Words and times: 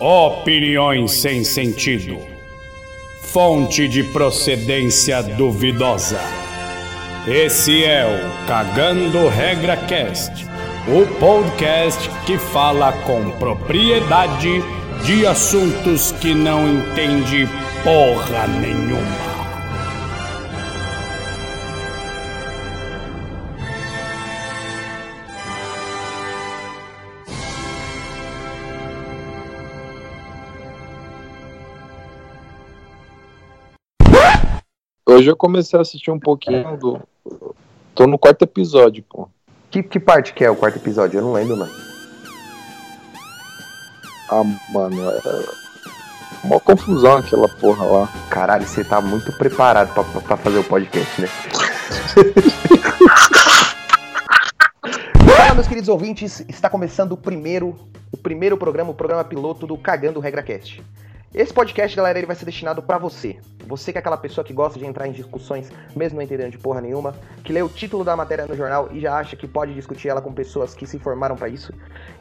Opiniões 0.00 1.10
sem 1.10 1.42
sentido. 1.42 2.20
Fonte 3.20 3.88
de 3.88 4.04
procedência 4.04 5.20
duvidosa. 5.24 6.20
Esse 7.26 7.82
é 7.82 8.06
o 8.06 8.46
Cagando 8.46 9.26
Regra 9.28 9.76
Cast, 9.76 10.46
o 10.86 11.04
podcast 11.18 12.08
que 12.24 12.38
fala 12.38 12.92
com 12.92 13.32
propriedade 13.40 14.62
de 15.04 15.26
assuntos 15.26 16.12
que 16.12 16.32
não 16.32 16.74
entende 16.74 17.48
porra 17.82 18.46
nenhuma. 18.46 19.37
Hoje 35.18 35.28
eu 35.28 35.36
comecei 35.36 35.76
a 35.76 35.82
assistir 35.82 36.12
um 36.12 36.18
pouquinho 36.20 36.76
do. 36.76 37.00
Tô 37.92 38.06
no 38.06 38.16
quarto 38.16 38.42
episódio, 38.42 39.02
pô. 39.02 39.28
Que, 39.68 39.82
que 39.82 39.98
parte 39.98 40.32
que 40.32 40.44
é 40.44 40.50
o 40.50 40.54
quarto 40.54 40.76
episódio? 40.78 41.18
Eu 41.18 41.24
não 41.24 41.32
lembro, 41.32 41.56
mano. 41.56 41.72
Ah, 44.30 44.44
mano, 44.72 45.10
é. 45.10 45.20
Uma 46.44 46.60
confusão 46.60 47.16
aquela 47.16 47.48
porra 47.48 47.84
lá. 47.84 48.08
Caralho, 48.30 48.64
você 48.64 48.84
tá 48.84 49.00
muito 49.00 49.36
preparado 49.36 49.92
pra, 49.92 50.04
pra 50.20 50.36
fazer 50.36 50.58
o 50.58 50.64
podcast, 50.64 51.20
né? 51.20 51.26
Fala, 55.36 55.54
meus 55.54 55.66
queridos 55.66 55.88
ouvintes, 55.88 56.44
está 56.48 56.70
começando 56.70 57.10
o 57.10 57.16
primeiro, 57.16 57.76
o 58.12 58.16
primeiro 58.16 58.56
programa, 58.56 58.92
o 58.92 58.94
programa 58.94 59.24
piloto 59.24 59.66
do 59.66 59.76
Cagando 59.76 60.20
Regra 60.20 60.44
Cast. 60.44 60.80
Esse 61.34 61.52
podcast, 61.52 61.94
galera, 61.94 62.18
ele 62.18 62.26
vai 62.26 62.34
ser 62.34 62.46
destinado 62.46 62.82
para 62.82 62.96
você. 62.96 63.38
Você 63.66 63.92
que 63.92 63.98
é 63.98 64.00
aquela 64.00 64.16
pessoa 64.16 64.42
que 64.42 64.54
gosta 64.54 64.78
de 64.78 64.86
entrar 64.86 65.06
em 65.06 65.12
discussões, 65.12 65.70
mesmo 65.94 66.16
não 66.16 66.22
entendendo 66.22 66.52
de 66.52 66.56
porra 66.56 66.80
nenhuma, 66.80 67.14
que 67.44 67.52
lê 67.52 67.60
o 67.60 67.68
título 67.68 68.02
da 68.02 68.16
matéria 68.16 68.46
no 68.46 68.56
jornal 68.56 68.88
e 68.92 68.98
já 68.98 69.14
acha 69.14 69.36
que 69.36 69.46
pode 69.46 69.74
discutir 69.74 70.08
ela 70.08 70.22
com 70.22 70.32
pessoas 70.32 70.74
que 70.74 70.86
se 70.86 70.96
informaram 70.96 71.36
para 71.36 71.50
isso. 71.50 71.70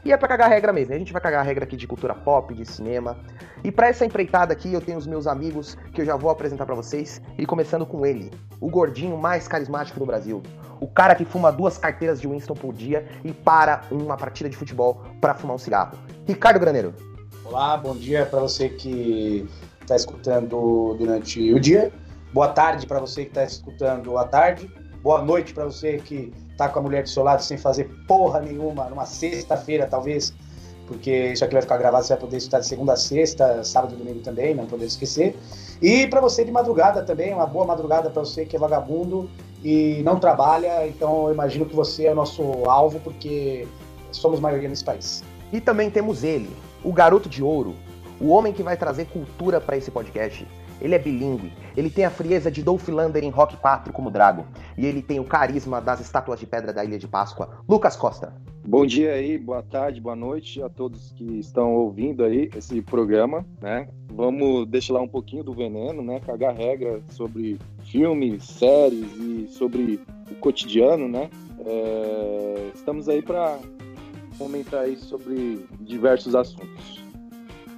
E 0.04 0.12
é 0.12 0.18
pra 0.18 0.28
cagar 0.28 0.50
regra 0.50 0.74
mesmo. 0.74 0.94
A 0.94 0.98
gente 0.98 1.14
vai 1.14 1.22
cagar 1.22 1.46
regra 1.46 1.64
aqui 1.64 1.78
de 1.78 1.88
cultura 1.88 2.14
pop, 2.14 2.54
de 2.54 2.66
cinema. 2.66 3.18
E 3.64 3.72
para 3.72 3.88
essa 3.88 4.06
empreitada 4.06 4.52
aqui, 4.52 4.74
eu 4.74 4.82
tenho 4.82 4.98
os 4.98 5.08
meus 5.08 5.26
amigos 5.26 5.78
que 5.94 6.02
eu 6.02 6.06
já 6.06 6.18
vou 6.18 6.30
apresentar 6.30 6.66
para 6.66 6.76
vocês. 6.76 7.22
E 7.38 7.46
começando 7.46 7.86
com 7.86 8.06
ele, 8.06 8.30
o 8.60 8.70
gordinho 8.70 9.18
mais 9.18 9.48
carismático 9.48 9.98
do 9.98 10.06
Brasil. 10.06 10.44
O 10.82 10.88
cara 10.88 11.16
que 11.16 11.24
fuma 11.24 11.50
duas 11.50 11.78
carteiras 11.78 12.20
de 12.20 12.28
Winston 12.28 12.56
por 12.56 12.74
dia 12.74 13.08
e 13.24 13.32
para 13.32 13.84
uma 13.90 14.18
partida 14.18 14.50
de 14.50 14.58
futebol 14.58 15.02
para 15.22 15.34
fumar 15.34 15.56
um 15.56 15.60
cigarro. 15.60 15.98
Ricardo 16.28 16.60
Graneiro. 16.60 17.17
Olá, 17.50 17.78
bom 17.78 17.96
dia 17.96 18.26
para 18.26 18.42
você 18.42 18.68
que 18.68 19.48
está 19.80 19.96
escutando 19.96 20.96
durante 21.00 21.54
o 21.54 21.60
dia. 21.62 21.94
Boa 22.34 22.50
tarde 22.50 22.86
para 22.86 23.00
você 23.00 23.24
que 23.24 23.30
está 23.30 23.46
escutando 23.46 24.18
à 24.18 24.26
tarde. 24.26 24.70
Boa 25.02 25.22
noite 25.22 25.54
para 25.54 25.64
você 25.64 25.98
que 25.98 26.34
está 26.52 26.68
com 26.68 26.80
a 26.80 26.82
mulher 26.82 27.04
do 27.04 27.10
seu 27.10 27.24
lado 27.24 27.42
sem 27.42 27.58
fazer 27.58 27.90
porra 28.06 28.42
nenhuma, 28.42 28.90
numa 28.90 29.06
sexta-feira 29.06 29.88
talvez, 29.88 30.34
porque 30.88 31.32
isso 31.32 31.46
aqui 31.46 31.54
vai 31.54 31.62
ficar 31.62 31.78
gravado, 31.78 32.04
você 32.04 32.14
vai 32.14 32.20
poder 32.20 32.36
escutar 32.36 32.60
de 32.60 32.68
segunda 32.68 32.94
a 32.94 32.98
sexta, 32.98 33.64
sábado 33.64 33.94
e 33.94 33.98
domingo 33.98 34.20
também, 34.20 34.54
não 34.54 34.66
poder 34.66 34.86
esquecer. 34.86 35.34
E 35.82 36.06
para 36.08 36.20
você 36.20 36.44
de 36.44 36.52
madrugada 36.52 37.02
também, 37.02 37.34
uma 37.34 37.48
boa 37.48 37.66
madrugada 37.66 38.10
para 38.10 38.26
você 38.26 38.46
que 38.46 38.58
é 38.58 38.60
vagabundo 38.60 39.30
e 39.64 40.02
não 40.04 40.20
trabalha, 40.20 40.86
então 40.86 41.28
eu 41.28 41.34
imagino 41.34 41.66
que 41.66 41.76
você 41.76 42.08
é 42.08 42.12
o 42.12 42.16
nosso 42.16 42.44
alvo, 42.66 43.00
porque 43.00 43.66
somos 44.12 44.38
maioria 44.38 44.68
nesse 44.68 44.84
país. 44.84 45.24
E 45.54 45.62
também 45.62 45.90
temos 45.90 46.26
ele, 46.26 46.50
o 46.84 46.92
garoto 46.92 47.30
de 47.30 47.44
ouro, 47.44 47.76
o 48.20 48.30
homem 48.30 48.54
que 48.54 48.64
vai 48.64 48.78
trazer 48.78 49.06
cultura 49.06 49.60
para 49.60 49.78
esse 49.78 49.92
podcast. 49.92 50.48
Ele 50.80 50.94
é 50.94 51.00
bilíngue, 51.00 51.52
ele 51.76 51.90
tem 51.90 52.06
a 52.06 52.12
frieza 52.12 52.52
de 52.52 52.62
Dolph 52.62 52.88
Lander 52.88 53.24
em 53.24 53.30
Rock 53.30 53.58
4 53.58 53.92
como 53.92 54.12
Drago, 54.12 54.46
e 54.78 54.86
ele 54.86 55.02
tem 55.02 55.20
o 55.20 55.24
carisma 55.24 55.82
das 55.82 56.00
estátuas 56.00 56.40
de 56.40 56.46
pedra 56.46 56.72
da 56.72 56.86
Ilha 56.86 57.00
de 57.00 57.08
Páscoa. 57.08 57.64
Lucas 57.68 57.96
Costa. 57.96 58.34
Bom 58.64 58.86
dia 58.86 59.14
aí, 59.14 59.38
boa 59.38 59.64
tarde, 59.64 60.02
boa 60.02 60.16
noite 60.16 60.62
a 60.62 60.70
todos 60.70 61.14
que 61.14 61.40
estão 61.40 61.74
ouvindo 61.74 62.24
aí 62.24 62.50
esse 62.56 62.82
programa, 62.82 63.46
né? 63.62 63.88
Vamos 64.12 64.68
lá 64.90 65.02
um 65.02 65.08
pouquinho 65.08 65.44
do 65.44 65.54
veneno, 65.54 66.04
né? 66.04 66.20
Cagar 66.20 66.54
regra 66.54 67.02
sobre 67.10 67.58
filmes, 67.86 68.44
séries 68.44 69.10
e 69.18 69.48
sobre 69.48 70.00
o 70.30 70.36
cotidiano, 70.36 71.08
né? 71.08 71.30
É... 71.66 72.72
Estamos 72.76 73.08
aí 73.08 73.22
para 73.22 73.58
comentar 74.38 74.82
aí 74.82 74.98
sobre 74.98 75.68
diversos 75.82 76.36
assuntos. 76.36 77.08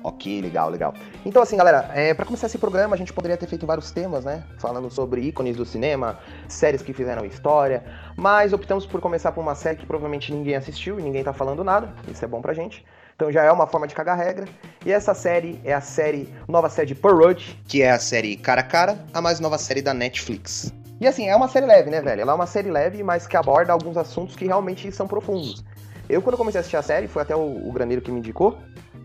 Ok, 0.01 0.41
legal, 0.41 0.69
legal. 0.69 0.93
Então, 1.25 1.41
assim, 1.41 1.57
galera, 1.57 1.91
é, 1.93 2.13
para 2.13 2.25
começar 2.25 2.47
esse 2.47 2.57
programa, 2.57 2.95
a 2.95 2.97
gente 2.97 3.11
poderia 3.11 3.35
ter 3.35 3.47
feito 3.47 3.65
vários 3.65 3.91
temas, 3.91 4.23
né? 4.23 4.43
Falando 4.57 4.89
sobre 4.89 5.21
ícones 5.21 5.57
do 5.57 5.65
cinema, 5.65 6.19
séries 6.47 6.81
que 6.81 6.93
fizeram 6.93 7.25
história, 7.25 7.83
mas 8.15 8.53
optamos 8.53 8.85
por 8.85 9.01
começar 9.01 9.33
por 9.33 9.41
uma 9.41 9.55
série 9.55 9.75
que 9.75 9.85
provavelmente 9.85 10.31
ninguém 10.33 10.55
assistiu 10.55 10.99
e 10.99 11.03
ninguém 11.03 11.23
tá 11.23 11.33
falando 11.33 11.63
nada, 11.65 11.93
isso 12.07 12.23
é 12.23 12.27
bom 12.27 12.41
pra 12.41 12.53
gente. 12.53 12.85
Então 13.13 13.29
já 13.29 13.43
é 13.43 13.51
uma 13.51 13.67
forma 13.67 13.85
de 13.85 13.93
cagar 13.93 14.17
regra. 14.17 14.47
E 14.85 14.93
essa 14.93 15.13
série 15.13 15.59
é 15.65 15.73
a 15.73 15.81
série, 15.81 16.33
nova 16.47 16.69
série 16.69 16.87
de 16.87 16.95
Perrote, 16.95 17.61
que 17.67 17.81
é 17.81 17.91
a 17.91 17.99
série 17.99 18.37
Cara 18.37 18.61
a 18.61 18.63
Cara, 18.63 19.05
a 19.13 19.21
mais 19.21 19.41
nova 19.41 19.57
série 19.57 19.81
da 19.81 19.93
Netflix. 19.93 20.73
E 21.01 21.07
assim, 21.07 21.27
é 21.27 21.35
uma 21.35 21.49
série 21.49 21.65
leve, 21.65 21.89
né, 21.89 22.01
velho? 22.01 22.21
Ela 22.21 22.31
é 22.31 22.35
uma 22.35 22.47
série 22.47 22.71
leve, 22.71 23.03
mas 23.03 23.27
que 23.27 23.35
aborda 23.35 23.73
alguns 23.73 23.97
assuntos 23.97 24.37
que 24.37 24.45
realmente 24.45 24.89
são 24.93 25.05
profundos. 25.05 25.65
Eu, 26.09 26.23
quando 26.23 26.37
comecei 26.37 26.57
a 26.57 26.61
assistir 26.61 26.77
a 26.77 26.81
série, 26.81 27.07
foi 27.07 27.21
até 27.21 27.35
o, 27.35 27.67
o 27.67 27.71
Graneiro 27.71 28.01
que 28.01 28.11
me 28.11 28.17
indicou, 28.17 28.57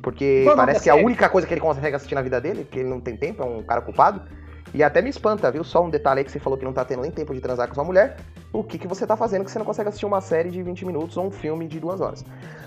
porque 0.03 0.43
Qual 0.45 0.57
parece 0.57 0.83
que 0.83 0.89
é 0.89 0.93
a 0.93 0.97
única 0.97 1.29
coisa 1.29 1.47
que 1.47 1.53
ele 1.53 1.61
consegue 1.61 1.95
assistir 1.95 2.15
na 2.15 2.23
vida 2.23 2.41
dele, 2.41 2.65
porque 2.65 2.79
ele 2.81 2.89
não 2.89 3.01
tem 3.01 3.15
tempo, 3.17 3.43
é 3.43 3.47
um 3.47 3.63
cara 3.63 3.83
culpado. 3.83 4.23
E 4.73 4.83
até 4.83 5.01
me 5.01 5.11
espanta, 5.11 5.51
viu? 5.53 5.63
Só 5.63 5.85
um 5.85 5.91
detalhe 5.91 6.19
aí 6.19 6.25
que 6.25 6.33
você 6.33 6.41
falou 6.41 6.59
que 6.59 6.65
não 6.65 6.73
tá 6.73 6.85
tendo 6.85 7.03
nem 7.03 7.11
tempo 7.11 7.33
de 7.33 7.41
transar 7.41 7.69
com 7.69 7.75
sua 7.75 7.85
mulher. 7.85 8.17
O 8.53 8.65
que, 8.65 8.77
que 8.77 8.89
você 8.89 9.07
tá 9.07 9.17
fazendo 9.17 9.45
que 9.45 9.51
você 9.51 9.59
não 9.59 9.67
consegue 9.67 9.89
assistir 9.89 10.07
uma 10.07 10.21
série 10.21 10.51
de 10.51 10.63
20 10.63 10.85
minutos 10.85 11.17
ou 11.17 11.27
um 11.27 11.31
filme 11.31 11.69
de 11.69 11.79
duas 11.79 12.01
horas? 12.01 12.25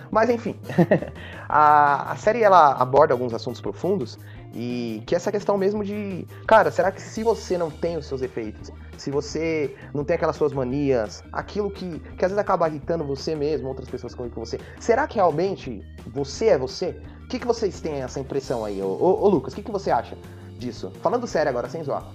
Mas 0.10 0.30
enfim, 0.30 0.58
a, 1.50 2.14
a 2.14 2.16
série 2.16 2.44
ela 2.44 2.74
aborda 2.74 3.14
alguns 3.14 3.34
assuntos 3.34 3.60
profundos 3.60 4.18
e 4.54 5.04
que 5.06 5.14
é 5.14 5.18
essa 5.18 5.32
questão 5.32 5.58
mesmo 5.58 5.84
de, 5.84 6.26
cara, 6.48 6.72
será 6.72 6.92
que 6.92 7.02
se 7.02 7.24
você 7.24 7.58
não 7.58 7.70
tem 7.70 7.98
os 7.98 8.06
seus 8.06 8.22
efeitos, 8.22 8.72
se 8.98 9.12
você 9.12 9.76
não 9.94 10.04
tem 10.04 10.16
aquelas 10.16 10.36
suas 10.36 10.54
manias, 10.54 11.24
aquilo 11.32 11.70
que, 11.70 12.00
que 12.00 12.26
às 12.26 12.32
vezes 12.32 12.38
acaba 12.38 12.68
irritando 12.68 13.04
você 13.04 13.36
mesmo, 13.36 13.68
outras 13.68 13.90
pessoas 13.90 14.16
com 14.16 14.28
você, 14.30 14.60
será 14.80 15.08
que 15.08 15.16
realmente 15.16 15.82
você 16.08 16.48
é 16.48 16.58
você? 16.58 17.00
O 17.24 17.28
que, 17.28 17.40
que 17.40 17.48
vocês 17.48 17.80
têm 17.82 18.02
essa 18.02 18.20
impressão 18.20 18.64
aí? 18.64 18.82
Ô, 18.82 18.88
ô, 18.88 19.26
ô 19.26 19.30
Lucas, 19.30 19.54
o 19.54 19.56
que, 19.56 19.64
que 19.64 19.72
você 19.72 19.92
acha 19.92 20.18
disso? 20.58 20.92
Falando 21.02 21.28
sério 21.28 21.50
agora, 21.50 21.70
sem 21.70 21.84
zoar. 21.84 22.08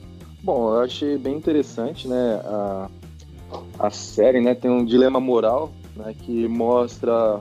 Bom, 0.42 0.74
eu 0.74 0.80
achei 0.80 1.16
bem 1.18 1.36
interessante, 1.36 2.08
né, 2.08 2.40
a, 2.44 2.88
a 3.78 3.90
série, 3.90 4.40
né, 4.40 4.54
tem 4.54 4.70
um 4.70 4.84
dilema 4.84 5.20
moral, 5.20 5.70
né, 5.94 6.14
que 6.18 6.48
mostra 6.48 7.40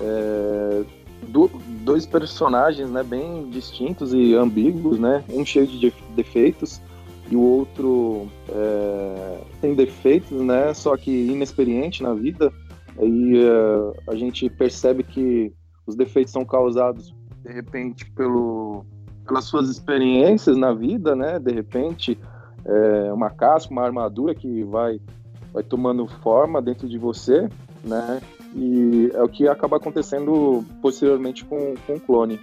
é, 0.00 0.84
do, 1.28 1.50
dois 1.84 2.06
personagens, 2.06 2.90
né, 2.90 3.02
bem 3.02 3.48
distintos 3.50 4.12
e 4.12 4.34
ambíguos, 4.34 4.98
né, 4.98 5.24
um 5.30 5.44
cheio 5.44 5.66
de 5.66 5.92
defeitos, 6.14 6.80
e 7.30 7.36
o 7.36 7.40
outro 7.40 8.28
é, 8.48 9.40
tem 9.60 9.74
defeitos, 9.74 10.40
né? 10.40 10.72
Só 10.74 10.96
que 10.96 11.10
inexperiente 11.10 12.02
na 12.02 12.14
vida. 12.14 12.52
Aí 12.98 13.36
é, 13.36 14.10
a 14.10 14.14
gente 14.14 14.48
percebe 14.48 15.02
que 15.02 15.52
os 15.86 15.96
defeitos 15.96 16.32
são 16.32 16.44
causados 16.44 17.14
de 17.44 17.52
repente 17.52 18.08
pelo, 18.12 18.84
pelas 19.26 19.44
suas 19.44 19.68
experiências 19.68 20.56
na 20.56 20.72
vida, 20.72 21.16
né? 21.16 21.38
De 21.38 21.52
repente 21.52 22.18
é, 22.64 23.12
uma 23.12 23.30
casca, 23.30 23.72
uma 23.72 23.82
armadura 23.82 24.34
que 24.34 24.62
vai 24.64 25.00
vai 25.52 25.62
tomando 25.62 26.06
forma 26.06 26.60
dentro 26.60 26.88
de 26.88 26.98
você, 26.98 27.48
né? 27.82 28.20
E 28.56 29.10
é 29.12 29.22
o 29.22 29.28
que 29.28 29.46
acaba 29.46 29.76
acontecendo 29.76 30.64
posteriormente 30.80 31.44
com, 31.44 31.74
com 31.86 31.94
o 31.94 32.00
clone. 32.00 32.40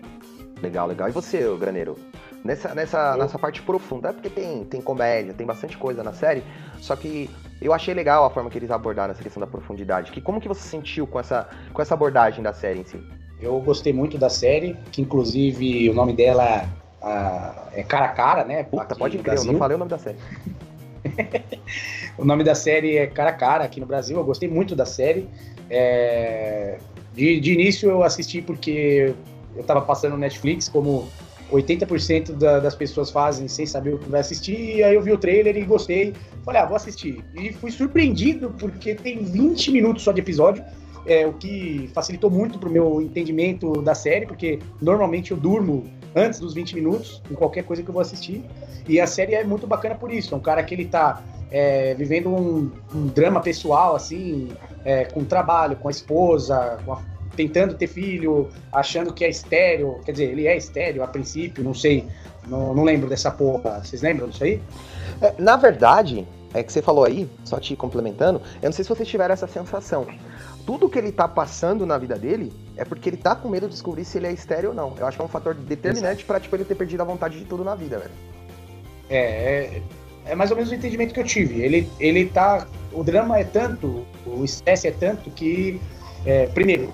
Legal, 0.61 0.87
legal. 0.87 1.09
E 1.09 1.11
você, 1.11 1.43
Graneiro? 1.59 1.97
Nessa, 2.43 2.75
nessa, 2.75 3.17
nessa 3.17 3.39
parte 3.39 3.63
profunda. 3.63 4.09
É 4.09 4.13
porque 4.13 4.29
tem, 4.29 4.63
tem 4.63 4.79
comédia, 4.79 5.33
tem 5.33 5.47
bastante 5.47 5.75
coisa 5.75 6.03
na 6.03 6.13
série. 6.13 6.43
Só 6.79 6.95
que 6.95 7.27
eu 7.59 7.73
achei 7.73 7.95
legal 7.95 8.25
a 8.25 8.29
forma 8.29 8.49
que 8.51 8.59
eles 8.59 8.69
abordaram 8.69 9.11
essa 9.11 9.23
questão 9.23 9.41
da 9.41 9.47
profundidade. 9.47 10.11
Que 10.11 10.21
como 10.21 10.39
que 10.39 10.47
você 10.47 10.61
sentiu 10.61 11.07
com 11.07 11.19
essa, 11.19 11.49
com 11.73 11.81
essa 11.81 11.95
abordagem 11.95 12.43
da 12.43 12.53
série 12.53 12.81
em 12.81 12.83
si? 12.83 13.01
Eu 13.41 13.59
gostei 13.59 13.91
muito 13.91 14.15
da 14.17 14.29
série, 14.29 14.77
que 14.91 15.01
inclusive 15.01 15.89
o 15.89 15.93
nome 15.95 16.13
dela 16.13 16.69
a, 17.01 17.69
é 17.73 17.81
Cara 17.81 18.05
a 18.05 18.09
Cara, 18.09 18.45
né? 18.45 18.63
Puta, 18.63 18.95
pode 18.95 19.17
crer, 19.17 19.37
eu 19.37 19.45
não 19.45 19.57
falei 19.57 19.75
o 19.75 19.79
nome 19.79 19.89
da 19.89 19.97
série. 19.97 20.17
o 22.17 22.23
nome 22.23 22.43
da 22.43 22.53
série 22.53 22.97
é 22.97 23.07
Cara 23.07 23.31
a 23.31 23.33
Cara 23.33 23.63
aqui 23.63 23.79
no 23.79 23.85
Brasil. 23.87 24.15
Eu 24.15 24.23
gostei 24.23 24.47
muito 24.47 24.75
da 24.75 24.85
série. 24.85 25.27
É... 25.69 26.77
De, 27.13 27.39
de 27.39 27.53
início 27.53 27.89
eu 27.89 28.03
assisti 28.03 28.41
porque 28.41 29.13
eu 29.55 29.63
tava 29.63 29.81
passando 29.81 30.13
no 30.13 30.17
Netflix 30.17 30.67
como 30.67 31.07
80% 31.51 32.33
da, 32.33 32.59
das 32.59 32.75
pessoas 32.75 33.11
fazem 33.11 33.47
sem 33.47 33.65
saber 33.65 33.93
o 33.93 33.99
que 33.99 34.09
vai 34.09 34.21
assistir, 34.21 34.77
e 34.77 34.83
aí 34.83 34.95
eu 34.95 35.01
vi 35.01 35.11
o 35.11 35.17
trailer 35.17 35.55
e 35.55 35.61
gostei. 35.63 36.13
Falei, 36.43 36.61
ah, 36.61 36.65
vou 36.65 36.75
assistir. 36.75 37.23
E 37.35 37.53
fui 37.53 37.71
surpreendido 37.71 38.53
porque 38.57 38.95
tem 38.95 39.23
20 39.23 39.71
minutos 39.71 40.03
só 40.03 40.11
de 40.11 40.19
episódio. 40.19 40.63
é, 41.05 41.27
o 41.27 41.33
que 41.33 41.89
facilitou 41.93 42.29
muito 42.29 42.57
pro 42.57 42.69
meu 42.69 43.01
entendimento 43.01 43.81
da 43.81 43.93
série, 43.93 44.25
porque 44.25 44.59
normalmente 44.81 45.31
eu 45.31 45.37
durmo 45.37 45.85
antes 46.15 46.39
dos 46.39 46.53
20 46.53 46.75
minutos, 46.75 47.21
em 47.29 47.35
qualquer 47.35 47.63
coisa 47.63 47.83
que 47.83 47.89
eu 47.89 47.93
vou 47.93 48.01
assistir. 48.01 48.43
E 48.87 48.99
a 48.99 49.07
série 49.07 49.35
é 49.35 49.43
muito 49.43 49.67
bacana 49.67 49.95
por 49.95 50.11
isso. 50.11 50.33
É 50.33 50.37
um 50.37 50.41
cara 50.41 50.63
que 50.63 50.73
ele 50.73 50.85
tá 50.85 51.21
é, 51.53 51.93
vivendo 51.93 52.29
um, 52.29 52.71
um, 52.95 53.07
drama 53.07 53.39
pessoal, 53.39 53.95
assim, 53.95 54.49
é, 54.83 55.05
com 55.05 55.23
trabalho, 55.23 55.75
com 55.75 55.87
a 55.87 55.91
esposa, 55.91 56.79
com 56.83 56.93
a, 56.93 57.01
tentando 57.35 57.75
ter 57.75 57.85
filho, 57.85 58.49
achando 58.71 59.13
que 59.13 59.23
é 59.23 59.29
estéreo. 59.29 59.99
Quer 60.03 60.13
dizer, 60.13 60.31
ele 60.31 60.47
é 60.47 60.57
estéreo 60.57 61.03
a 61.03 61.07
princípio, 61.07 61.63
não 61.63 61.75
sei. 61.75 62.07
Não, 62.47 62.73
não 62.73 62.83
lembro 62.83 63.07
dessa 63.07 63.29
porra. 63.29 63.83
Vocês 63.83 64.01
lembram 64.01 64.29
disso 64.29 64.43
aí? 64.43 64.59
É, 65.21 65.35
na 65.37 65.55
verdade, 65.55 66.27
é 66.55 66.63
que 66.63 66.73
você 66.73 66.81
falou 66.81 67.05
aí, 67.05 67.29
só 67.45 67.59
te 67.59 67.75
complementando, 67.75 68.41
eu 68.59 68.65
não 68.65 68.73
sei 68.73 68.83
se 68.83 68.89
vocês 68.89 69.07
tiveram 69.07 69.33
essa 69.33 69.47
sensação. 69.47 70.07
Tudo 70.65 70.89
que 70.89 70.97
ele 70.97 71.11
tá 71.11 71.27
passando 71.27 71.85
na 71.85 71.99
vida 71.99 72.17
dele 72.17 72.51
é 72.75 72.83
porque 72.83 73.09
ele 73.09 73.17
tá 73.17 73.35
com 73.35 73.47
medo 73.47 73.67
de 73.67 73.73
descobrir 73.73 74.05
se 74.05 74.17
ele 74.17 74.25
é 74.25 74.31
estéreo 74.31 74.69
ou 74.69 74.75
não. 74.75 74.95
Eu 74.97 75.05
acho 75.05 75.17
que 75.17 75.21
é 75.21 75.25
um 75.25 75.29
fator 75.29 75.53
determinante 75.53 76.25
para 76.25 76.39
tipo, 76.39 76.55
ele 76.55 76.65
ter 76.65 76.73
perdido 76.73 77.01
a 77.01 77.05
vontade 77.05 77.37
de 77.37 77.45
tudo 77.45 77.63
na 77.63 77.75
vida, 77.75 77.99
velho. 77.99 78.11
É, 79.09 79.17
é, 79.17 79.81
é, 80.25 80.35
mais 80.35 80.51
ou 80.51 80.57
menos 80.57 80.71
o 80.71 80.75
entendimento 80.75 81.13
que 81.13 81.19
eu 81.19 81.23
tive. 81.23 81.61
Ele, 81.61 81.89
ele 81.99 82.25
tá. 82.25 82.67
O 82.91 83.03
drama 83.03 83.39
é 83.39 83.43
tanto, 83.43 84.05
o 84.25 84.43
estresse 84.43 84.87
é 84.87 84.91
tanto 84.91 85.29
que. 85.31 85.79
É, 86.25 86.47
primeiro, 86.47 86.93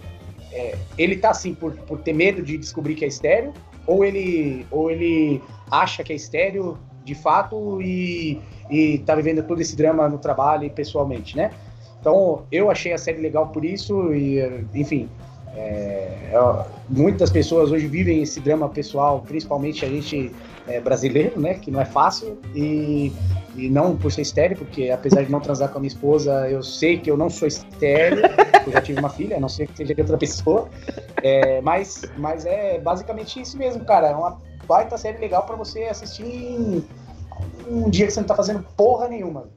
é, 0.52 0.76
ele 0.98 1.18
tá 1.18 1.30
assim 1.30 1.54
por, 1.54 1.74
por 1.74 2.00
ter 2.00 2.14
medo 2.14 2.42
de 2.42 2.58
descobrir 2.58 2.96
que 2.96 3.06
é 3.06 3.08
estéreo, 3.08 3.54
ou 3.86 4.04
ele, 4.04 4.66
ou 4.72 4.90
ele 4.90 5.42
acha 5.70 6.04
que 6.04 6.12
é 6.12 6.16
estéreo 6.16 6.78
de 7.04 7.14
fato 7.16 7.82
e, 7.82 8.42
e 8.70 9.00
tá 9.00 9.16
vivendo 9.16 9.44
todo 9.44 9.62
esse 9.62 9.76
drama 9.76 10.08
no 10.10 10.18
trabalho 10.18 10.66
e 10.66 10.70
pessoalmente, 10.70 11.38
né? 11.38 11.52
Então, 12.00 12.46
eu 12.52 12.72
achei 12.72 12.94
a 12.94 12.98
série 12.98 13.20
legal 13.20 13.50
por 13.50 13.66
isso 13.66 14.14
e, 14.14 14.40
enfim, 14.74 15.10
é, 15.56 16.32
muitas 16.88 17.30
pessoas 17.30 17.72
hoje 17.72 17.88
vivem 17.88 18.22
esse 18.22 18.40
drama 18.40 18.70
pessoal, 18.70 19.22
principalmente 19.22 19.84
a 19.84 19.90
gente 19.90 20.34
é, 20.68 20.80
brasileiro, 20.80 21.40
né, 21.40 21.56
que 21.56 21.72
não 21.72 21.82
é 21.82 21.86
fácil 21.86 22.40
e, 22.56 23.12
e 23.56 23.70
não 23.70 23.98
por 23.98 24.12
ser 24.12 24.22
estéreo, 24.22 24.58
porque 24.58 24.90
apesar 24.90 25.24
de 25.24 25.32
não 25.32 25.40
transar 25.40 25.70
com 25.70 25.78
a 25.78 25.82
minha 25.82 25.90
esposa, 25.90 26.50
eu 26.50 26.62
sei 26.62 27.00
que 27.00 27.10
eu 27.10 27.18
não 27.18 27.30
sou 27.30 27.48
estéreo, 27.48 28.22
eu 28.66 28.72
já 28.72 28.82
tive 28.82 29.00
uma 29.00 29.10
filha, 29.10 29.38
a 29.38 29.40
não 29.40 29.50
sei 29.50 29.66
que 29.66 29.76
seja 29.76 29.94
de 29.94 30.02
outra 30.02 30.18
pessoa, 30.18 30.70
é, 31.24 31.62
mas, 31.62 32.04
mas 32.18 32.46
é 32.46 32.80
basicamente 32.80 33.42
isso 33.42 33.58
mesmo, 33.58 33.84
cara, 33.84 34.10
é 34.10 34.16
uma 34.16 34.38
baita 34.68 34.98
série 34.98 35.18
legal 35.18 35.44
para 35.44 35.56
você 35.56 35.84
assistir 35.84 36.26
em 36.26 36.86
um 37.68 37.90
dia 37.90 38.06
que 38.06 38.14
você 38.14 38.20
não 38.20 38.28
tá 38.28 38.36
fazendo 38.36 38.64
porra 38.78 39.08
nenhuma. 39.08 39.50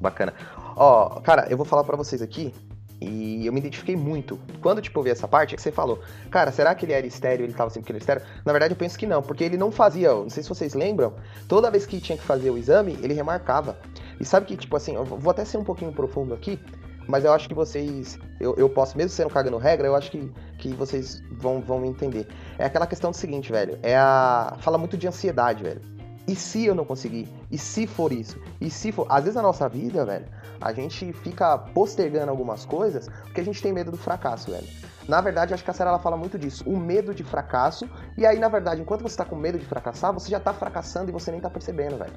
Bacana. 0.00 0.34
Ó, 0.76 1.20
cara, 1.20 1.46
eu 1.48 1.56
vou 1.56 1.64
falar 1.64 1.84
para 1.84 1.96
vocês 1.96 2.20
aqui 2.20 2.52
e 3.00 3.46
eu 3.46 3.52
me 3.52 3.60
identifiquei 3.60 3.96
muito. 3.96 4.38
Quando, 4.60 4.80
tipo, 4.80 4.98
eu 4.98 5.04
vi 5.04 5.10
essa 5.10 5.28
parte, 5.28 5.54
é 5.54 5.56
que 5.56 5.62
você 5.62 5.70
falou, 5.70 6.00
cara, 6.30 6.50
será 6.50 6.74
que 6.74 6.86
ele 6.86 6.92
era 6.92 7.06
estéreo, 7.06 7.44
ele 7.44 7.52
tava 7.52 7.70
sempre 7.70 7.86
que 7.86 7.92
ele 7.92 7.98
era 7.98 8.02
estéreo? 8.02 8.40
Na 8.44 8.52
verdade, 8.52 8.72
eu 8.72 8.78
penso 8.78 8.98
que 8.98 9.06
não, 9.06 9.22
porque 9.22 9.44
ele 9.44 9.56
não 9.56 9.70
fazia, 9.70 10.10
não 10.10 10.30
sei 10.30 10.42
se 10.42 10.48
vocês 10.48 10.74
lembram, 10.74 11.14
toda 11.46 11.70
vez 11.70 11.84
que 11.84 12.00
tinha 12.00 12.16
que 12.16 12.24
fazer 12.24 12.50
o 12.50 12.56
exame, 12.58 12.98
ele 13.02 13.14
remarcava. 13.14 13.78
E 14.18 14.24
sabe 14.24 14.46
que, 14.46 14.56
tipo 14.56 14.76
assim, 14.76 14.94
eu 14.94 15.04
vou 15.04 15.30
até 15.30 15.44
ser 15.44 15.58
um 15.58 15.64
pouquinho 15.64 15.92
profundo 15.92 16.32
aqui, 16.32 16.58
mas 17.06 17.24
eu 17.24 17.32
acho 17.32 17.48
que 17.48 17.54
vocês, 17.54 18.18
eu, 18.40 18.54
eu 18.56 18.68
posso, 18.68 18.96
mesmo 18.96 19.10
sendo 19.10 19.30
cagando 19.30 19.58
regra, 19.58 19.86
eu 19.86 19.94
acho 19.94 20.10
que, 20.10 20.32
que 20.58 20.72
vocês 20.74 21.22
vão, 21.32 21.60
vão 21.60 21.84
entender. 21.84 22.26
É 22.58 22.64
aquela 22.64 22.86
questão 22.86 23.10
do 23.10 23.16
seguinte, 23.16 23.52
velho, 23.52 23.78
é 23.82 23.96
a... 23.96 24.56
fala 24.60 24.78
muito 24.78 24.96
de 24.96 25.06
ansiedade, 25.06 25.62
velho. 25.62 25.95
E 26.26 26.34
se 26.34 26.66
eu 26.66 26.74
não 26.74 26.84
conseguir? 26.84 27.28
E 27.50 27.56
se 27.56 27.86
for 27.86 28.12
isso? 28.12 28.40
E 28.60 28.68
se 28.68 28.90
for. 28.90 29.06
Às 29.08 29.24
vezes 29.24 29.36
na 29.36 29.42
nossa 29.42 29.68
vida, 29.68 30.04
velho, 30.04 30.26
a 30.60 30.72
gente 30.72 31.12
fica 31.12 31.56
postergando 31.56 32.30
algumas 32.30 32.64
coisas 32.64 33.08
porque 33.22 33.40
a 33.40 33.44
gente 33.44 33.62
tem 33.62 33.72
medo 33.72 33.90
do 33.90 33.96
fracasso, 33.96 34.50
velho. 34.50 34.66
Na 35.08 35.20
verdade, 35.20 35.54
acho 35.54 35.62
que 35.62 35.70
a 35.70 35.74
série 35.74 35.88
ela 35.88 36.00
fala 36.00 36.16
muito 36.16 36.36
disso, 36.36 36.64
o 36.68 36.76
medo 36.76 37.14
de 37.14 37.22
fracasso. 37.22 37.88
E 38.18 38.26
aí, 38.26 38.38
na 38.38 38.48
verdade, 38.48 38.80
enquanto 38.80 39.02
você 39.02 39.16
tá 39.16 39.24
com 39.24 39.36
medo 39.36 39.58
de 39.58 39.64
fracassar, 39.64 40.12
você 40.12 40.28
já 40.28 40.40
tá 40.40 40.52
fracassando 40.52 41.10
e 41.10 41.12
você 41.12 41.30
nem 41.30 41.40
tá 41.40 41.48
percebendo, 41.48 41.96
velho. 41.96 42.14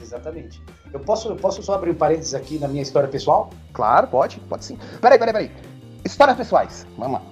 Exatamente. 0.00 0.62
Eu 0.92 1.00
posso, 1.00 1.28
eu 1.30 1.36
posso 1.36 1.62
só 1.62 1.74
abrir 1.74 1.90
um 1.90 1.94
parênteses 1.94 2.34
aqui 2.34 2.58
na 2.58 2.68
minha 2.68 2.82
história 2.82 3.08
pessoal? 3.08 3.50
Claro, 3.72 4.06
pode, 4.06 4.38
pode 4.40 4.64
sim. 4.64 4.78
Peraí, 5.00 5.18
peraí, 5.18 5.32
peraí. 5.32 5.50
Histórias 6.04 6.36
pessoais. 6.36 6.86
Vamos 6.96 7.20
lá. 7.20 7.22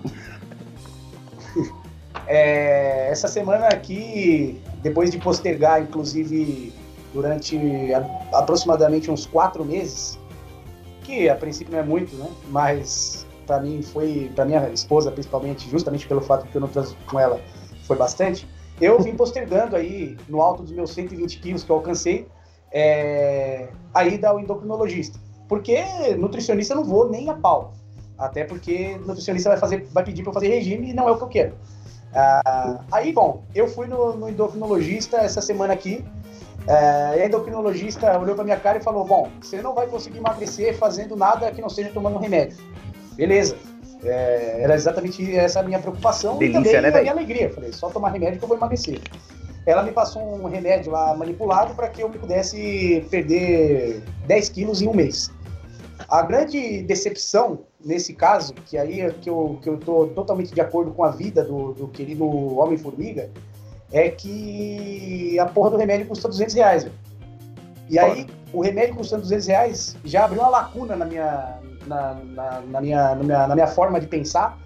É, 2.26 3.08
essa 3.10 3.26
semana 3.26 3.66
aqui, 3.66 4.62
depois 4.82 5.10
de 5.10 5.18
postergar, 5.18 5.82
inclusive, 5.82 6.72
durante 7.14 7.58
aproximadamente 8.32 9.10
uns 9.10 9.26
quatro 9.26 9.64
meses, 9.64 10.18
que 11.02 11.28
a 11.28 11.36
princípio 11.36 11.72
não 11.72 11.78
é 11.78 11.82
muito, 11.82 12.14
né? 12.16 12.28
Mas 12.48 13.26
para 13.46 13.60
mim 13.60 13.82
foi, 13.82 14.30
para 14.34 14.44
minha 14.44 14.68
esposa 14.70 15.10
principalmente, 15.10 15.68
justamente 15.68 16.06
pelo 16.06 16.20
fato 16.20 16.44
de 16.44 16.50
que 16.50 16.56
eu 16.56 16.60
não 16.60 16.68
transo 16.68 16.96
com 17.06 17.18
ela, 17.18 17.40
foi 17.84 17.96
bastante. 17.96 18.48
Eu 18.80 19.00
vim 19.00 19.14
postergando 19.14 19.76
aí, 19.76 20.16
no 20.28 20.40
alto 20.40 20.62
dos 20.62 20.72
meus 20.72 20.92
120 20.92 21.40
quilos 21.40 21.62
que 21.62 21.70
eu 21.70 21.76
alcancei, 21.76 22.26
é, 22.72 23.68
a 23.92 24.04
ida 24.04 24.28
ao 24.28 24.40
endocrinologista. 24.40 25.18
Porque 25.48 25.84
nutricionista 26.16 26.74
eu 26.74 26.78
não 26.78 26.84
vou 26.84 27.08
nem 27.10 27.28
a 27.28 27.34
pau. 27.34 27.74
Até 28.16 28.44
porque 28.44 28.96
nutricionista 29.04 29.50
vai, 29.50 29.58
fazer, 29.58 29.86
vai 29.92 30.04
pedir 30.04 30.22
para 30.22 30.30
eu 30.30 30.34
fazer 30.34 30.48
regime 30.48 30.90
e 30.90 30.94
não 30.94 31.08
é 31.08 31.12
o 31.12 31.16
que 31.16 31.24
eu 31.24 31.28
quero. 31.28 31.54
Ah, 32.14 32.80
aí, 32.92 33.12
bom, 33.12 33.44
eu 33.54 33.66
fui 33.66 33.86
no, 33.86 34.16
no 34.16 34.28
endocrinologista 34.28 35.18
essa 35.18 35.40
semana 35.40 35.72
aqui. 35.72 36.04
É, 36.66 37.18
e 37.18 37.22
a 37.22 37.26
endocrinologista 37.26 38.16
olhou 38.18 38.34
pra 38.34 38.44
minha 38.44 38.56
cara 38.56 38.78
e 38.78 38.82
falou: 38.82 39.04
Bom, 39.04 39.30
você 39.40 39.60
não 39.60 39.74
vai 39.74 39.86
conseguir 39.86 40.18
emagrecer 40.18 40.76
fazendo 40.76 41.16
nada 41.16 41.50
que 41.50 41.60
não 41.60 41.68
seja 41.68 41.90
tomando 41.90 42.18
remédio. 42.18 42.56
Beleza. 43.14 43.56
É, 44.04 44.62
era 44.62 44.74
exatamente 44.74 45.36
essa 45.36 45.60
a 45.60 45.62
minha 45.62 45.78
preocupação 45.78 46.36
Delícia, 46.36 46.60
e 46.60 46.64
também 46.64 46.82
né, 46.82 46.98
a 46.98 47.00
minha 47.00 47.12
alegria. 47.12 47.50
Falei: 47.52 47.72
só 47.72 47.88
tomar 47.88 48.10
remédio 48.10 48.38
que 48.38 48.44
eu 48.44 48.48
vou 48.48 48.56
emagrecer. 48.56 49.00
Ela 49.64 49.82
me 49.82 49.92
passou 49.92 50.22
um 50.22 50.48
remédio 50.48 50.92
lá 50.92 51.14
manipulado 51.16 51.74
para 51.74 51.88
que 51.88 52.02
eu 52.02 52.10
pudesse 52.10 53.06
perder 53.10 54.02
10 54.26 54.48
quilos 54.48 54.82
em 54.82 54.88
um 54.88 54.94
mês. 54.94 55.30
A 56.08 56.22
grande 56.22 56.82
decepção 56.82 57.60
nesse 57.84 58.14
caso, 58.14 58.54
que 58.54 58.78
aí 58.78 59.00
é 59.00 59.10
que 59.10 59.28
eu, 59.28 59.58
que 59.62 59.68
eu 59.68 59.78
tô 59.78 60.06
totalmente 60.08 60.52
de 60.52 60.60
acordo 60.60 60.92
com 60.92 61.04
a 61.04 61.10
vida 61.10 61.44
do, 61.44 61.72
do 61.72 61.88
querido 61.88 62.24
Homem-Formiga, 62.24 63.30
é 63.90 64.08
que 64.08 65.38
a 65.38 65.46
porra 65.46 65.70
do 65.70 65.76
remédio 65.76 66.06
custa 66.06 66.28
200 66.28 66.54
reais. 66.54 66.90
E 67.88 67.98
aí, 67.98 68.26
o 68.52 68.60
remédio 68.60 68.94
custando 68.94 69.22
200 69.22 69.46
reais 69.46 69.96
já 70.04 70.24
abriu 70.24 70.40
uma 70.40 70.48
lacuna 70.48 70.96
na 70.96 71.04
minha, 71.04 71.58
na, 71.86 72.14
na, 72.14 72.60
na 72.60 72.80
minha, 72.80 73.14
na, 73.14 73.22
minha, 73.22 73.46
na 73.48 73.54
minha 73.54 73.66
forma 73.66 74.00
de 74.00 74.06
pensar, 74.06 74.58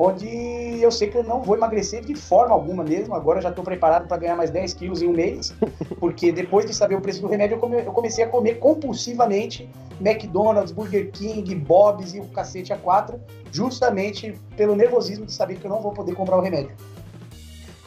onde 0.00 0.80
eu 0.80 0.90
sei 0.90 1.08
que 1.08 1.18
eu 1.18 1.22
não 1.22 1.42
vou 1.42 1.54
emagrecer 1.56 2.02
de 2.02 2.14
forma 2.14 2.54
alguma 2.54 2.82
mesmo. 2.82 3.14
Agora 3.14 3.38
eu 3.38 3.42
já 3.42 3.50
estou 3.50 3.62
preparado 3.62 4.08
para 4.08 4.16
ganhar 4.16 4.34
mais 4.34 4.50
10 4.50 4.72
quilos 4.72 5.02
em 5.02 5.08
um 5.08 5.12
mês, 5.12 5.54
porque 6.00 6.32
depois 6.32 6.64
de 6.64 6.74
saber 6.74 6.94
o 6.94 7.02
preço 7.02 7.20
do 7.20 7.28
remédio, 7.28 7.56
eu, 7.56 7.58
come, 7.58 7.84
eu 7.84 7.92
comecei 7.92 8.24
a 8.24 8.28
comer 8.28 8.54
compulsivamente 8.58 9.68
McDonald's, 10.00 10.72
Burger 10.72 11.10
King, 11.12 11.54
Bob's 11.54 12.14
e 12.14 12.20
o 12.20 12.24
cacete 12.28 12.72
a 12.72 12.78
quatro, 12.78 13.20
justamente 13.52 14.34
pelo 14.56 14.74
nervosismo 14.74 15.26
de 15.26 15.32
saber 15.32 15.56
que 15.56 15.66
eu 15.66 15.70
não 15.70 15.82
vou 15.82 15.92
poder 15.92 16.14
comprar 16.14 16.38
o 16.38 16.40
remédio. 16.40 16.74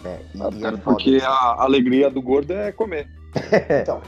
É, 0.06 0.20
e, 0.36 0.42
Até 0.42 0.68
é 0.68 0.78
porque 0.78 1.20
a 1.24 1.64
alegria 1.64 2.12
do 2.12 2.22
gordo 2.22 2.54
é 2.54 2.72
comer. 2.72 3.08
então. 3.82 4.02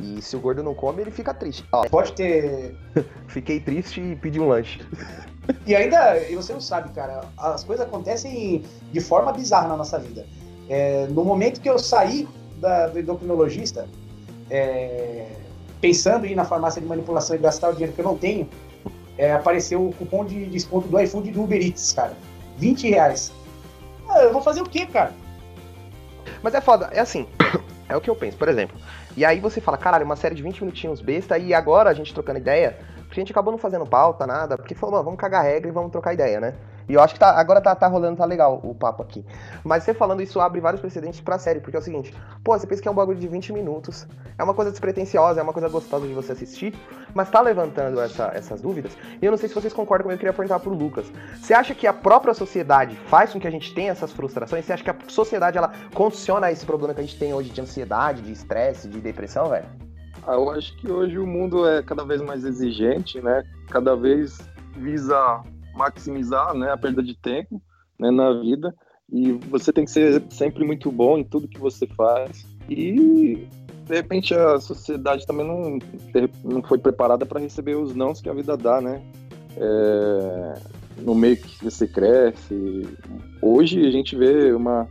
E 0.00 0.20
se 0.20 0.34
o 0.34 0.40
gordo 0.40 0.60
não 0.60 0.74
come, 0.74 1.02
ele 1.02 1.12
fica 1.12 1.32
triste. 1.32 1.64
Ó, 1.70 1.84
Pode 1.88 2.14
ter. 2.14 2.74
Fiquei 3.28 3.60
triste 3.60 4.00
e 4.00 4.16
pedi 4.16 4.40
um 4.40 4.48
lanche. 4.48 4.80
E 5.66 5.74
ainda, 5.74 6.20
você 6.34 6.52
não 6.52 6.60
sabe, 6.60 6.90
cara, 6.90 7.22
as 7.36 7.64
coisas 7.64 7.86
acontecem 7.86 8.62
de 8.92 9.00
forma 9.00 9.32
bizarra 9.32 9.68
na 9.68 9.76
nossa 9.76 9.98
vida. 9.98 10.26
É, 10.68 11.06
no 11.10 11.24
momento 11.24 11.60
que 11.60 11.68
eu 11.68 11.78
saí 11.78 12.28
da, 12.58 12.86
do 12.86 12.98
endocrinologista, 12.98 13.86
é, 14.50 15.26
pensando 15.80 16.26
em 16.26 16.32
ir 16.32 16.34
na 16.34 16.44
farmácia 16.44 16.80
de 16.80 16.86
manipulação 16.86 17.36
e 17.36 17.38
gastar 17.38 17.70
o 17.70 17.72
dinheiro 17.72 17.92
que 17.92 18.00
eu 18.00 18.04
não 18.04 18.16
tenho, 18.16 18.48
é, 19.18 19.32
apareceu 19.32 19.86
o 19.86 19.92
cupom 19.92 20.24
de 20.24 20.46
desconto 20.46 20.88
do 20.88 20.98
iFood 21.00 21.30
do 21.30 21.42
Uber 21.42 21.60
Eats, 21.60 21.92
cara. 21.92 22.14
20 22.58 22.88
reais. 22.88 23.32
Ah, 24.08 24.20
eu 24.22 24.32
vou 24.32 24.42
fazer 24.42 24.62
o 24.62 24.68
quê, 24.68 24.86
cara? 24.86 25.12
Mas 26.42 26.54
é 26.54 26.60
foda, 26.60 26.88
é 26.92 27.00
assim, 27.00 27.26
é 27.88 27.96
o 27.96 28.00
que 28.00 28.10
eu 28.10 28.16
penso, 28.16 28.36
por 28.36 28.48
exemplo. 28.48 28.78
E 29.16 29.24
aí 29.24 29.40
você 29.40 29.60
fala, 29.60 29.76
caralho, 29.76 30.04
uma 30.04 30.16
série 30.16 30.34
de 30.34 30.42
20 30.42 30.60
minutinhos 30.60 31.00
besta, 31.00 31.38
e 31.38 31.54
agora 31.54 31.90
a 31.90 31.94
gente 31.94 32.12
trocando 32.12 32.38
ideia, 32.38 32.78
a 33.20 33.22
gente 33.22 33.32
acabou 33.32 33.52
não 33.52 33.58
fazendo 33.58 33.86
pauta, 33.86 34.26
nada, 34.26 34.56
porque 34.56 34.74
falou, 34.74 35.02
vamos 35.02 35.18
cagar 35.18 35.44
regra 35.44 35.68
e 35.68 35.72
vamos 35.72 35.90
trocar 35.90 36.12
ideia, 36.14 36.40
né? 36.40 36.54
E 36.88 36.94
eu 36.94 37.00
acho 37.00 37.14
que 37.14 37.20
tá, 37.20 37.30
agora 37.30 37.60
tá, 37.60 37.74
tá 37.74 37.86
rolando, 37.86 38.18
tá 38.18 38.24
legal 38.24 38.60
o 38.62 38.74
papo 38.74 39.02
aqui. 39.02 39.24
Mas 39.62 39.84
você 39.84 39.94
falando 39.94 40.20
isso 40.20 40.38
abre 40.40 40.60
vários 40.60 40.80
precedentes 40.80 41.20
pra 41.20 41.38
série, 41.38 41.60
porque 41.60 41.76
é 41.76 41.80
o 41.80 41.82
seguinte, 41.82 42.14
pô, 42.42 42.58
você 42.58 42.66
pensa 42.66 42.82
que 42.82 42.88
é 42.88 42.90
um 42.90 42.94
bagulho 42.94 43.18
de 43.18 43.26
20 43.26 43.52
minutos, 43.52 44.06
é 44.38 44.44
uma 44.44 44.52
coisa 44.52 44.70
despretensiosa, 44.70 45.40
é 45.40 45.42
uma 45.42 45.52
coisa 45.52 45.68
gostosa 45.68 46.06
de 46.06 46.12
você 46.12 46.32
assistir, 46.32 46.74
mas 47.14 47.30
tá 47.30 47.40
levantando 47.40 48.00
essa, 48.00 48.30
essas 48.34 48.60
dúvidas. 48.60 48.96
E 49.20 49.24
eu 49.24 49.30
não 49.30 49.38
sei 49.38 49.48
se 49.48 49.54
vocês 49.54 49.72
concordam 49.72 50.04
comigo, 50.04 50.16
eu 50.16 50.18
queria 50.18 50.32
perguntar 50.32 50.60
pro 50.60 50.74
Lucas. 50.74 51.10
Você 51.40 51.54
acha 51.54 51.74
que 51.74 51.86
a 51.86 51.92
própria 51.92 52.34
sociedade 52.34 52.96
faz 53.06 53.32
com 53.32 53.40
que 53.40 53.48
a 53.48 53.50
gente 53.50 53.74
tenha 53.74 53.92
essas 53.92 54.12
frustrações? 54.12 54.64
Você 54.64 54.72
acha 54.72 54.84
que 54.84 54.90
a 54.90 54.96
sociedade, 55.08 55.56
ela 55.56 55.72
condiciona 55.94 56.50
esse 56.50 56.66
problema 56.66 56.92
que 56.92 57.00
a 57.00 57.04
gente 57.04 57.18
tem 57.18 57.32
hoje 57.32 57.50
de 57.50 57.60
ansiedade, 57.60 58.20
de 58.20 58.32
estresse, 58.32 58.88
de 58.88 59.00
depressão, 59.00 59.48
velho? 59.48 59.66
Ah, 60.26 60.34
eu 60.34 60.50
acho 60.50 60.76
que 60.76 60.90
hoje 60.90 61.18
o 61.18 61.26
mundo 61.26 61.68
é 61.68 61.82
cada 61.82 62.04
vez 62.04 62.22
mais 62.22 62.44
exigente, 62.44 63.20
né? 63.20 63.44
Cada 63.68 63.94
vez 63.94 64.38
visa 64.76 65.42
maximizar 65.74 66.54
né, 66.54 66.70
a 66.70 66.76
perda 66.76 67.02
de 67.02 67.16
tempo 67.16 67.60
né, 67.98 68.10
na 68.10 68.32
vida 68.40 68.74
e 69.12 69.32
você 69.32 69.72
tem 69.72 69.84
que 69.84 69.90
ser 69.90 70.22
sempre 70.30 70.64
muito 70.64 70.90
bom 70.90 71.18
em 71.18 71.24
tudo 71.24 71.48
que 71.48 71.58
você 71.58 71.86
faz 71.88 72.46
e 72.68 73.46
de 73.86 73.94
repente 73.94 74.34
a 74.34 74.58
sociedade 74.58 75.26
também 75.26 75.46
não, 75.46 75.78
não 76.42 76.62
foi 76.62 76.78
preparada 76.78 77.26
para 77.26 77.40
receber 77.40 77.76
os 77.76 77.94
nãos 77.94 78.20
que 78.20 78.28
a 78.28 78.34
vida 78.34 78.56
dá, 78.56 78.80
né? 78.80 79.02
É, 79.56 80.54
no 80.98 81.14
meio 81.14 81.36
que 81.36 81.64
você 81.64 81.86
cresce. 81.86 82.88
Hoje 83.42 83.86
a 83.86 83.90
gente 83.90 84.16
vê 84.16 84.52
uma. 84.52 84.88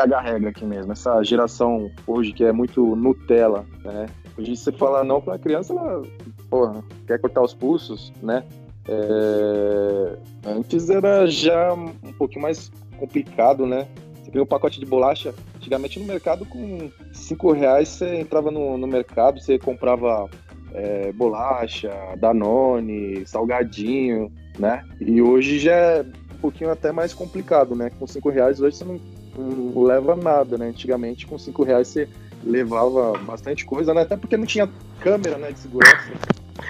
Vou 0.00 0.08
cagar 0.08 0.24
regra 0.24 0.48
aqui 0.48 0.64
mesmo. 0.64 0.92
Essa 0.92 1.22
geração 1.22 1.90
hoje 2.06 2.32
que 2.32 2.42
é 2.42 2.52
muito 2.52 2.96
Nutella, 2.96 3.66
né? 3.84 4.06
Hoje 4.38 4.56
você 4.56 4.72
fala 4.72 5.04
não 5.04 5.18
uma 5.18 5.38
criança, 5.38 5.74
ela 5.74 6.02
porra, 6.48 6.82
quer 7.06 7.18
cortar 7.20 7.42
os 7.42 7.52
pulsos, 7.52 8.10
né? 8.22 8.42
É, 8.88 10.16
antes 10.46 10.88
era 10.88 11.26
já 11.26 11.74
um 11.74 12.12
pouquinho 12.16 12.40
mais 12.42 12.72
complicado, 12.98 13.66
né? 13.66 13.86
Você 14.22 14.30
ganha 14.30 14.42
um 14.42 14.46
pacote 14.46 14.80
de 14.80 14.86
bolacha. 14.86 15.34
Antigamente 15.56 16.00
no 16.00 16.06
mercado, 16.06 16.46
com 16.46 16.90
cinco 17.12 17.52
reais, 17.52 17.88
você 17.90 18.20
entrava 18.20 18.50
no, 18.50 18.78
no 18.78 18.86
mercado, 18.86 19.38
você 19.38 19.58
comprava 19.58 20.30
é, 20.72 21.12
bolacha, 21.12 21.90
danone, 22.16 23.26
salgadinho, 23.26 24.32
né? 24.58 24.82
E 24.98 25.20
hoje 25.20 25.58
já 25.58 25.74
é 25.74 26.02
um 26.02 26.38
pouquinho 26.38 26.70
até 26.70 26.90
mais 26.90 27.12
complicado, 27.12 27.74
né? 27.74 27.90
Com 27.98 28.06
cinco 28.06 28.30
reais 28.30 28.62
hoje 28.62 28.76
você 28.76 28.84
não, 28.86 28.98
não 29.36 29.82
leva 29.82 30.16
nada, 30.16 30.58
né? 30.58 30.68
Antigamente 30.68 31.26
com 31.26 31.38
cinco 31.38 31.62
reais 31.62 31.88
você 31.88 32.08
levava 32.42 33.18
bastante 33.18 33.64
coisa, 33.64 33.92
né? 33.94 34.02
Até 34.02 34.16
porque 34.16 34.36
não 34.36 34.46
tinha 34.46 34.68
câmera, 35.00 35.36
né, 35.38 35.52
de 35.52 35.58
segurança. 35.58 36.10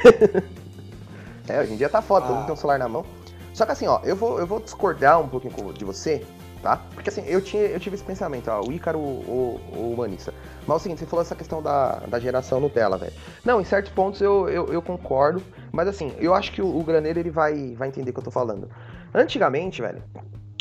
é, 1.48 1.60
hoje 1.60 1.72
em 1.72 1.76
dia 1.76 1.88
tá 1.88 2.02
foda, 2.02 2.24
ah. 2.24 2.28
todo 2.28 2.36
mundo 2.36 2.46
tem 2.46 2.54
um 2.54 2.56
celular 2.56 2.78
na 2.78 2.88
mão. 2.88 3.04
Só 3.52 3.66
que 3.66 3.72
assim, 3.72 3.86
ó, 3.86 4.00
eu 4.04 4.16
vou, 4.16 4.38
eu 4.38 4.46
vou 4.46 4.60
discordar 4.60 5.20
um 5.20 5.28
pouquinho 5.28 5.72
de 5.72 5.84
você, 5.84 6.24
tá? 6.62 6.80
Porque 6.94 7.10
assim, 7.10 7.24
eu, 7.26 7.40
tinha, 7.40 7.62
eu 7.62 7.80
tive 7.80 7.96
esse 7.96 8.04
pensamento, 8.04 8.48
ó, 8.48 8.60
o 8.60 8.72
Ícaro 8.72 8.98
ou 8.98 9.60
o 9.72 9.92
Humanista. 9.92 10.32
Mas 10.66 10.68
é 10.68 10.76
o 10.76 10.78
seguinte, 10.78 10.98
você 11.00 11.06
falou 11.06 11.22
essa 11.22 11.34
questão 11.34 11.62
da, 11.62 11.96
da 12.08 12.18
geração 12.20 12.60
Nutella, 12.60 12.96
velho. 12.96 13.12
Não, 13.44 13.60
em 13.60 13.64
certos 13.64 13.92
pontos 13.92 14.20
eu, 14.20 14.48
eu, 14.48 14.72
eu, 14.72 14.80
concordo, 14.80 15.42
mas 15.72 15.88
assim, 15.88 16.14
eu 16.18 16.34
acho 16.34 16.52
que 16.52 16.62
o, 16.62 16.78
o 16.78 16.84
graneiro 16.84 17.18
ele 17.18 17.30
vai, 17.30 17.74
vai 17.74 17.88
entender 17.88 18.10
o 18.10 18.14
que 18.14 18.20
eu 18.20 18.24
tô 18.24 18.30
falando. 18.30 18.70
Antigamente, 19.12 19.82
velho, 19.82 20.02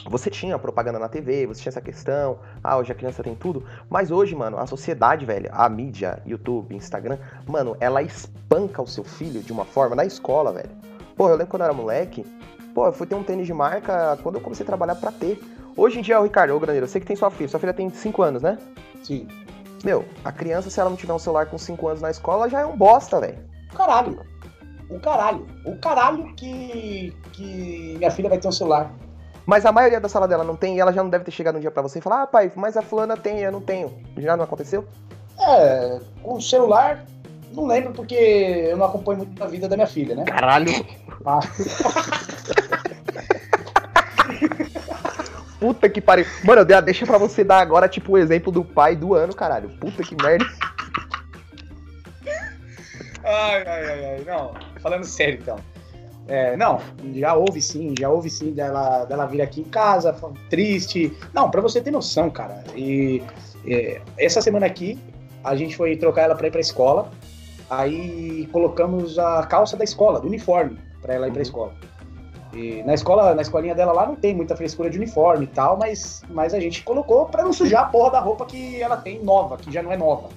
você 0.08 0.29
tinha 0.29 0.58
propaganda 0.58 1.00
na 1.00 1.10
TV, 1.10 1.48
você 1.48 1.62
tinha 1.62 1.72
essa 1.72 1.82
questão, 1.82 2.39
ah, 2.63 2.77
hoje 2.77 2.91
a 2.91 2.96
criança 2.96 3.24
tem 3.24 3.36
tudo, 3.36 3.63
mas 3.89 4.12
hoje, 4.12 4.36
mano, 4.36 4.58
a 4.58 4.65
sociedade, 4.65 5.25
velho, 5.25 5.50
a 5.51 5.68
mídia, 5.68 6.22
YouTube, 6.25 6.75
Instagram, 6.75 7.18
mano, 7.48 7.75
ela 7.79 8.01
espanca 8.01 8.82
o 8.82 8.88
seu 8.88 9.03
filho 9.03 9.41
de 9.41 9.51
uma 9.51 9.65
forma 9.65 9.96
na 9.96 10.06
escola, 10.06 10.53
velho. 10.53 10.70
Pô, 11.15 11.27
eu 11.27 11.34
lembro 11.34 11.48
quando 11.48 11.62
eu 11.62 11.65
era 11.65 11.74
moleque, 11.74 12.25
pô, 12.74 12.86
eu 12.86 12.94
fui 12.94 13.06
ter 13.06 13.15
um 13.15 13.24
tênis 13.24 13.46
de 13.46 13.53
marca 13.53 14.18
quando 14.24 14.36
eu 14.36 14.41
comecei 14.41 14.63
a 14.63 14.68
trabalhar 14.68 14.96
pra 14.96 15.12
ter. 15.12 15.39
Hoje 15.75 16.00
em 16.00 16.01
dia, 16.01 16.20
o 16.20 16.24
Ricardo, 16.24 16.56
ô 16.56 16.60
Graneiro, 16.60 16.86
eu 16.86 16.89
sei 16.89 17.01
que 17.01 17.08
tem 17.08 17.15
sua 17.15 17.29
filha. 17.29 17.50
Sua 17.50 17.60
filha 17.60 17.74
tem 17.74 17.89
5 17.89 18.22
anos, 18.22 18.41
né? 18.41 18.58
Sim. 19.03 19.27
Meu, 19.84 20.03
a 20.25 20.32
criança, 20.32 20.70
se 20.70 20.79
ela 20.79 20.89
não 20.89 20.98
tiver 20.98 21.13
um 21.13 21.20
celular 21.20 21.46
com 21.46 21.58
5 21.58 21.88
anos 21.88 22.01
na 22.01 22.12
escola, 22.12 22.50
já 22.50 22.62
é 22.62 22.65
um 22.65 22.75
bosta, 22.75 23.20
velho. 23.20 23.39
Caralho. 23.74 24.20
O 24.89 25.00
caralho. 25.00 25.46
O 25.65 25.77
caralho 25.77 26.34
que, 26.36 27.15
que 27.32 27.96
minha 27.98 28.12
filha 28.12 28.27
vai 28.27 28.38
ter 28.38 28.48
um 28.48 28.51
celular. 28.51 28.91
Mas 29.50 29.65
a 29.65 29.72
maioria 29.72 30.00
da 30.00 30.08
sala 30.08 30.27
dela 30.27 30.44
não 30.44 30.56
tem 30.56 30.75
e 30.77 30.79
ela 30.79 30.94
já 30.94 31.01
não 31.01 31.10
deve 31.10 31.24
ter 31.24 31.32
chegado 31.32 31.58
um 31.58 31.60
dia 31.60 31.72
para 31.72 31.82
você 31.82 31.98
e 31.98 32.01
falar: 32.03 32.22
Ah, 32.22 32.27
pai, 32.27 32.51
mas 32.56 32.77
a 32.77 32.84
fulana 32.84 33.18
tem, 33.18 33.39
eu 33.39 33.51
não 33.51 33.60
tenho. 33.60 33.91
Já 34.15 34.38
não 34.38 34.44
aconteceu? 34.44 34.88
É, 35.39 36.00
com 36.22 36.36
o 36.36 36.41
celular, 36.41 37.03
não 37.51 37.65
lembro 37.65 37.91
porque 37.91 38.13
eu 38.13 38.77
não 38.77 38.86
acompanho 38.86 39.18
muito 39.25 39.44
a 39.44 39.48
vida 39.48 39.68
da 39.68 39.75
minha 39.75 39.88
filha, 39.88 40.13
né? 40.15 40.24
Caralho! 40.25 40.72
Ah. 41.25 41.39
Puta 45.60 45.89
que 45.89 46.00
pariu. 46.00 46.27
Mano, 46.44 46.63
deixa 46.63 47.08
pra 47.08 47.18
você 47.18 47.44
dar 47.44 47.60
agora, 47.60 47.89
tipo, 47.89 48.12
o 48.12 48.20
exemplo 48.20 48.51
do 48.51 48.63
pai 48.63 48.96
do 48.96 49.15
ano, 49.15 49.34
caralho. 49.34 49.70
Puta 49.79 50.03
que 50.03 50.15
merda. 50.22 50.46
Ai, 53.24 53.63
ai, 53.65 53.86
ai, 53.86 54.06
ai. 54.06 54.24
Não, 54.27 54.53
falando 54.79 55.06
sério 55.06 55.39
então. 55.41 55.58
É, 56.29 56.55
não, 56.55 56.79
já 57.15 57.33
houve 57.33 57.59
sim, 57.59 57.95
já 58.00 58.07
houve 58.07 58.29
sim 58.29 58.51
dela, 58.51 59.03
dela 59.05 59.25
vir 59.25 59.41
aqui 59.41 59.62
em 59.62 59.65
casa, 59.65 60.15
triste. 60.48 61.12
Não, 61.33 61.50
pra 61.50 61.59
você 61.59 61.81
ter 61.81 61.89
noção, 61.89 62.29
cara. 62.29 62.63
E 62.75 63.24
é, 63.65 64.00
essa 64.15 64.39
semana 64.39 64.67
aqui, 64.67 65.00
a 65.43 65.55
gente 65.55 65.75
foi 65.75 65.98
trocar 65.98 66.24
ela 66.24 66.36
pra 66.36 66.48
ir 66.48 66.51
pra 66.51 66.62
escola. 66.62 67.09
Aí 67.67 68.48
colocamos 68.51 69.17
a 69.17 69.43
calça 69.48 69.75
da 69.75 69.83
escola, 69.83 70.19
do 70.19 70.27
uniforme, 70.27 70.77
pra 71.01 71.15
ela 71.15 71.27
ir 71.27 71.31
pra 71.31 71.39
uhum. 71.39 71.43
escola. 71.43 71.74
E 72.53 72.83
na 72.83 72.93
escola, 72.93 73.33
na 73.33 73.41
escolinha 73.41 73.74
dela 73.74 73.91
lá 73.91 74.05
não 74.05 74.15
tem 74.15 74.36
muita 74.36 74.55
frescura 74.55 74.89
de 74.89 74.98
uniforme 74.98 75.45
e 75.45 75.48
tal, 75.48 75.77
mas, 75.77 76.24
mas 76.29 76.53
a 76.53 76.59
gente 76.59 76.83
colocou 76.83 77.25
para 77.25 77.43
não 77.43 77.53
sujar 77.53 77.83
a 77.83 77.86
porra 77.86 78.12
da 78.12 78.19
roupa 78.19 78.45
que 78.45 78.81
ela 78.81 78.98
tem 78.98 79.24
nova, 79.24 79.57
que 79.57 79.71
já 79.71 79.81
não 79.81 79.91
é 79.91 79.98
nova. 79.98 80.29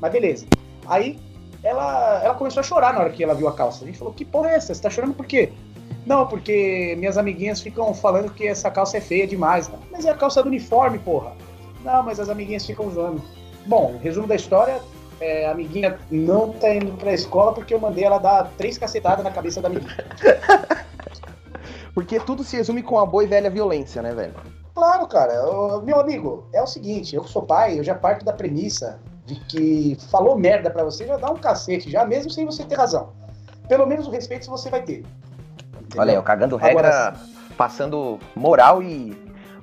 Mas 0.00 0.12
beleza. 0.12 0.46
Aí 0.86 1.18
ela, 1.62 2.22
ela 2.24 2.34
começou 2.34 2.60
a 2.60 2.64
chorar 2.64 2.94
na 2.94 3.00
hora 3.00 3.10
que 3.10 3.22
ela 3.22 3.34
viu 3.34 3.48
a 3.48 3.52
calça. 3.52 3.84
A 3.84 3.86
gente 3.86 3.98
falou: 3.98 4.12
Que 4.12 4.24
porra 4.24 4.50
é 4.50 4.54
essa? 4.54 4.74
Você 4.74 4.82
tá 4.82 4.90
chorando 4.90 5.14
por 5.14 5.26
quê? 5.26 5.52
Não, 6.06 6.26
porque 6.26 6.94
minhas 6.98 7.18
amiguinhas 7.18 7.60
ficam 7.60 7.92
falando 7.92 8.32
que 8.32 8.46
essa 8.46 8.70
calça 8.70 8.96
é 8.96 9.00
feia 9.00 9.26
demais. 9.26 9.68
Né? 9.68 9.78
Mas 9.90 10.04
é 10.06 10.10
a 10.10 10.14
calça 10.14 10.42
do 10.42 10.48
uniforme, 10.48 10.98
porra. 10.98 11.32
Não, 11.84 12.02
mas 12.02 12.18
as 12.18 12.28
amiguinhas 12.28 12.64
ficam 12.64 12.86
usando. 12.86 13.22
Bom, 13.66 13.98
resumo 14.02 14.26
da 14.26 14.34
história: 14.34 14.80
é, 15.20 15.46
a 15.46 15.52
amiguinha 15.52 15.98
não 16.10 16.52
tá 16.52 16.74
indo 16.74 16.92
pra 16.96 17.12
escola 17.12 17.52
porque 17.52 17.74
eu 17.74 17.80
mandei 17.80 18.04
ela 18.04 18.18
dar 18.18 18.50
três 18.56 18.78
cacetadas 18.78 19.22
na 19.22 19.30
cabeça 19.30 19.60
da 19.60 19.68
amiguinha. 19.68 19.96
Porque 21.92 22.20
tudo 22.20 22.44
se 22.44 22.56
resume 22.56 22.84
com 22.84 23.00
a 23.00 23.04
boa 23.04 23.24
e 23.24 23.26
velha 23.26 23.50
violência, 23.50 24.00
né, 24.00 24.14
velho? 24.14 24.32
Claro, 24.74 25.08
cara. 25.08 25.34
meu 25.82 25.98
amigo, 25.98 26.46
é 26.52 26.62
o 26.62 26.66
seguinte, 26.66 27.16
eu 27.16 27.22
que 27.22 27.28
sou 27.28 27.42
pai, 27.42 27.78
eu 27.78 27.84
já 27.84 27.96
parto 27.96 28.24
da 28.24 28.32
premissa 28.32 29.00
de 29.30 29.40
que 29.46 29.96
falou 30.10 30.36
merda 30.36 30.70
para 30.70 30.82
você, 30.84 31.06
já 31.06 31.16
dá 31.16 31.30
um 31.30 31.36
cacete, 31.36 31.90
já 31.90 32.04
mesmo 32.04 32.30
sem 32.30 32.44
você 32.44 32.64
ter 32.64 32.76
razão. 32.76 33.12
Pelo 33.68 33.86
menos 33.86 34.06
o 34.06 34.10
respeito 34.10 34.50
você 34.50 34.68
vai 34.68 34.82
ter. 34.82 35.04
Entendeu? 35.74 36.00
Olha 36.00 36.10
aí, 36.12 36.16
eu 36.16 36.22
cagando 36.22 36.56
regra, 36.56 36.88
Agora, 36.88 37.20
passando 37.56 38.18
moral 38.34 38.82
e 38.82 39.16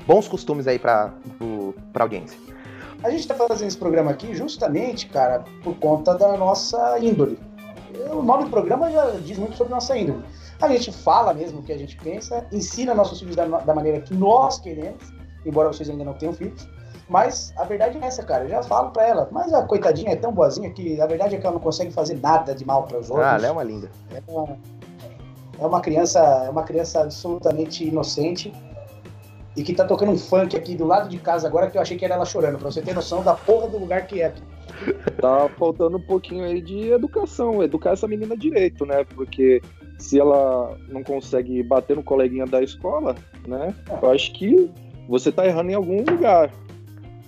bons 0.05 0.27
costumes 0.27 0.67
aí 0.67 0.79
pra, 0.79 1.11
pro, 1.37 1.75
pra 1.91 2.05
audiência. 2.05 2.39
A 3.03 3.09
gente 3.09 3.27
tá 3.27 3.35
fazendo 3.35 3.67
esse 3.67 3.77
programa 3.77 4.11
aqui 4.11 4.33
justamente, 4.33 5.07
cara, 5.07 5.43
por 5.63 5.75
conta 5.75 6.15
da 6.15 6.35
nossa 6.37 6.97
índole. 6.99 7.37
O 8.11 8.23
nome 8.23 8.45
do 8.45 8.49
programa 8.49 8.89
já 8.89 9.11
diz 9.23 9.37
muito 9.37 9.55
sobre 9.55 9.73
nossa 9.73 9.97
índole. 9.97 10.23
A 10.61 10.67
gente 10.69 10.91
fala 10.91 11.33
mesmo 11.33 11.59
o 11.59 11.63
que 11.63 11.71
a 11.71 11.77
gente 11.77 11.95
pensa, 11.97 12.47
ensina 12.51 12.95
nossos 12.95 13.19
filhos 13.19 13.35
da, 13.35 13.45
da 13.45 13.75
maneira 13.75 14.01
que 14.01 14.13
nós 14.13 14.59
queremos, 14.59 15.13
embora 15.45 15.67
vocês 15.67 15.89
ainda 15.89 16.03
não 16.03 16.13
tenham 16.13 16.33
filhos. 16.33 16.67
Mas 17.09 17.53
a 17.55 17.63
verdade 17.63 17.97
é 17.97 18.05
essa, 18.05 18.23
cara. 18.23 18.43
Eu 18.43 18.49
já 18.49 18.63
falo 18.63 18.91
pra 18.91 19.07
ela, 19.07 19.29
mas 19.31 19.53
a 19.53 19.63
coitadinha 19.63 20.11
é 20.11 20.15
tão 20.15 20.31
boazinha 20.31 20.69
que 20.71 20.99
a 20.99 21.05
verdade 21.05 21.35
é 21.35 21.39
que 21.39 21.45
ela 21.45 21.55
não 21.55 21.61
consegue 21.61 21.91
fazer 21.91 22.19
nada 22.21 22.53
de 22.53 22.65
mal 22.65 22.83
para 22.83 22.99
os 22.99 23.09
outros. 23.09 23.27
Ah, 23.27 23.35
ela 23.35 23.47
é 23.47 23.51
uma 23.51 23.63
linda. 23.63 23.89
É 24.13 24.21
uma, 24.27 24.57
é 25.59 25.65
uma 25.65 25.81
criança, 25.81 26.19
é 26.19 26.49
uma 26.49 26.63
criança 26.63 27.01
absolutamente 27.01 27.85
inocente 27.85 28.53
e 29.55 29.63
que 29.63 29.73
tá 29.73 29.85
tocando 29.85 30.11
um 30.11 30.17
funk 30.17 30.55
aqui 30.55 30.75
do 30.75 30.85
lado 30.85 31.09
de 31.09 31.17
casa 31.17 31.47
agora 31.47 31.69
que 31.69 31.77
eu 31.77 31.81
achei 31.81 31.97
que 31.97 32.05
era 32.05 32.13
ela 32.13 32.25
chorando, 32.25 32.59
pra 32.59 32.69
você 32.69 32.81
ter 32.81 32.93
noção 32.93 33.23
da 33.23 33.33
porra 33.33 33.67
do 33.67 33.79
lugar 33.79 34.05
que 34.05 34.21
é. 34.21 34.33
Tá 35.19 35.49
faltando 35.57 35.97
um 35.97 36.01
pouquinho 36.01 36.43
aí 36.43 36.61
de 36.61 36.91
educação, 36.91 37.63
educar 37.63 37.93
essa 37.93 38.07
menina 38.07 38.37
direito, 38.37 38.85
né? 38.85 39.03
Porque 39.15 39.59
se 39.97 40.19
ela 40.19 40.77
não 40.89 41.03
consegue 41.03 41.63
bater 41.63 41.95
no 41.95 42.03
coleguinha 42.03 42.45
da 42.45 42.61
escola, 42.61 43.15
né? 43.47 43.73
Eu 44.01 44.11
acho 44.11 44.31
que 44.33 44.69
você 45.09 45.31
tá 45.31 45.47
errando 45.47 45.71
em 45.71 45.75
algum 45.75 46.03
lugar, 46.03 46.51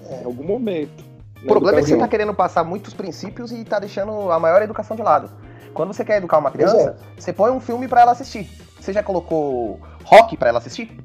em 0.10 0.26
algum 0.26 0.44
momento. 0.44 1.04
O 1.44 1.48
problema 1.48 1.80
é 1.80 1.82
que 1.82 1.90
você 1.90 1.98
tá 1.98 2.08
querendo 2.08 2.34
passar 2.34 2.64
muitos 2.64 2.94
princípios 2.94 3.52
e 3.52 3.64
tá 3.64 3.80
deixando 3.80 4.32
a 4.32 4.40
maior 4.40 4.62
educação 4.62 4.96
de 4.96 5.02
lado. 5.02 5.32
Quando 5.74 5.94
você 5.94 6.04
quer 6.04 6.18
educar 6.18 6.38
uma 6.38 6.52
criança, 6.52 6.98
é. 7.00 7.22
você 7.22 7.32
põe 7.32 7.52
um 7.52 7.60
filme 7.60 7.88
para 7.88 8.02
ela 8.02 8.12
assistir. 8.12 8.50
Você 8.80 8.92
já 8.92 9.02
colocou 9.02 9.80
rock 10.04 10.36
para 10.36 10.50
ela 10.50 10.58
assistir? 10.58 10.98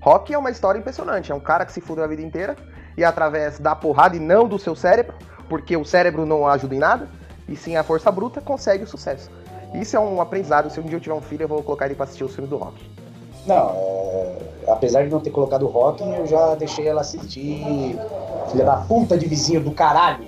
Rock 0.00 0.34
é 0.34 0.38
uma 0.38 0.50
história 0.50 0.78
impressionante. 0.78 1.30
É 1.30 1.34
um 1.34 1.40
cara 1.40 1.64
que 1.64 1.72
se 1.72 1.80
fudeu 1.80 2.04
a 2.04 2.06
vida 2.06 2.22
inteira 2.22 2.56
e 2.96 3.04
através 3.04 3.58
da 3.58 3.74
porrada 3.74 4.16
e 4.16 4.20
não 4.20 4.48
do 4.48 4.58
seu 4.58 4.74
cérebro, 4.74 5.14
porque 5.48 5.76
o 5.76 5.84
cérebro 5.84 6.26
não 6.26 6.46
ajuda 6.46 6.74
em 6.74 6.78
nada, 6.78 7.08
e 7.48 7.56
sim 7.56 7.76
a 7.76 7.82
força 7.82 8.10
bruta, 8.10 8.40
consegue 8.40 8.84
o 8.84 8.86
sucesso. 8.86 9.30
Isso 9.74 9.96
é 9.96 10.00
um 10.00 10.20
aprendizado. 10.20 10.70
Se 10.70 10.80
um 10.80 10.84
dia 10.84 10.96
eu 10.96 11.00
tiver 11.00 11.14
um 11.14 11.20
filho, 11.20 11.42
eu 11.42 11.48
vou 11.48 11.62
colocar 11.62 11.86
ele 11.86 11.94
pra 11.94 12.04
assistir 12.04 12.24
os 12.24 12.34
filmes 12.34 12.50
do 12.50 12.56
rock. 12.56 12.90
Não, 13.46 13.70
é... 13.70 14.36
apesar 14.68 15.04
de 15.04 15.10
não 15.10 15.20
ter 15.20 15.30
colocado 15.30 15.66
rock, 15.66 16.02
eu 16.02 16.26
já 16.26 16.54
deixei 16.54 16.86
ela 16.86 17.00
assistir 17.00 17.96
Filha 18.50 18.64
da 18.64 18.76
puta 18.76 19.16
de 19.16 19.26
vizinho 19.26 19.60
do 19.60 19.72
caralho. 19.72 20.26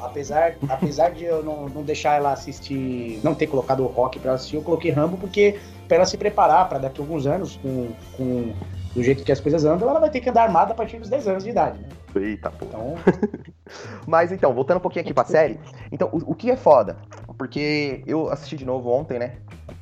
Apesar, 0.00 0.54
apesar 0.68 1.10
de 1.10 1.24
eu 1.24 1.42
não, 1.42 1.68
não 1.68 1.82
deixar 1.82 2.16
ela 2.16 2.32
assistir, 2.32 3.20
não 3.22 3.34
ter 3.34 3.46
colocado 3.46 3.82
o 3.82 3.86
rock 3.86 4.18
pra 4.18 4.30
ela 4.30 4.36
assistir, 4.36 4.56
eu 4.56 4.62
coloquei 4.62 4.90
Rambo 4.90 5.16
porque 5.16 5.58
pra 5.86 5.98
ela 5.98 6.06
se 6.06 6.16
preparar 6.16 6.68
para 6.68 6.78
daqui 6.78 7.00
a 7.00 7.04
alguns 7.04 7.26
anos, 7.26 7.56
com, 7.56 7.88
com 8.16 8.52
do 8.94 9.02
jeito 9.02 9.22
que 9.22 9.30
as 9.30 9.40
coisas 9.40 9.64
andam, 9.64 9.88
ela 9.88 10.00
vai 10.00 10.10
ter 10.10 10.20
que 10.20 10.28
andar 10.28 10.42
armada 10.42 10.72
a 10.72 10.74
partir 10.74 10.98
dos 10.98 11.08
10 11.08 11.28
anos 11.28 11.44
de 11.44 11.50
idade. 11.50 11.78
Né? 11.78 11.88
Eita, 12.16 12.50
pô. 12.50 12.64
Então... 12.64 12.94
Mas 14.04 14.32
então, 14.32 14.52
voltando 14.52 14.78
um 14.78 14.80
pouquinho 14.80 15.04
aqui 15.04 15.14
pra 15.14 15.24
série. 15.24 15.60
Então, 15.92 16.08
o, 16.12 16.32
o 16.32 16.34
que 16.34 16.50
é 16.50 16.56
foda? 16.56 16.96
porque 17.40 18.02
eu 18.06 18.30
assisti 18.30 18.54
de 18.54 18.66
novo 18.66 18.90
ontem, 18.90 19.18
né? 19.18 19.36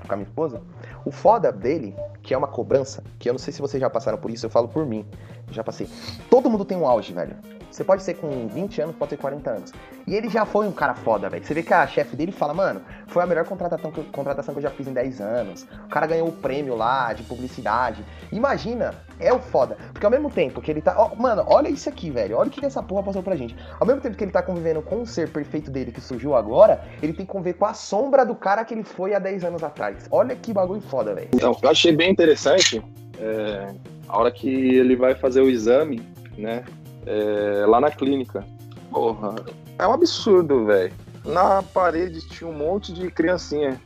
Com 0.07 0.13
a 0.13 0.17
minha 0.17 0.27
esposa. 0.27 0.61
O 1.05 1.11
foda 1.11 1.53
dele, 1.53 1.95
que 2.23 2.35
é 2.35 2.39
uma 2.39 2.49
cobrança, 2.49 3.03
que 3.19 3.29
eu 3.29 3.33
não 3.33 3.39
sei 3.39 3.53
se 3.53 3.61
vocês 3.61 3.81
já 3.81 3.89
passaram 3.89 4.19
por 4.19 4.31
isso, 4.31 4.47
eu 4.47 4.51
falo 4.51 4.69
por 4.69 4.87
mim. 4.87 5.07
Já 5.51 5.65
passei. 5.65 5.89
Todo 6.31 6.51
mundo 6.51 6.65
tem 6.65 6.77
um 6.77 6.87
auge, 6.87 7.13
velho. 7.13 7.37
Você 7.71 7.85
pode 7.85 8.03
ser 8.03 8.15
com 8.15 8.49
20 8.49 8.81
anos, 8.81 8.97
pode 8.97 9.11
ter 9.11 9.17
40 9.19 9.51
anos. 9.51 9.73
E 10.07 10.15
ele 10.15 10.29
já 10.29 10.47
foi 10.47 10.67
um 10.67 10.73
cara 10.73 10.95
foda, 10.95 11.29
velho. 11.29 11.45
Você 11.45 11.53
vê 11.53 11.63
que 11.63 11.73
a 11.73 11.87
chefe 11.87 12.17
dele 12.17 12.33
fala, 12.33 12.55
mano, 12.55 12.81
foi 13.07 13.23
a 13.23 13.27
melhor 13.27 13.45
contratação 13.45 13.93
que, 13.93 13.99
eu, 13.99 14.05
contratação 14.05 14.55
que 14.55 14.59
eu 14.59 14.63
já 14.63 14.71
fiz 14.71 14.87
em 14.87 14.93
10 14.93 15.21
anos. 15.21 15.67
O 15.85 15.89
cara 15.89 16.07
ganhou 16.07 16.29
o 16.29 16.33
prêmio 16.33 16.75
lá 16.75 17.13
de 17.13 17.23
publicidade. 17.23 18.05
Imagina, 18.33 18.95
é 19.21 19.33
o 19.33 19.39
foda. 19.39 19.77
Porque 19.93 20.05
ao 20.05 20.11
mesmo 20.11 20.31
tempo 20.31 20.63
que 20.63 20.71
ele 20.71 20.81
tá. 20.81 20.97
Mano, 21.17 21.45
olha 21.47 21.69
isso 21.69 21.89
aqui, 21.89 22.11
velho. 22.11 22.39
Olha 22.39 22.49
o 22.49 22.51
que 22.51 22.65
essa 22.65 22.83
porra 22.83 23.03
passou 23.03 23.23
pra 23.23 23.37
gente. 23.37 23.55
Ao 23.79 23.87
mesmo 23.87 24.01
tempo 24.01 24.17
que 24.17 24.25
ele 24.25 24.33
tá 24.33 24.43
convivendo 24.43 24.81
com 24.81 25.03
o 25.03 25.07
ser 25.07 25.31
perfeito 25.31 25.71
dele 25.71 25.93
que 25.93 26.01
surgiu 26.01 26.35
agora, 26.35 26.83
ele 27.03 27.13
tem 27.13 27.27
que 27.27 27.33
conviver 27.33 27.55
com 27.55 27.67
a 27.67 27.75
sombra 27.75 28.25
do 28.25 28.35
cara 28.35 28.65
que 28.65 28.73
ele 28.73 28.85
foi 28.85 29.15
há 29.15 29.19
10 29.19 29.45
anos 29.45 29.63
atrás. 29.63 29.78
Olha 30.11 30.35
que 30.37 30.53
bagulho 30.53 30.81
foda, 30.81 31.15
velho. 31.15 31.29
Então, 31.35 31.57
eu 31.63 31.71
achei 31.71 31.93
bem 31.93 32.11
interessante. 32.11 32.83
É, 33.19 33.75
a 34.09 34.19
hora 34.19 34.31
que 34.31 34.49
ele 34.49 34.97
vai 34.97 35.15
fazer 35.15 35.41
o 35.41 35.49
exame, 35.49 36.03
né? 36.37 36.65
é, 37.09 37.65
lá 37.67 37.81
na 37.81 37.91
clínica. 37.91 38.45
Porra, 38.91 39.35
é 39.79 39.87
um 39.87 39.93
absurdo, 39.93 40.67
velho. 40.67 40.93
Na 41.25 41.63
parede 41.63 42.21
tinha 42.29 42.49
um 42.49 42.53
monte 42.53 42.93
de 42.93 43.11
criancinha. 43.11 43.81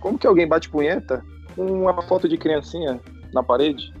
Como 0.00 0.18
que 0.18 0.26
alguém 0.26 0.48
bate 0.48 0.68
punheta 0.68 1.22
com 1.54 1.64
uma 1.64 2.02
foto 2.02 2.28
de 2.28 2.36
criancinha 2.36 2.98
na 3.32 3.42
parede? 3.42 3.92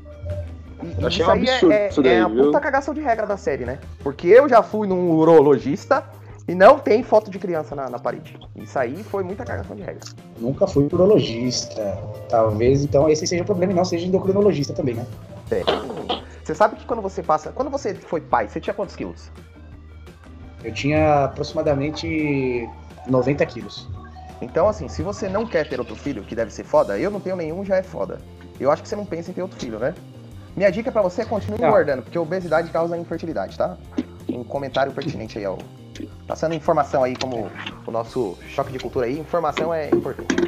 Eu 0.98 1.06
achei 1.06 1.24
um 1.24 1.30
é- 1.30 1.32
absurdo 1.32 1.72
é, 1.72 1.88
isso 1.88 2.02
daí, 2.02 2.14
é 2.14 2.20
a 2.20 2.28
puta 2.28 2.60
cagação 2.60 2.92
de 2.92 3.00
regra 3.00 3.26
da 3.26 3.36
série, 3.36 3.64
né? 3.64 3.78
Porque 4.02 4.26
eu 4.26 4.48
já 4.48 4.62
fui 4.62 4.88
num 4.88 5.10
urologista 5.12 6.04
e 6.48 6.54
não 6.54 6.78
tem 6.78 7.02
foto 7.02 7.30
de 7.30 7.38
criança 7.38 7.74
na, 7.74 7.88
na 7.88 7.98
parede. 7.98 8.38
Isso 8.56 8.78
aí 8.78 9.02
foi 9.04 9.22
muita 9.22 9.44
cagação 9.44 9.76
de 9.76 9.82
regra. 9.82 10.02
Nunca 10.38 10.66
fui 10.66 10.88
urologista. 10.92 11.98
Talvez, 12.28 12.82
então, 12.82 13.08
esse 13.08 13.26
seja 13.26 13.42
o 13.42 13.46
problema 13.46 13.72
e 13.72 13.76
não 13.76 13.84
seja 13.84 14.06
endocrinologista 14.06 14.72
também, 14.72 14.94
né? 14.94 15.06
É. 15.50 15.62
Você 16.42 16.54
sabe 16.54 16.76
que 16.76 16.84
quando 16.84 17.02
você 17.02 17.22
passa. 17.22 17.52
Quando 17.52 17.70
você 17.70 17.94
foi 17.94 18.20
pai, 18.20 18.48
você 18.48 18.60
tinha 18.60 18.74
quantos 18.74 18.96
quilos? 18.96 19.30
Eu 20.64 20.72
tinha 20.72 21.24
aproximadamente 21.24 22.68
90 23.06 23.46
quilos. 23.46 23.88
Então, 24.40 24.68
assim, 24.68 24.88
se 24.88 25.02
você 25.02 25.28
não 25.28 25.46
quer 25.46 25.68
ter 25.68 25.78
outro 25.78 25.94
filho, 25.94 26.24
que 26.24 26.34
deve 26.34 26.52
ser 26.52 26.64
foda, 26.64 26.98
eu 26.98 27.10
não 27.10 27.20
tenho 27.20 27.36
nenhum, 27.36 27.64
já 27.64 27.76
é 27.76 27.82
foda. 27.82 28.18
Eu 28.58 28.70
acho 28.70 28.82
que 28.82 28.88
você 28.88 28.96
não 28.96 29.06
pensa 29.06 29.30
em 29.30 29.34
ter 29.34 29.42
outro 29.42 29.58
filho, 29.58 29.78
né? 29.78 29.94
Minha 30.56 30.70
dica 30.70 30.90
para 30.90 31.00
você 31.00 31.22
é 31.22 31.24
continue 31.24 31.58
engordando, 31.58 32.02
porque 32.02 32.18
obesidade 32.18 32.70
causa 32.70 32.96
infertilidade, 32.96 33.56
tá? 33.56 33.76
Um 34.28 34.44
comentário 34.44 34.92
pertinente 34.92 35.38
aí 35.38 35.44
ao. 35.44 35.58
Passando 36.26 36.54
informação 36.54 37.02
aí, 37.02 37.16
como 37.16 37.50
o 37.86 37.90
nosso 37.90 38.38
choque 38.48 38.72
de 38.72 38.78
cultura 38.78 39.06
aí, 39.06 39.18
informação 39.18 39.72
é 39.72 39.90
importante. 39.90 40.38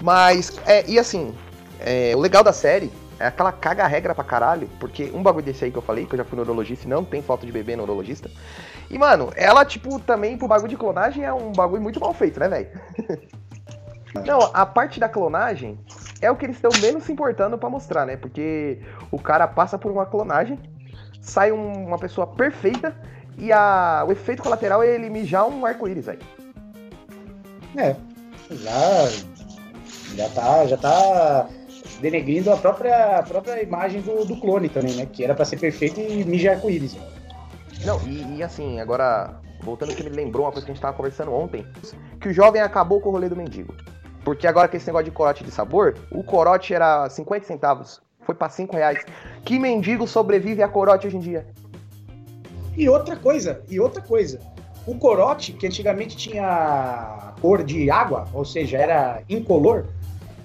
Mas, 0.00 0.60
é, 0.66 0.88
e 0.88 0.98
assim, 0.98 1.34
é, 1.80 2.14
o 2.14 2.20
legal 2.20 2.44
da 2.44 2.52
série 2.52 2.92
é 3.18 3.26
aquela 3.26 3.50
caga 3.50 3.86
regra 3.86 4.14
pra 4.14 4.22
caralho, 4.22 4.68
porque 4.78 5.10
um 5.12 5.22
bagulho 5.22 5.44
desse 5.44 5.64
aí 5.64 5.72
que 5.72 5.78
eu 5.78 5.82
falei, 5.82 6.06
que 6.06 6.14
eu 6.14 6.18
já 6.18 6.24
fui 6.24 6.36
neurologista 6.36 6.86
e 6.86 6.88
não 6.88 7.04
tem 7.04 7.20
foto 7.20 7.44
de 7.44 7.50
bebê 7.50 7.74
neurologista. 7.74 8.30
E, 8.88 8.96
mano, 8.96 9.32
ela, 9.34 9.64
tipo, 9.64 9.98
também 9.98 10.38
pro 10.38 10.46
bagulho 10.46 10.68
de 10.68 10.76
clonagem 10.76 11.24
é 11.24 11.32
um 11.32 11.52
bagulho 11.52 11.82
muito 11.82 11.98
mal 11.98 12.14
feito, 12.14 12.38
né, 12.38 12.48
velho? 12.48 12.68
Não, 14.24 14.50
a 14.54 14.64
parte 14.64 14.98
da 14.98 15.08
clonagem 15.08 15.78
é 16.20 16.30
o 16.30 16.36
que 16.36 16.46
eles 16.46 16.56
estão 16.56 16.70
menos 16.80 17.04
se 17.04 17.12
importando 17.12 17.58
para 17.58 17.68
mostrar, 17.68 18.06
né? 18.06 18.16
Porque 18.16 18.80
o 19.10 19.18
cara 19.18 19.46
passa 19.46 19.78
por 19.78 19.92
uma 19.92 20.06
clonagem, 20.06 20.58
sai 21.20 21.52
um, 21.52 21.86
uma 21.86 21.98
pessoa 21.98 22.26
perfeita 22.26 22.96
e 23.38 23.52
a, 23.52 24.04
o 24.06 24.12
efeito 24.12 24.42
colateral 24.42 24.82
é 24.82 24.94
ele 24.94 25.08
mijar 25.08 25.46
um 25.46 25.64
arco-íris 25.64 26.08
aí. 26.08 26.18
É, 27.76 27.94
já, 28.50 29.08
já 30.16 30.28
tá, 30.30 30.66
já 30.66 30.76
tá 30.76 31.48
denegrindo 32.00 32.52
a 32.52 32.56
própria, 32.56 33.18
a 33.18 33.22
própria 33.22 33.62
imagem 33.62 34.00
do, 34.00 34.24
do 34.24 34.36
clone 34.40 34.68
também, 34.68 34.94
né? 34.94 35.06
Que 35.06 35.24
era 35.24 35.34
para 35.34 35.44
ser 35.44 35.58
perfeito 35.58 36.00
e 36.00 36.24
mija 36.24 36.52
arco-íris. 36.52 36.96
Não, 37.84 38.00
e, 38.06 38.38
e, 38.38 38.42
assim, 38.42 38.80
agora, 38.80 39.40
voltando 39.60 39.94
que 39.94 40.02
me 40.02 40.10
lembrou 40.10 40.44
uma 40.44 40.52
coisa 40.52 40.66
que 40.66 40.72
a 40.72 40.74
gente 40.74 40.82
tava 40.82 40.96
conversando 40.96 41.32
ontem, 41.32 41.64
que 42.20 42.28
o 42.28 42.32
jovem 42.32 42.60
acabou 42.60 43.00
com 43.00 43.10
o 43.10 43.12
rolê 43.12 43.28
do 43.28 43.36
mendigo. 43.36 43.74
Porque 44.24 44.46
agora 44.46 44.66
que 44.68 44.76
esse 44.76 44.86
negócio 44.86 45.04
de 45.04 45.10
corote 45.12 45.44
de 45.44 45.50
sabor, 45.50 45.96
o 46.10 46.24
corote 46.24 46.74
era 46.74 47.08
50 47.08 47.46
centavos, 47.46 48.02
foi 48.22 48.34
para 48.34 48.48
5 48.48 48.76
reais. 48.76 49.04
Que 49.44 49.58
mendigo 49.58 50.06
sobrevive 50.06 50.62
a 50.62 50.68
corote 50.68 51.06
hoje 51.06 51.16
em 51.16 51.20
dia? 51.20 51.46
E 52.76 52.88
outra 52.88 53.16
coisa, 53.16 53.62
e 53.68 53.80
outra 53.80 54.02
coisa. 54.02 54.40
O 54.86 54.94
corote, 54.94 55.52
que 55.52 55.66
antigamente 55.66 56.16
tinha 56.16 57.34
cor 57.40 57.62
de 57.62 57.90
água, 57.90 58.26
ou 58.32 58.44
seja, 58.44 58.78
era 58.78 59.22
incolor, 59.28 59.86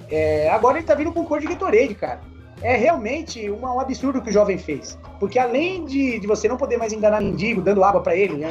é, 0.10 0.50
agora 0.50 0.78
ele 0.78 0.86
tá 0.86 0.96
vindo 0.96 1.12
com 1.12 1.26
cor 1.26 1.40
de 1.40 1.48
Gatorade, 1.48 1.96
cara. 1.96 2.20
É 2.62 2.76
realmente 2.76 3.50
uma, 3.50 3.74
um 3.74 3.80
absurdo 3.80 4.22
que 4.22 4.30
o 4.30 4.34
jovem 4.34 4.58
fez. 4.58 4.98
Porque 5.20 5.40
além 5.40 5.86
de, 5.86 6.20
de 6.20 6.28
você 6.28 6.48
não 6.48 6.58
poder 6.58 6.78
mais 6.78 6.94
enganar 6.94 7.22
mendigo 7.22 7.62
dando 7.62 7.84
água 7.84 8.02
para 8.02 8.16
ele, 8.16 8.38
né, 8.38 8.50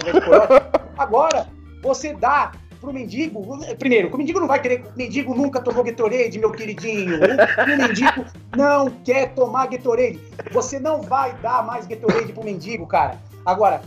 agora 0.98 1.46
você 1.82 2.12
dá 2.12 2.52
pro 2.82 2.92
mendigo. 2.92 3.58
Primeiro, 3.78 4.12
o 4.12 4.18
mendigo 4.18 4.40
não 4.40 4.48
vai 4.48 4.60
querer. 4.60 4.84
O 4.94 4.98
mendigo 4.98 5.34
nunca 5.34 5.60
tomou 5.60 5.84
Gatorade, 5.84 6.38
meu 6.38 6.50
queridinho. 6.50 7.16
O, 7.16 7.62
o 7.62 7.76
mendigo 7.76 8.24
não 8.56 8.90
quer 8.90 9.32
tomar 9.34 9.68
Gatorade. 9.68 10.20
Você 10.50 10.78
não 10.78 11.00
vai 11.00 11.32
dar 11.40 11.64
mais 11.64 11.86
Gatorade 11.86 12.32
pro 12.32 12.44
mendigo, 12.44 12.86
cara. 12.86 13.18
Agora, 13.44 13.82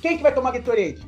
quem 0.00 0.16
que 0.16 0.22
vai 0.22 0.32
tomar 0.32 0.52
Gatorade? 0.52 1.06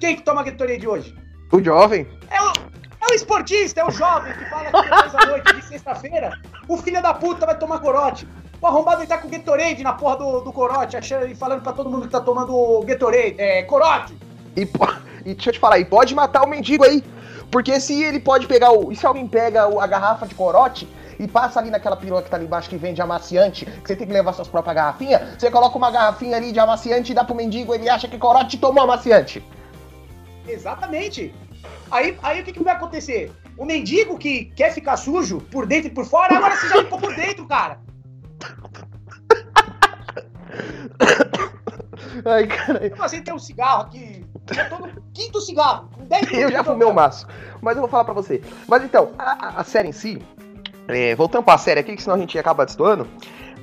Quem 0.00 0.16
que 0.16 0.22
toma 0.22 0.42
Gatorade 0.42 0.86
hoje? 0.86 1.14
O 1.52 1.62
jovem. 1.62 2.06
É 2.30 2.40
o, 2.42 2.52
é 3.00 3.12
o 3.12 3.14
esportista, 3.14 3.80
é 3.80 3.84
o 3.84 3.90
jovem 3.90 4.32
que 4.32 4.44
fala 4.46 4.64
que 4.66 4.90
depois 4.90 5.12
da 5.12 5.26
noite 5.26 5.54
de 5.54 5.64
sexta-feira, 5.64 6.38
o 6.68 6.76
filho 6.76 7.02
da 7.02 7.14
puta 7.14 7.46
vai 7.46 7.58
tomar 7.58 7.80
corote. 7.80 8.28
O 8.60 8.66
arrombado 8.66 9.00
ele 9.00 9.08
tá 9.08 9.18
com 9.18 9.28
Gatorade 9.28 9.82
na 9.82 9.92
porra 9.92 10.16
do, 10.16 10.40
do 10.40 10.52
corote, 10.52 10.96
achando, 10.96 11.26
e 11.26 11.34
falando 11.34 11.62
pra 11.62 11.72
todo 11.72 11.90
mundo 11.90 12.06
que 12.06 12.12
tá 12.12 12.20
tomando 12.20 12.82
Gatorade, 12.84 13.34
é, 13.38 13.62
corote. 13.64 14.16
E, 14.56 14.62
e 15.24 15.34
deixa 15.34 15.50
eu 15.50 15.54
te 15.54 15.58
falar, 15.58 15.78
e 15.78 15.84
pode 15.84 16.14
matar 16.14 16.44
o 16.44 16.48
mendigo 16.48 16.84
aí. 16.84 17.02
Porque 17.50 17.78
se 17.80 18.02
ele 18.02 18.18
pode 18.18 18.46
pegar 18.46 18.72
o. 18.72 18.90
E 18.90 18.96
se 18.96 19.06
alguém 19.06 19.26
pega 19.26 19.64
a 19.64 19.86
garrafa 19.86 20.26
de 20.26 20.34
corote 20.34 20.88
e 21.18 21.26
passa 21.26 21.60
ali 21.60 21.70
naquela 21.70 21.96
piroca 21.96 22.24
que 22.24 22.30
tá 22.30 22.36
ali 22.36 22.46
embaixo 22.46 22.68
que 22.68 22.76
vende 22.76 23.00
amaciante, 23.00 23.64
que 23.64 23.86
você 23.86 23.96
tem 23.96 24.06
que 24.06 24.12
levar 24.12 24.32
suas 24.32 24.48
próprias 24.48 24.76
garrafinhas, 24.76 25.22
você 25.38 25.50
coloca 25.50 25.76
uma 25.76 25.90
garrafinha 25.90 26.36
ali 26.36 26.52
de 26.52 26.60
amaciante 26.60 27.12
e 27.12 27.14
dá 27.14 27.24
pro 27.24 27.34
mendigo, 27.34 27.74
ele 27.74 27.88
acha 27.88 28.08
que 28.08 28.18
corote 28.18 28.58
tomou 28.58 28.84
amaciante. 28.84 29.44
Exatamente. 30.46 31.34
Aí, 31.90 32.16
aí 32.22 32.40
o 32.40 32.44
que, 32.44 32.52
que 32.52 32.62
vai 32.62 32.74
acontecer? 32.74 33.32
O 33.56 33.64
mendigo 33.64 34.18
que 34.18 34.46
quer 34.56 34.72
ficar 34.72 34.96
sujo 34.96 35.40
por 35.40 35.66
dentro 35.66 35.88
e 35.88 35.94
por 35.94 36.04
fora, 36.04 36.36
agora 36.36 36.56
você 36.56 36.68
já 36.68 36.82
ficou 36.82 37.00
por 37.00 37.14
dentro, 37.14 37.46
cara. 37.46 37.78
Ai, 42.24 42.46
caralho. 42.46 42.96
Você 42.96 43.20
tem 43.20 43.34
um 43.34 43.38
cigarro 43.38 43.82
aqui, 43.82 44.24
é 44.56 44.64
todo 44.64 45.02
quinto 45.12 45.40
cigarro, 45.40 45.88
10 45.98 46.32
Eu 46.32 46.50
já 46.50 46.62
fumei 46.62 46.86
um 46.86 46.92
maço, 46.92 47.26
mas 47.60 47.76
eu 47.76 47.82
vou 47.82 47.90
falar 47.90 48.04
pra 48.04 48.14
você. 48.14 48.40
Mas 48.68 48.84
então, 48.84 49.12
a, 49.18 49.60
a 49.60 49.64
série 49.64 49.88
em 49.88 49.92
si, 49.92 50.22
é, 50.88 51.14
voltando 51.14 51.44
pra 51.44 51.58
série 51.58 51.80
aqui, 51.80 51.96
que 51.96 52.02
senão 52.02 52.16
a 52.16 52.18
gente 52.18 52.34
ia 52.34 52.40
acabar 52.40 52.64
destoando, 52.64 53.06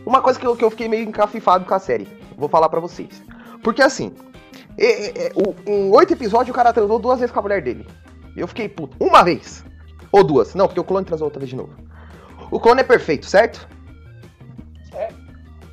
uma 0.06 0.22
coisa 0.22 0.40
que 0.40 0.46
eu, 0.46 0.56
que 0.56 0.64
eu 0.64 0.70
fiquei 0.70 0.88
meio 0.88 1.08
encafifado 1.08 1.66
com 1.66 1.74
a 1.74 1.80
série, 1.80 2.08
vou 2.38 2.50
falar 2.50 2.70
pra 2.70 2.80
vocês. 2.80 3.24
Porque 3.64 3.82
assim, 3.82 4.14
é, 4.78 5.28
é, 5.28 5.32
o, 5.36 5.56
em 5.70 5.92
oito 5.92 6.14
episódios 6.14 6.50
o 6.50 6.54
cara 6.54 6.74
transou 6.74 7.00
duas 7.00 7.20
vezes 7.20 7.32
com 7.32 7.40
a 7.40 7.44
mulher 7.44 7.62
dele. 7.62 7.88
Eu 8.36 8.48
fiquei 8.48 8.68
puto. 8.68 8.98
Uma 9.00 9.24
vez. 9.24 9.64
Ou 10.12 10.24
duas. 10.24 10.54
Não, 10.56 10.68
porque 10.68 10.80
o 10.80 10.84
clone 10.84 11.06
transou 11.06 11.26
outra 11.26 11.40
vez 11.40 11.50
de 11.50 11.56
novo. 11.56 11.74
O 12.52 12.60
clone 12.60 12.82
é 12.82 12.84
perfeito, 12.84 13.26
certo? 13.26 13.68
É. 14.94 15.10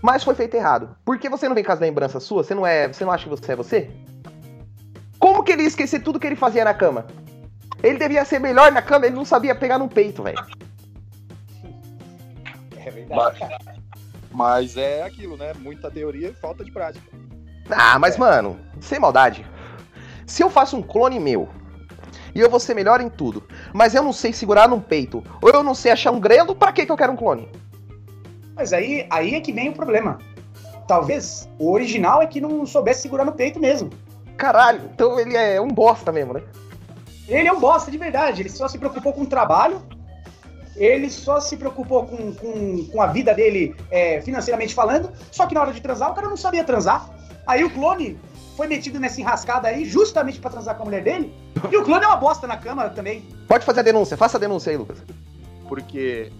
Mas 0.03 0.23
foi 0.23 0.35
feito 0.35 0.55
errado. 0.55 0.97
Por 1.05 1.19
que 1.19 1.29
você 1.29 1.49
não 1.49 1.55
vem 1.55 1.65
com 1.65 1.73
as 1.73 1.81
lembranças 1.81 2.23
suas? 2.23 2.47
Você 2.47 2.55
não 2.55 2.67
é. 2.67 2.89
Você 2.89 3.05
não 3.05 3.13
acha 3.13 3.25
que 3.25 3.31
você 3.31 3.53
é 3.53 3.57
você? 3.57 3.91
Como 5.19 5.43
que 5.43 5.53
ele 5.53 5.63
ia 5.63 5.69
esquecer 5.69 6.01
tudo 6.01 6.19
que 6.19 6.27
ele 6.27 6.37
fazia 6.37 6.65
na 6.65 6.73
cama? 6.73 7.07
Ele 7.83 7.99
devia 7.99 8.25
ser 8.25 8.39
melhor 8.39 8.71
na 8.73 8.83
cama, 8.83 9.07
ele 9.07 9.17
não 9.17 9.25
sabia 9.25 9.55
pegar 9.55 9.79
no 9.79 9.89
peito, 9.89 10.23
velho. 10.23 10.39
Mas, 13.11 13.39
mas 14.31 14.77
é 14.77 15.03
aquilo, 15.03 15.37
né? 15.37 15.53
Muita 15.59 15.91
teoria 15.91 16.29
e 16.29 16.35
falta 16.35 16.65
de 16.65 16.71
prática. 16.71 17.05
Ah, 17.69 17.99
mas 17.99 18.17
é. 18.17 18.19
mano, 18.19 18.59
sem 18.81 18.99
maldade. 18.99 19.45
Se 20.27 20.43
eu 20.43 20.51
faço 20.51 20.77
um 20.77 20.83
clone 20.83 21.19
meu 21.19 21.49
e 22.35 22.41
eu 22.41 22.51
vou 22.51 22.61
ser 22.61 22.75
melhor 22.75 23.01
em 23.01 23.09
tudo. 23.09 23.43
Mas 23.73 23.95
eu 23.95 24.03
não 24.03 24.13
sei 24.13 24.33
segurar 24.33 24.69
num 24.69 24.81
peito. 24.81 25.23
Ou 25.43 25.51
eu 25.51 25.63
não 25.63 25.75
sei 25.75 25.93
achar 25.93 26.11
um 26.11 26.21
grelo, 26.21 26.55
pra 26.55 26.73
que, 26.73 26.87
que 26.87 26.93
eu 26.93 26.97
quero 26.97 27.13
um 27.13 27.17
clone? 27.17 27.49
Mas 28.55 28.73
aí, 28.73 29.07
aí 29.11 29.35
é 29.35 29.41
que 29.41 29.53
vem 29.53 29.71
o 29.71 29.73
problema. 29.73 30.19
Talvez 30.87 31.49
o 31.59 31.73
original 31.73 32.21
é 32.23 32.27
que 32.27 32.41
não 32.41 32.67
soubesse 32.67 33.03
segurar 33.03 33.25
no 33.25 33.33
peito 33.33 33.61
mesmo. 33.61 33.91
Caralho, 34.37 34.91
então 34.93 35.19
ele 35.19 35.37
é 35.37 35.61
um 35.61 35.69
bosta 35.69 36.11
mesmo, 36.11 36.35
né? 36.35 36.43
Ele 37.29 37.49
é 37.49 37.53
um 37.53 37.61
bosta 37.61 37.91
de 37.91 37.99
verdade. 37.99 38.43
Ele 38.43 38.49
só 38.49 38.67
se 38.67 38.79
preocupou 38.79 39.13
com 39.13 39.23
o 39.23 39.27
trabalho. 39.27 39.83
Ele 40.81 41.11
só 41.11 41.39
se 41.41 41.59
preocupou 41.59 42.07
com, 42.07 42.33
com, 42.33 42.87
com 42.87 43.03
a 43.03 43.09
vida 43.09 43.35
dele 43.35 43.77
é, 43.91 44.23
financeiramente 44.23 44.75
falando. 44.75 45.13
Só 45.31 45.47
que 45.47 45.55
na 45.55 45.61
hora 45.61 45.73
de 45.73 45.81
transar, 45.83 46.11
o 46.11 46.15
cara 46.15 46.27
não 46.27 46.39
sabia 46.39 46.65
transar. 46.65 47.09
Aí 47.47 47.63
o 47.63 47.71
clone 47.71 48.19
foi 48.57 48.67
metido 48.67 48.99
nessa 48.99 49.21
enrascada 49.21 49.69
aí 49.69 49.85
justamente 49.85 50.41
para 50.41 50.51
transar 50.51 50.77
com 50.77 50.83
a 50.83 50.87
mulher 50.87 51.03
dele 51.03 51.33
E 51.71 51.77
o 51.77 51.85
clone 51.85 52.05
é 52.05 52.09
uma 52.09 52.17
bosta 52.17 52.47
na 52.47 52.57
câmara 52.57 52.89
também. 52.89 53.23
Pode 53.47 53.65
fazer 53.65 53.81
a 53.81 53.83
denúncia, 53.83 54.17
faça 54.17 54.39
a 54.39 54.41
denúncia 54.41 54.71
aí, 54.71 54.77
Lucas. 54.79 54.99
Porque 55.69 56.33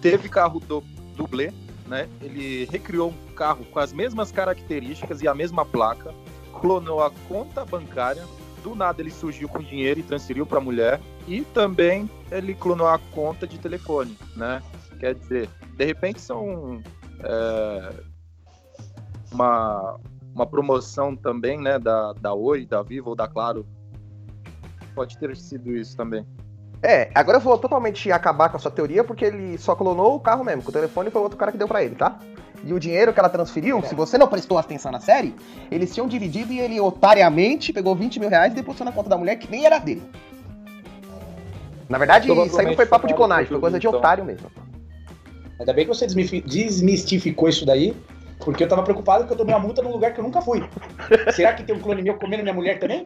teve 0.00 0.30
carro 0.30 0.58
do, 0.58 0.82
dublê, 1.14 1.52
né? 1.86 2.08
Ele 2.20 2.66
recriou 2.70 3.10
um 3.10 3.34
carro 3.34 3.64
com 3.66 3.78
as 3.78 3.92
mesmas 3.92 4.32
características 4.32 5.20
e 5.22 5.28
a 5.28 5.34
mesma 5.34 5.64
placa, 5.64 6.14
clonou 6.60 7.02
a 7.02 7.10
conta 7.28 7.64
bancária, 7.64 8.24
do 8.62 8.74
nada 8.74 9.02
ele 9.02 9.10
surgiu 9.10 9.48
com 9.48 9.58
dinheiro 9.60 10.00
e 10.00 10.02
transferiu 10.02 10.46
para 10.46 10.58
a 10.58 10.60
mulher, 10.60 11.00
e 11.26 11.42
também 11.42 12.08
ele 12.30 12.54
clonou 12.54 12.86
a 12.86 12.98
conta 12.98 13.46
de 13.46 13.58
telefone, 13.58 14.16
né? 14.36 14.62
Quer 14.98 15.14
dizer, 15.14 15.48
de 15.76 15.84
repente 15.84 16.20
são 16.20 16.82
é, 17.22 17.92
uma, 19.32 19.98
uma 20.34 20.46
promoção 20.46 21.16
também, 21.16 21.58
né, 21.58 21.78
da, 21.78 22.12
da 22.12 22.34
Oi, 22.34 22.66
da 22.66 22.82
Vivo 22.82 23.10
ou 23.10 23.16
da 23.16 23.26
Claro. 23.26 23.66
Pode 24.94 25.16
ter 25.18 25.34
sido 25.36 25.74
isso 25.74 25.96
também. 25.96 26.26
É, 26.82 27.10
agora 27.14 27.38
eu 27.38 27.40
vou 27.40 27.56
totalmente 27.56 28.10
acabar 28.10 28.48
com 28.48 28.56
a 28.56 28.60
sua 28.60 28.70
teoria, 28.70 29.04
porque 29.04 29.24
ele 29.24 29.56
só 29.56 29.74
clonou 29.74 30.16
o 30.16 30.20
carro 30.20 30.44
mesmo, 30.44 30.68
o 30.68 30.72
telefone 30.72 31.10
foi 31.10 31.20
o 31.20 31.24
outro 31.24 31.38
cara 31.38 31.52
que 31.52 31.58
deu 31.58 31.68
pra 31.68 31.82
ele, 31.82 31.94
tá? 31.94 32.18
E 32.64 32.72
o 32.72 32.78
dinheiro 32.78 33.12
que 33.12 33.18
ela 33.18 33.28
transferiu, 33.28 33.82
se 33.82 33.94
você 33.94 34.18
não 34.18 34.28
prestou 34.28 34.58
atenção 34.58 34.92
na 34.92 35.00
série, 35.00 35.34
eles 35.70 35.92
tinham 35.92 36.06
dividido 36.06 36.52
e 36.52 36.60
ele 36.60 36.80
otariamente 36.80 37.72
pegou 37.72 37.94
20 37.94 38.20
mil 38.20 38.28
reais 38.28 38.52
e 38.52 38.56
depositou 38.56 38.84
na 38.84 38.92
conta 38.92 39.08
da 39.08 39.18
mulher 39.18 39.36
que 39.36 39.50
nem 39.50 39.64
era 39.64 39.78
dele. 39.78 40.02
Na 41.92 41.98
verdade, 41.98 42.26
isso 42.32 42.58
aí 42.58 42.64
não 42.66 42.74
foi 42.74 42.86
papo 42.86 43.06
de 43.06 43.12
clonagem, 43.14 43.46
foi 43.46 43.60
coisa 43.60 43.78
de 43.78 43.86
então. 43.86 43.98
otário 43.98 44.24
mesmo. 44.24 44.50
Ainda 45.60 45.74
bem 45.74 45.84
que 45.84 45.94
você 45.94 46.06
desmistificou 46.06 47.50
isso 47.50 47.66
daí, 47.66 47.94
porque 48.42 48.64
eu 48.64 48.68
tava 48.68 48.82
preocupado 48.82 49.26
que 49.26 49.32
eu 49.32 49.36
tomei 49.36 49.54
uma 49.54 49.60
multa 49.60 49.82
num 49.82 49.92
lugar 49.92 50.14
que 50.14 50.18
eu 50.18 50.24
nunca 50.24 50.40
fui. 50.40 50.66
Será 51.32 51.52
que 51.52 51.62
tem 51.62 51.76
um 51.76 51.78
clone 51.80 52.00
meu 52.00 52.14
comendo 52.14 52.42
minha 52.42 52.54
mulher 52.54 52.78
também? 52.80 53.04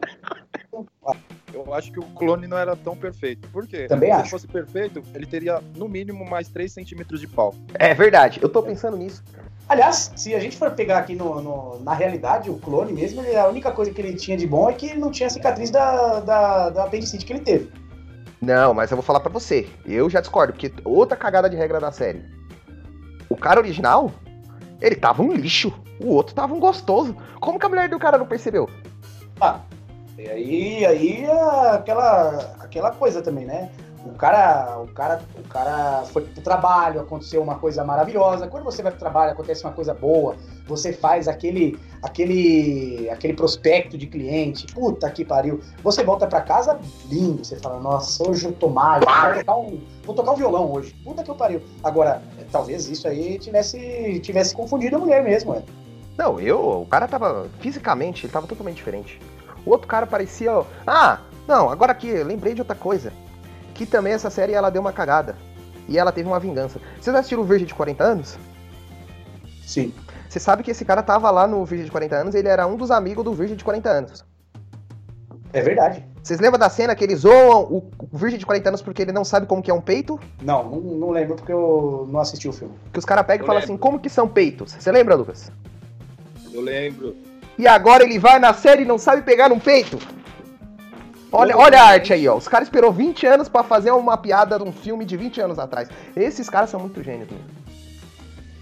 Eu 1.53 1.73
acho 1.73 1.91
que 1.91 1.99
o 1.99 2.03
clone 2.03 2.47
não 2.47 2.57
era 2.57 2.77
tão 2.77 2.95
perfeito. 2.95 3.49
Por 3.49 3.67
quê? 3.67 3.87
Também 3.89 4.09
Se 4.13 4.21
acho. 4.21 4.29
fosse 4.29 4.47
perfeito, 4.47 5.03
ele 5.13 5.25
teria 5.25 5.61
no 5.75 5.89
mínimo 5.89 6.23
mais 6.23 6.47
3 6.47 6.71
centímetros 6.71 7.19
de 7.19 7.27
pau. 7.27 7.53
É 7.73 7.93
verdade, 7.93 8.39
eu 8.41 8.47
tô 8.47 8.63
pensando 8.63 8.95
nisso. 8.95 9.21
Aliás, 9.67 10.13
se 10.15 10.33
a 10.33 10.39
gente 10.39 10.55
for 10.55 10.71
pegar 10.71 10.99
aqui 10.99 11.13
no, 11.13 11.41
no- 11.41 11.79
na 11.83 11.93
realidade, 11.93 12.49
o 12.49 12.57
clone 12.57 12.93
mesmo, 12.93 13.21
ele- 13.21 13.35
a 13.35 13.49
única 13.49 13.69
coisa 13.73 13.91
que 13.91 13.99
ele 13.99 14.13
tinha 14.15 14.37
de 14.37 14.47
bom 14.47 14.69
é 14.69 14.73
que 14.73 14.85
ele 14.85 14.99
não 14.99 15.11
tinha 15.11 15.27
a 15.27 15.29
cicatriz 15.29 15.69
da, 15.69 16.21
da, 16.21 16.69
da 16.69 16.83
apendicite 16.85 17.25
que 17.25 17.33
ele 17.33 17.41
teve. 17.41 17.69
Não, 18.41 18.73
mas 18.73 18.91
eu 18.91 18.97
vou 18.97 19.03
falar 19.03 19.19
pra 19.19 19.31
você. 19.31 19.67
Eu 19.85 20.09
já 20.09 20.21
discordo, 20.21 20.53
porque 20.53 20.71
outra 20.85 21.17
cagada 21.17 21.49
de 21.49 21.55
regra 21.55 21.79
da 21.79 21.91
série. 21.91 22.23
O 23.29 23.35
cara 23.35 23.59
original, 23.59 24.11
ele 24.81 24.95
tava 24.95 25.23
um 25.23 25.33
lixo. 25.33 25.73
O 25.99 26.13
outro 26.13 26.35
tava 26.35 26.53
um 26.53 26.59
gostoso. 26.59 27.15
Como 27.39 27.59
que 27.59 27.65
a 27.65 27.69
mulher 27.69 27.89
do 27.89 27.99
cara 27.99 28.17
não 28.17 28.25
percebeu? 28.25 28.69
Ah, 29.41 29.59
e 30.17 30.29
aí, 30.29 30.85
aí 30.85 31.23
é 31.25 31.69
aquela, 31.71 32.55
aquela 32.59 32.91
coisa 32.91 33.21
também, 33.21 33.45
né? 33.45 33.69
O 34.05 34.13
cara, 34.13 34.79
o 34.79 34.87
cara, 34.87 35.21
o 35.37 35.47
cara 35.47 36.03
foi 36.05 36.23
pro 36.23 36.41
trabalho, 36.41 37.01
aconteceu 37.01 37.41
uma 37.41 37.55
coisa 37.55 37.83
maravilhosa. 37.83 38.47
Quando 38.47 38.63
você 38.63 38.81
vai 38.81 38.91
pro 38.91 38.99
trabalho, 38.99 39.31
acontece 39.31 39.63
uma 39.63 39.73
coisa 39.73 39.93
boa, 39.93 40.35
você 40.67 40.93
faz 40.93 41.27
aquele, 41.27 41.77
aquele, 42.01 43.09
aquele 43.09 43.33
prospecto 43.33 43.97
de 43.97 44.07
cliente. 44.07 44.67
Puta 44.73 45.09
que 45.09 45.25
pariu. 45.25 45.59
Você 45.83 46.03
volta 46.03 46.27
pra 46.27 46.41
casa 46.41 46.79
lindo. 47.09 47.43
Você 47.43 47.57
fala, 47.57 47.79
nossa, 47.79 48.27
hoje 48.29 48.45
eu 48.45 48.53
tô 48.53 48.69
mágico, 48.69 49.11
vou 49.11 49.33
tocar 49.33 49.57
um, 49.57 49.81
vou 50.03 50.15
tocar 50.15 50.31
um 50.31 50.35
violão 50.35 50.71
hoje. 50.71 50.93
Puta 51.03 51.23
que 51.23 51.31
eu 51.31 51.35
pariu. 51.35 51.61
Agora, 51.83 52.21
talvez 52.51 52.87
isso 52.87 53.07
aí 53.07 53.37
tivesse, 53.39 54.19
tivesse 54.21 54.55
confundido 54.55 54.95
a 54.95 54.99
mulher 54.99 55.23
mesmo, 55.23 55.53
é. 55.55 55.63
Não, 56.17 56.39
eu, 56.39 56.81
o 56.81 56.85
cara 56.85 57.07
tava 57.07 57.47
fisicamente, 57.59 58.25
ele 58.25 58.33
tava 58.33 58.47
totalmente 58.47 58.77
diferente. 58.77 59.19
O 59.65 59.71
outro 59.71 59.87
cara 59.87 60.07
parecia, 60.07 60.63
ah, 60.85 61.19
não, 61.47 61.69
agora 61.69 61.91
aqui, 61.91 62.07
eu 62.07 62.25
lembrei 62.25 62.53
de 62.53 62.61
outra 62.61 62.75
coisa. 62.75 63.11
Que 63.77 63.85
também 63.85 64.11
essa 64.11 64.29
série 64.29 64.53
ela 64.53 64.69
deu 64.69 64.81
uma 64.81 64.91
cagada. 64.91 65.35
E 65.87 65.97
ela 65.97 66.11
teve 66.11 66.27
uma 66.27 66.39
vingança. 66.39 66.81
Vocês 66.99 67.15
assistiram 67.15 67.43
o 67.43 67.45
Virgem 67.45 67.67
de 67.67 67.75
40 67.75 68.03
anos? 68.03 68.37
Sim. 69.65 69.93
Você 70.27 70.39
sabe 70.39 70.63
que 70.63 70.71
esse 70.71 70.83
cara 70.83 71.01
tava 71.01 71.31
lá 71.31 71.47
no 71.47 71.63
Virgem 71.63 71.85
de 71.85 71.91
40 71.91 72.15
anos, 72.15 72.35
ele 72.35 72.49
era 72.49 72.67
um 72.67 72.75
dos 72.75 72.91
amigos 72.91 73.23
do 73.23 73.33
Virgem 73.33 73.55
de 73.55 73.63
40 73.63 73.89
anos. 73.89 74.25
É 75.53 75.61
verdade. 75.61 76.05
Vocês 76.21 76.41
lembram 76.41 76.59
da 76.59 76.69
cena 76.69 76.93
que 76.93 77.03
eles 77.03 77.19
zoam 77.19 77.61
o 77.71 77.89
Virgem 78.11 78.37
de 78.37 78.45
40 78.45 78.69
anos 78.69 78.81
porque 78.81 79.01
ele 79.01 79.13
não 79.13 79.23
sabe 79.23 79.45
como 79.45 79.61
que 79.61 79.71
é 79.71 79.73
um 79.73 79.79
peito? 79.79 80.19
Não, 80.41 80.69
não, 80.69 80.79
não 80.79 81.09
lembro 81.11 81.35
porque 81.35 81.53
eu 81.53 82.05
não 82.11 82.19
assisti 82.19 82.49
o 82.49 82.53
filme. 82.53 82.73
Que 82.91 82.99
os 82.99 83.05
caras 83.05 83.25
pegam 83.25 83.45
e 83.45 83.47
falam 83.47 83.63
assim, 83.63 83.77
como 83.77 83.99
que 83.99 84.09
são 84.09 84.27
peitos? 84.27 84.73
Você 84.73 84.91
lembra, 84.91 85.15
Lucas? 85.15 85.51
Eu 86.51 86.61
lembro. 86.61 87.15
E 87.57 87.65
agora 87.65 88.03
ele 88.03 88.19
vai 88.19 88.39
na 88.39 88.53
série 88.53 88.81
e 88.81 88.85
não 88.85 88.97
sabe 88.97 89.21
pegar 89.21 89.51
um 89.51 89.59
peito? 89.59 89.97
Olha, 91.31 91.57
olha 91.57 91.81
a 91.81 91.85
arte 91.85 92.13
aí, 92.13 92.27
ó. 92.27 92.35
Os 92.35 92.47
caras 92.47 92.67
esperou 92.67 92.91
20 92.91 93.25
anos 93.25 93.49
pra 93.49 93.63
fazer 93.63 93.91
uma 93.91 94.17
piada 94.17 94.57
de 94.57 94.63
um 94.63 94.71
filme 94.71 95.03
de 95.03 95.17
20 95.17 95.41
anos 95.41 95.59
atrás. 95.59 95.89
Esses 96.15 96.49
caras 96.49 96.69
são 96.69 96.79
muito 96.79 97.03
gênios 97.03 97.29
mesmo. 97.29 97.45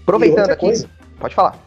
Aproveitando 0.02 0.50
aqui, 0.50 0.66
coisa, 0.66 0.90
pode 1.18 1.34
falar. 1.34 1.58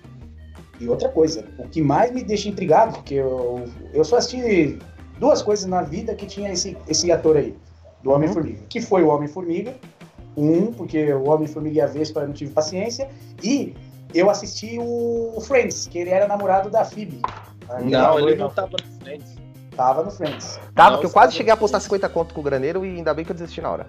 E 0.79 0.88
outra 0.88 1.09
coisa, 1.09 1.45
o 1.57 1.67
que 1.67 1.81
mais 1.81 2.12
me 2.12 2.23
deixa 2.23 2.47
intrigado, 2.47 2.93
porque 2.93 3.15
eu, 3.15 3.65
eu 3.93 4.03
só 4.03 4.17
assisti 4.17 4.79
duas 5.19 5.41
coisas 5.41 5.65
na 5.65 5.81
vida 5.81 6.15
que 6.15 6.25
tinha 6.25 6.51
esse, 6.51 6.77
esse 6.88 7.12
ator 7.12 7.38
aí, 7.38 7.55
do 8.01 8.12
Homem-Formiga. 8.12 8.59
Que 8.69 8.81
foi 8.81 9.03
o 9.03 9.09
Homem-Formiga, 9.09 9.75
um, 10.38 10.71
porque 10.71 11.13
o 11.13 11.29
Homem-Formiga 11.29 11.77
e 11.77 11.81
a 11.81 11.88
Vespa 11.88 12.21
eu 12.21 12.27
não 12.27 12.33
tive 12.33 12.51
paciência, 12.51 13.09
e 13.43 13.73
eu 14.13 14.29
assisti 14.29 14.77
o 14.79 15.39
Friends, 15.41 15.88
que 15.88 15.97
ele 15.97 16.09
era 16.09 16.27
namorado 16.27 16.69
da 16.69 16.85
Phoebe. 16.85 17.21
Não, 17.83 18.17
ele 18.19 18.35
não 18.35 18.47
não 18.47 18.53
tava 18.53 18.71
no 18.71 19.03
frente. 19.03 19.38
Tava 19.80 20.04
no 20.04 20.12
Friends. 20.12 20.60
Tava, 20.76 20.92
Não 20.92 21.00
que 21.00 21.06
eu 21.06 21.10
quase 21.10 21.34
cheguei 21.34 21.54
a 21.54 21.56
no 21.56 21.60
postar 21.62 21.80
Friends. 21.80 22.02
50 22.02 22.10
conto 22.10 22.34
com 22.34 22.42
o 22.42 22.44
graneiro 22.44 22.86
e 22.86 22.98
ainda 22.98 23.13
bem 23.13 23.24
que 23.24 23.32
eu 23.32 23.36
desisti 23.36 23.62
na 23.62 23.72
hora. 23.72 23.88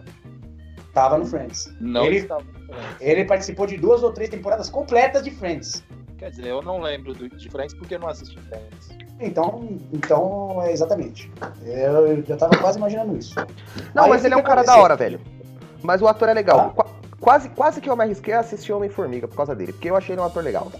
Tava 0.94 1.18
no 1.18 1.26
Friends. 1.26 1.72
Não 1.80 2.04
Ele- 2.04 2.18
estava 2.18 2.42
no 2.44 2.52
frente. 2.52 2.96
Ele 3.00 3.24
participou 3.24 3.66
de 3.66 3.76
duas 3.76 4.02
ou 4.04 4.12
três 4.12 4.30
temporadas 4.30 4.70
completas 4.70 5.24
de 5.24 5.32
Friends. 5.32 5.82
Quer 6.16 6.30
dizer, 6.30 6.46
eu 6.46 6.62
não 6.62 6.80
lembro 6.80 7.12
do, 7.12 7.28
de 7.28 7.50
Friends 7.50 7.74
porque 7.74 7.96
eu 7.96 7.98
não 7.98 8.08
assisti 8.08 8.38
Friends. 8.42 8.88
Então, 9.18 9.68
então 9.92 10.62
é 10.62 10.70
exatamente. 10.72 11.30
Eu 11.64 12.22
já 12.24 12.36
tava 12.36 12.56
quase 12.58 12.78
imaginando 12.78 13.16
isso. 13.16 13.34
Não, 13.92 14.04
Aí 14.04 14.10
mas 14.10 14.24
ele 14.24 14.34
é 14.34 14.36
um 14.36 14.42
cara 14.42 14.62
da 14.62 14.76
hora, 14.76 14.94
velho. 14.96 15.20
Mas 15.82 16.00
o 16.00 16.06
ator 16.06 16.28
é 16.28 16.34
legal. 16.34 16.58
Ah. 16.60 16.70
Qua- 16.70 16.86
Quase, 17.20 17.50
quase 17.50 17.80
que 17.82 17.90
eu 17.90 17.94
me 17.94 18.02
arrisquei 18.02 18.32
a 18.32 18.40
assistir 18.40 18.72
Homem-Formiga 18.72 19.28
por 19.28 19.36
causa 19.36 19.54
dele, 19.54 19.72
porque 19.74 19.90
eu 19.90 19.94
achei 19.96 20.14
ele 20.14 20.22
um 20.22 20.24
ator 20.24 20.42
legal. 20.42 20.72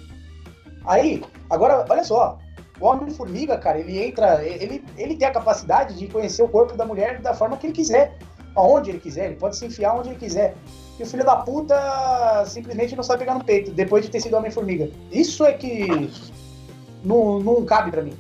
Aí, 0.87 1.23
agora, 1.51 1.85
olha 1.87 2.03
só. 2.03 2.39
O 2.81 2.87
Homem-Formiga, 2.87 3.59
cara, 3.59 3.79
ele 3.79 4.03
entra. 4.03 4.43
Ele, 4.45 4.83
ele 4.97 5.17
tem 5.17 5.29
a 5.29 5.33
capacidade 5.33 5.95
de 5.95 6.07
conhecer 6.07 6.43
o 6.43 6.49
corpo 6.49 6.77
da 6.77 6.87
mulher 6.87 7.21
da 7.21 7.35
forma 7.35 7.57
que 7.57 7.67
ele 7.67 7.75
quiser. 7.75 8.17
Aonde 8.57 8.91
ele 8.91 8.99
quiser, 8.99 9.27
ele 9.27 9.37
pode 9.37 9.57
se 9.57 9.67
enfiar 9.67 9.95
onde 9.95 10.09
ele 10.09 10.19
quiser. 10.19 10.55
E 10.99 11.03
o 11.03 11.07
filho 11.07 11.25
da 11.25 11.37
puta 11.37 12.45
simplesmente 12.47 12.97
não 12.97 13.03
sabe 13.03 13.21
pegar 13.21 13.35
no 13.35 13.45
peito, 13.45 13.71
depois 13.71 14.05
de 14.05 14.11
ter 14.11 14.21
sido 14.21 14.37
Homem-Formiga. 14.37 14.91
Isso 15.13 15.45
é 15.45 15.53
que 15.53 16.11
não, 17.05 17.39
não 17.39 17.65
cabe 17.65 17.91
pra 17.91 18.03
mim. 18.03 18.13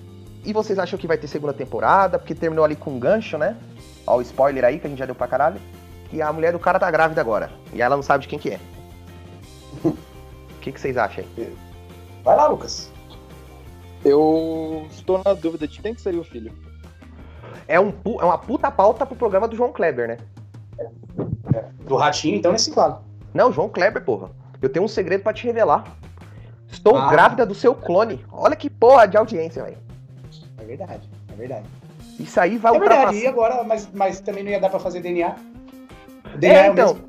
E 0.45 0.53
vocês 0.53 0.79
acham 0.79 0.99
que 0.99 1.07
vai 1.07 1.19
ter 1.19 1.27
segunda 1.27 1.53
temporada? 1.53 2.19
Porque 2.19 2.35
terminou 2.35 2.65
ali 2.65 2.77
com 2.77 2.93
um 2.93 2.99
gancho, 2.99 3.37
né? 3.37 3.57
Ó, 4.07 4.17
o 4.17 4.23
spoiler 4.23 4.65
aí 4.65 4.79
que 4.79 4.87
a 4.87 4.91
gente 4.91 4.99
já 4.99 5.07
deu 5.07 5.15
pra 5.15 5.29
caralho. 5.29 5.61
Que 6.09 6.23
a 6.23 6.33
mulher 6.33 6.53
do 6.53 6.59
cara 6.59 6.79
tá 6.79 6.91
grávida 6.91 7.21
agora. 7.21 7.51
E 7.73 7.83
ela 7.83 7.97
não 7.97 8.03
sabe 8.03 8.23
de 8.23 8.29
quem 8.29 8.39
que 8.39 8.51
é. 8.51 8.61
O 9.85 10.63
que, 10.63 10.73
que 10.73 10.81
vocês 10.81 10.99
acham 10.99 11.25
aí? 11.39 11.57
Vai 12.23 12.37
lá, 12.37 12.47
Lucas. 12.47 12.91
Eu 14.05 14.87
estou 14.91 15.21
na 15.25 15.35
dúvida 15.35 15.69
de 15.69 15.81
quem 15.81 15.95
que 15.95 16.01
seria 16.01 16.21
o 16.21 16.25
filho. 16.25 16.53
É, 17.69 17.79
um, 17.79 17.93
é 18.21 18.25
uma 18.25 18.39
puta 18.39 18.71
pauta 18.71 19.05
pro 19.07 19.15
programa 19.17 19.47
do 19.47 19.55
João 19.57 19.73
Kleber, 19.73 20.09
né? 20.09 20.19
Do 21.87 21.97
ratinho, 21.97 22.37
então, 22.37 22.53
nesse 22.53 22.71
quadro. 22.73 23.01
Não, 23.35 23.53
João 23.53 23.69
Kleber, 23.69 24.03
porra. 24.05 24.31
Eu 24.61 24.69
tenho 24.69 24.85
um 24.85 24.89
segredo 24.89 25.23
pra 25.23 25.33
te 25.33 25.45
revelar. 25.47 25.85
Estou 26.69 26.97
Ah. 26.97 27.09
grávida 27.11 27.45
do 27.45 27.55
seu 27.55 27.75
clone. 27.75 28.25
Olha 28.33 28.57
que 28.57 28.71
porra 28.71 29.07
de 29.07 29.17
audiência, 29.17 29.63
velho. 29.65 29.79
É 30.59 30.65
verdade, 30.65 31.09
é 31.33 31.35
verdade. 31.35 31.67
Isso 32.19 32.39
aí 32.41 32.59
vai 32.59 32.75
É 32.75 32.79
verdade, 32.79 33.01
e 33.17 33.27
ultrapassar. 33.27 33.29
agora, 33.29 33.65
mas, 33.65 33.89
mas 33.93 34.21
também 34.21 34.45
não 34.45 34.51
ia 34.51 34.61
dar 34.61 34.69
pra 34.71 34.79
fazer 34.79 35.01
DNA. 35.01 35.35
O 36.35 36.39
DNA 36.39 36.59
é, 36.59 36.67
É, 36.67 36.69
então. 36.69 36.95
mesmo. 36.95 37.09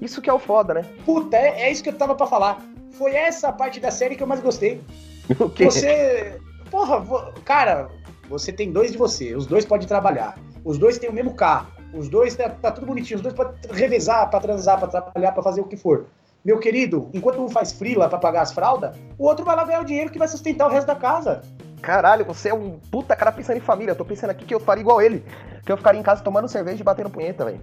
Isso 0.00 0.20
que 0.22 0.28
é 0.30 0.32
o 0.32 0.38
foda, 0.38 0.74
né? 0.74 0.84
Puta, 1.04 1.36
é, 1.36 1.62
é 1.62 1.72
isso 1.72 1.82
que 1.82 1.88
eu 1.88 1.94
tava 1.96 2.14
pra 2.14 2.26
falar. 2.26 2.60
Foi 2.92 3.12
essa 3.14 3.52
parte 3.52 3.80
da 3.80 3.90
série 3.90 4.14
que 4.16 4.22
eu 4.22 4.26
mais 4.26 4.40
gostei. 4.40 4.80
O 5.38 5.50
quê? 5.50 5.64
Você. 5.66 6.40
Porra, 6.70 7.04
cara, 7.44 7.88
você 8.28 8.52
tem 8.52 8.72
dois 8.72 8.92
de 8.92 8.98
você, 8.98 9.34
os 9.34 9.46
dois 9.46 9.64
podem 9.64 9.86
trabalhar. 9.86 10.38
Os 10.64 10.78
dois 10.78 10.98
têm 10.98 11.08
o 11.08 11.12
mesmo 11.12 11.34
carro. 11.34 11.68
Os 11.94 12.08
dois 12.08 12.36
tá, 12.36 12.48
tá 12.50 12.70
tudo 12.70 12.86
bonitinho, 12.86 13.16
os 13.16 13.22
dois 13.22 13.34
podem 13.34 13.54
revezar 13.70 14.28
pra 14.28 14.40
transar, 14.40 14.78
pra 14.78 14.88
trabalhar, 14.88 15.32
pra 15.32 15.42
fazer 15.42 15.60
o 15.60 15.64
que 15.64 15.76
for. 15.76 16.06
Meu 16.44 16.58
querido, 16.58 17.08
enquanto 17.12 17.40
um 17.40 17.48
faz 17.48 17.72
frila 17.72 18.08
pra 18.08 18.18
pagar 18.18 18.42
as 18.42 18.52
fraldas, 18.52 18.96
o 19.18 19.24
outro 19.26 19.44
vai 19.44 19.56
lá 19.56 19.64
ganhar 19.64 19.80
o 19.80 19.84
dinheiro 19.84 20.10
que 20.10 20.18
vai 20.18 20.28
sustentar 20.28 20.66
o 20.66 20.70
resto 20.70 20.86
da 20.86 20.94
casa. 20.94 21.42
Caralho, 21.80 22.24
você 22.24 22.50
é 22.50 22.54
um 22.54 22.78
puta 22.90 23.16
cara 23.16 23.32
pensando 23.32 23.56
em 23.56 23.60
família. 23.60 23.92
Eu 23.92 23.96
tô 23.96 24.04
pensando 24.04 24.30
aqui 24.30 24.44
que 24.44 24.54
eu 24.54 24.60
faria 24.60 24.82
igual 24.82 25.00
ele. 25.00 25.24
Que 25.64 25.72
eu 25.72 25.76
ficaria 25.76 26.00
em 26.00 26.02
casa 26.02 26.22
tomando 26.22 26.48
cerveja 26.48 26.80
e 26.80 26.84
batendo 26.84 27.10
punheta, 27.10 27.44
velho. 27.44 27.60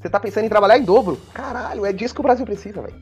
Você 0.00 0.08
tá 0.08 0.20
pensando 0.20 0.44
em 0.44 0.48
trabalhar 0.48 0.78
em 0.78 0.84
dobro. 0.84 1.20
Caralho, 1.34 1.84
é 1.84 1.92
disso 1.92 2.14
que 2.14 2.20
o 2.20 2.22
Brasil 2.22 2.46
precisa, 2.46 2.80
velho. 2.80 2.94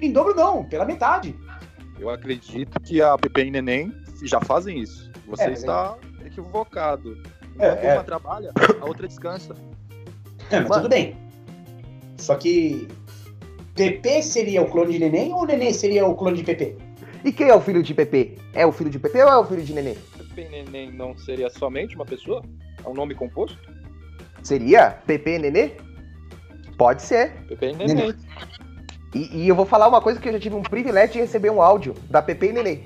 Em 0.00 0.12
dobro 0.12 0.34
não, 0.34 0.64
pela 0.64 0.84
metade. 0.84 1.38
Eu 2.00 2.08
acredito 2.08 2.80
que 2.80 3.02
a 3.02 3.16
Pepe 3.18 3.42
e 3.42 3.50
Neném 3.50 3.92
já 4.24 4.40
fazem 4.40 4.78
isso. 4.78 5.10
Você 5.28 5.44
É, 5.44 5.52
está 5.52 5.96
equivocado. 6.24 7.22
É, 7.58 7.66
Enquanto 7.72 7.84
é. 7.84 7.94
uma 7.94 8.04
trabalha, 8.04 8.52
a 8.80 8.84
outra 8.86 9.06
descansa. 9.06 9.54
É, 10.50 10.60
mas 10.60 10.68
Mano. 10.68 10.82
tudo 10.82 10.90
bem. 10.90 11.14
Só 12.16 12.34
que 12.36 12.88
PP 13.74 14.22
seria 14.22 14.62
o 14.62 14.70
clone 14.70 14.94
de 14.94 14.98
neném 14.98 15.32
ou 15.32 15.42
o 15.42 15.46
neném 15.46 15.72
seria 15.72 16.06
o 16.06 16.14
clone 16.14 16.38
de 16.38 16.44
PP? 16.44 16.76
E 17.22 17.30
quem 17.32 17.48
é 17.48 17.54
o 17.54 17.60
filho 17.60 17.82
de 17.82 17.92
Pepe? 17.92 18.38
É 18.54 18.64
o 18.66 18.72
filho 18.72 18.88
de 18.88 18.98
Pepe 18.98 19.18
ou 19.20 19.28
é 19.28 19.36
o 19.36 19.44
filho 19.44 19.62
de 19.62 19.74
Nenê? 19.74 19.94
Pepe 20.16 20.48
Neném 20.48 20.90
não 20.90 21.14
seria 21.18 21.50
somente 21.50 21.94
uma 21.94 22.06
pessoa? 22.06 22.42
É 22.82 22.88
um 22.88 22.94
nome 22.94 23.14
composto? 23.14 23.58
Seria 24.42 24.90
Pepe 25.06 25.32
e 25.32 25.38
Nenê? 25.38 25.72
Pode 26.78 27.02
ser. 27.02 27.32
Pepe 27.46 27.74
Neném. 27.74 28.14
E, 29.14 29.42
e 29.42 29.48
eu 29.48 29.54
vou 29.54 29.66
falar 29.66 29.88
uma 29.88 30.00
coisa 30.00 30.20
que 30.20 30.28
eu 30.28 30.32
já 30.32 30.38
tive 30.38 30.54
um 30.54 30.62
privilégio 30.62 31.14
de 31.14 31.20
receber 31.20 31.50
um 31.50 31.60
áudio 31.60 31.94
da 32.08 32.22
Pepe 32.22 32.46
e 32.46 32.52
Nenê. 32.52 32.78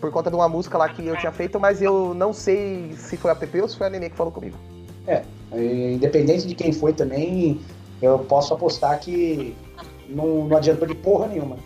Por 0.00 0.10
conta 0.10 0.30
de 0.30 0.36
uma 0.36 0.48
música 0.48 0.78
lá 0.78 0.88
que 0.88 1.04
eu 1.04 1.16
tinha 1.16 1.32
feito, 1.32 1.58
mas 1.58 1.82
eu 1.82 2.14
não 2.14 2.32
sei 2.32 2.92
se 2.96 3.16
foi 3.16 3.30
a 3.30 3.34
Pepe 3.34 3.60
ou 3.60 3.68
se 3.68 3.76
foi 3.76 3.86
a 3.86 3.90
Nenê 3.90 4.10
que 4.10 4.16
falou 4.16 4.32
comigo. 4.32 4.56
E, 5.52 5.94
Independente 5.94 6.46
de 6.46 6.54
quem 6.54 6.72
foi 6.72 6.92
também, 6.92 7.60
eu 8.00 8.18
posso 8.20 8.54
apostar 8.54 9.00
que 9.00 9.56
não, 10.08 10.44
não 10.44 10.56
adiantou 10.56 10.86
de 10.86 10.94
porra 10.94 11.26
nenhuma. 11.26 11.56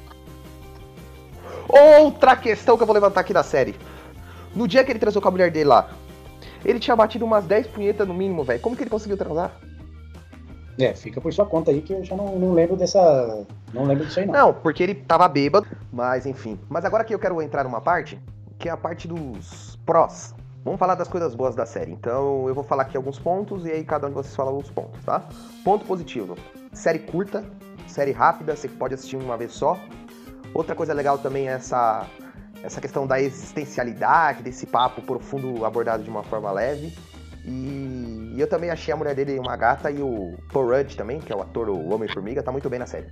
Outra 1.68 2.36
questão 2.36 2.76
que 2.76 2.82
eu 2.82 2.86
vou 2.86 2.94
levantar 2.94 3.20
aqui 3.20 3.32
da 3.32 3.42
série. 3.42 3.74
No 4.54 4.66
dia 4.66 4.82
que 4.82 4.90
ele 4.90 4.98
transou 4.98 5.20
com 5.20 5.28
a 5.28 5.30
mulher 5.30 5.50
dele 5.50 5.66
lá, 5.66 5.90
ele 6.64 6.80
tinha 6.80 6.96
batido 6.96 7.24
umas 7.24 7.44
10 7.44 7.68
punhetas 7.68 8.08
no 8.08 8.14
mínimo, 8.14 8.42
velho. 8.42 8.60
Como 8.60 8.74
que 8.74 8.82
ele 8.82 8.90
conseguiu 8.90 9.16
transar? 9.16 9.52
É, 10.80 10.94
fica 10.94 11.20
por 11.20 11.32
sua 11.32 11.46
conta 11.46 11.70
aí 11.70 11.82
que 11.82 11.92
eu 11.92 12.04
já 12.04 12.16
não, 12.16 12.38
não 12.38 12.52
lembro 12.52 12.76
dessa. 12.76 13.46
Não 13.72 13.84
lembro 13.84 14.06
disso 14.06 14.20
aí 14.20 14.26
não. 14.26 14.32
Não, 14.32 14.54
porque 14.54 14.82
ele 14.82 14.94
tava 14.94 15.28
bêbado, 15.28 15.66
mas 15.92 16.26
enfim. 16.26 16.58
Mas 16.68 16.84
agora 16.84 17.04
que 17.04 17.14
eu 17.14 17.18
quero 17.18 17.40
entrar 17.42 17.64
numa 17.64 17.80
parte, 17.80 18.20
que 18.58 18.68
é 18.68 18.72
a 18.72 18.76
parte 18.76 19.06
dos 19.06 19.78
prós. 19.84 20.34
Vamos 20.64 20.78
falar 20.78 20.94
das 20.94 21.08
coisas 21.08 21.34
boas 21.34 21.54
da 21.54 21.64
série. 21.64 21.92
Então 21.92 22.46
eu 22.46 22.54
vou 22.54 22.64
falar 22.64 22.82
aqui 22.82 22.96
alguns 22.96 23.18
pontos 23.18 23.64
e 23.64 23.70
aí 23.70 23.84
cada 23.84 24.06
um 24.06 24.10
de 24.10 24.16
vocês 24.16 24.36
fala 24.36 24.52
os 24.52 24.70
pontos, 24.70 25.02
tá? 25.04 25.24
Ponto 25.64 25.84
positivo: 25.86 26.36
série 26.72 26.98
curta, 26.98 27.44
série 27.86 28.12
rápida, 28.12 28.54
você 28.54 28.68
pode 28.68 28.94
assistir 28.94 29.16
uma 29.16 29.36
vez 29.36 29.52
só. 29.52 29.78
Outra 30.52 30.74
coisa 30.74 30.92
legal 30.92 31.16
também 31.18 31.48
é 31.48 31.52
essa, 31.52 32.06
essa 32.62 32.80
questão 32.80 33.06
da 33.06 33.20
existencialidade, 33.20 34.42
desse 34.42 34.66
papo 34.66 35.00
profundo 35.00 35.64
abordado 35.64 36.02
de 36.02 36.10
uma 36.10 36.22
forma 36.22 36.50
leve. 36.50 36.92
E 37.44 38.35
eu 38.38 38.46
também 38.46 38.70
achei 38.70 38.92
a 38.92 38.96
mulher 38.96 39.14
dele 39.14 39.38
uma 39.38 39.57
gata 39.57 39.90
e 39.90 40.00
o 40.00 40.37
Paul 40.53 40.68
Rudd 40.68 40.94
também, 40.94 41.20
que 41.20 41.33
é 41.33 41.37
o 41.37 41.40
ator 41.40 41.68
o 41.68 41.94
Homem-Formiga, 41.94 42.42
tá 42.42 42.53
muito 42.53 42.68
bem 42.68 42.79
na 42.79 42.87
série. 42.87 43.07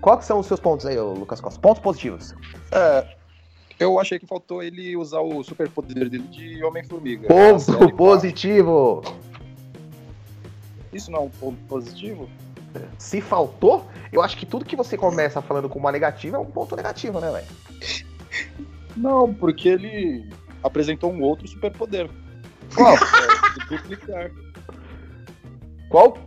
Quais 0.00 0.24
são 0.24 0.38
os 0.38 0.46
seus 0.46 0.60
pontos 0.60 0.86
aí, 0.86 0.98
Lucas 0.98 1.40
Costa? 1.40 1.60
Pontos 1.60 1.82
positivos. 1.82 2.34
É, 2.72 3.06
eu 3.78 3.98
achei 3.98 4.18
que 4.18 4.26
faltou 4.26 4.62
ele 4.62 4.96
usar 4.96 5.20
o 5.20 5.42
superpoder 5.42 6.08
dele 6.08 6.26
de 6.28 6.62
Homem-Formiga. 6.64 7.28
Ponto 7.28 7.96
positivo. 7.96 9.02
Isso 10.92 11.10
não 11.10 11.20
é 11.20 11.22
um 11.22 11.30
ponto 11.30 11.58
positivo? 11.64 12.28
Se 12.98 13.20
faltou, 13.20 13.86
eu 14.12 14.22
acho 14.22 14.36
que 14.36 14.46
tudo 14.46 14.64
que 14.64 14.76
você 14.76 14.96
começa 14.96 15.42
falando 15.42 15.68
com 15.68 15.78
uma 15.78 15.92
negativa 15.92 16.36
é 16.36 16.40
um 16.40 16.46
ponto 16.46 16.76
negativo, 16.76 17.20
né, 17.20 17.30
velho? 17.30 17.46
Não, 18.96 19.32
porque 19.32 19.68
ele 19.68 20.28
apresentou 20.62 21.12
um 21.12 21.20
outro 21.22 21.46
superpoder. 21.48 22.08
Qual? 22.74 22.94
É, 23.52 23.60
se 23.60 23.68
duplicar. 23.68 24.30
Qual? 25.88 26.18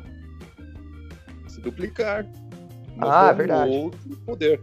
Se 1.47 1.61
duplicar. 1.61 2.25
Ah, 2.99 3.31
um 3.31 3.35
verdade. 3.35 3.71
outro 3.71 4.17
poder. 4.25 4.61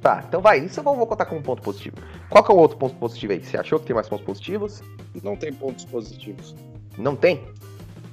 Tá, 0.00 0.22
então 0.28 0.40
vai. 0.40 0.58
Isso 0.58 0.80
eu 0.80 0.84
vou, 0.84 0.96
vou 0.96 1.06
contar 1.06 1.24
como 1.24 1.40
um 1.40 1.42
ponto 1.42 1.62
positivo. 1.62 1.96
Qual 2.28 2.44
que 2.44 2.52
é 2.52 2.54
o 2.54 2.58
outro 2.58 2.76
ponto 2.76 2.94
positivo 2.96 3.32
aí? 3.32 3.42
Você 3.42 3.56
achou 3.56 3.78
que 3.78 3.86
tem 3.86 3.94
mais 3.94 4.08
pontos 4.08 4.26
positivos? 4.26 4.82
Não 5.22 5.36
tem 5.36 5.52
pontos 5.52 5.84
positivos. 5.86 6.54
Não 6.98 7.16
tem? 7.16 7.42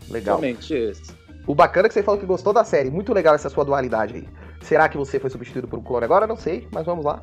Legal. 0.09 0.37
Somente 0.37 0.73
esse. 0.73 1.13
O 1.45 1.55
bacana 1.55 1.87
é 1.87 1.89
que 1.89 1.93
você 1.93 2.03
falou 2.03 2.19
que 2.19 2.25
gostou 2.25 2.53
da 2.53 2.63
série. 2.63 2.89
Muito 2.89 3.13
legal 3.13 3.35
essa 3.35 3.49
sua 3.49 3.65
dualidade 3.65 4.15
aí. 4.15 4.29
Será 4.61 4.87
que 4.87 4.97
você 4.97 5.19
foi 5.19 5.29
substituído 5.29 5.67
por 5.67 5.79
um 5.79 5.83
clone 5.83 6.05
agora? 6.05 6.27
Não 6.27 6.37
sei, 6.37 6.67
mas 6.71 6.85
vamos 6.85 7.03
lá. 7.03 7.21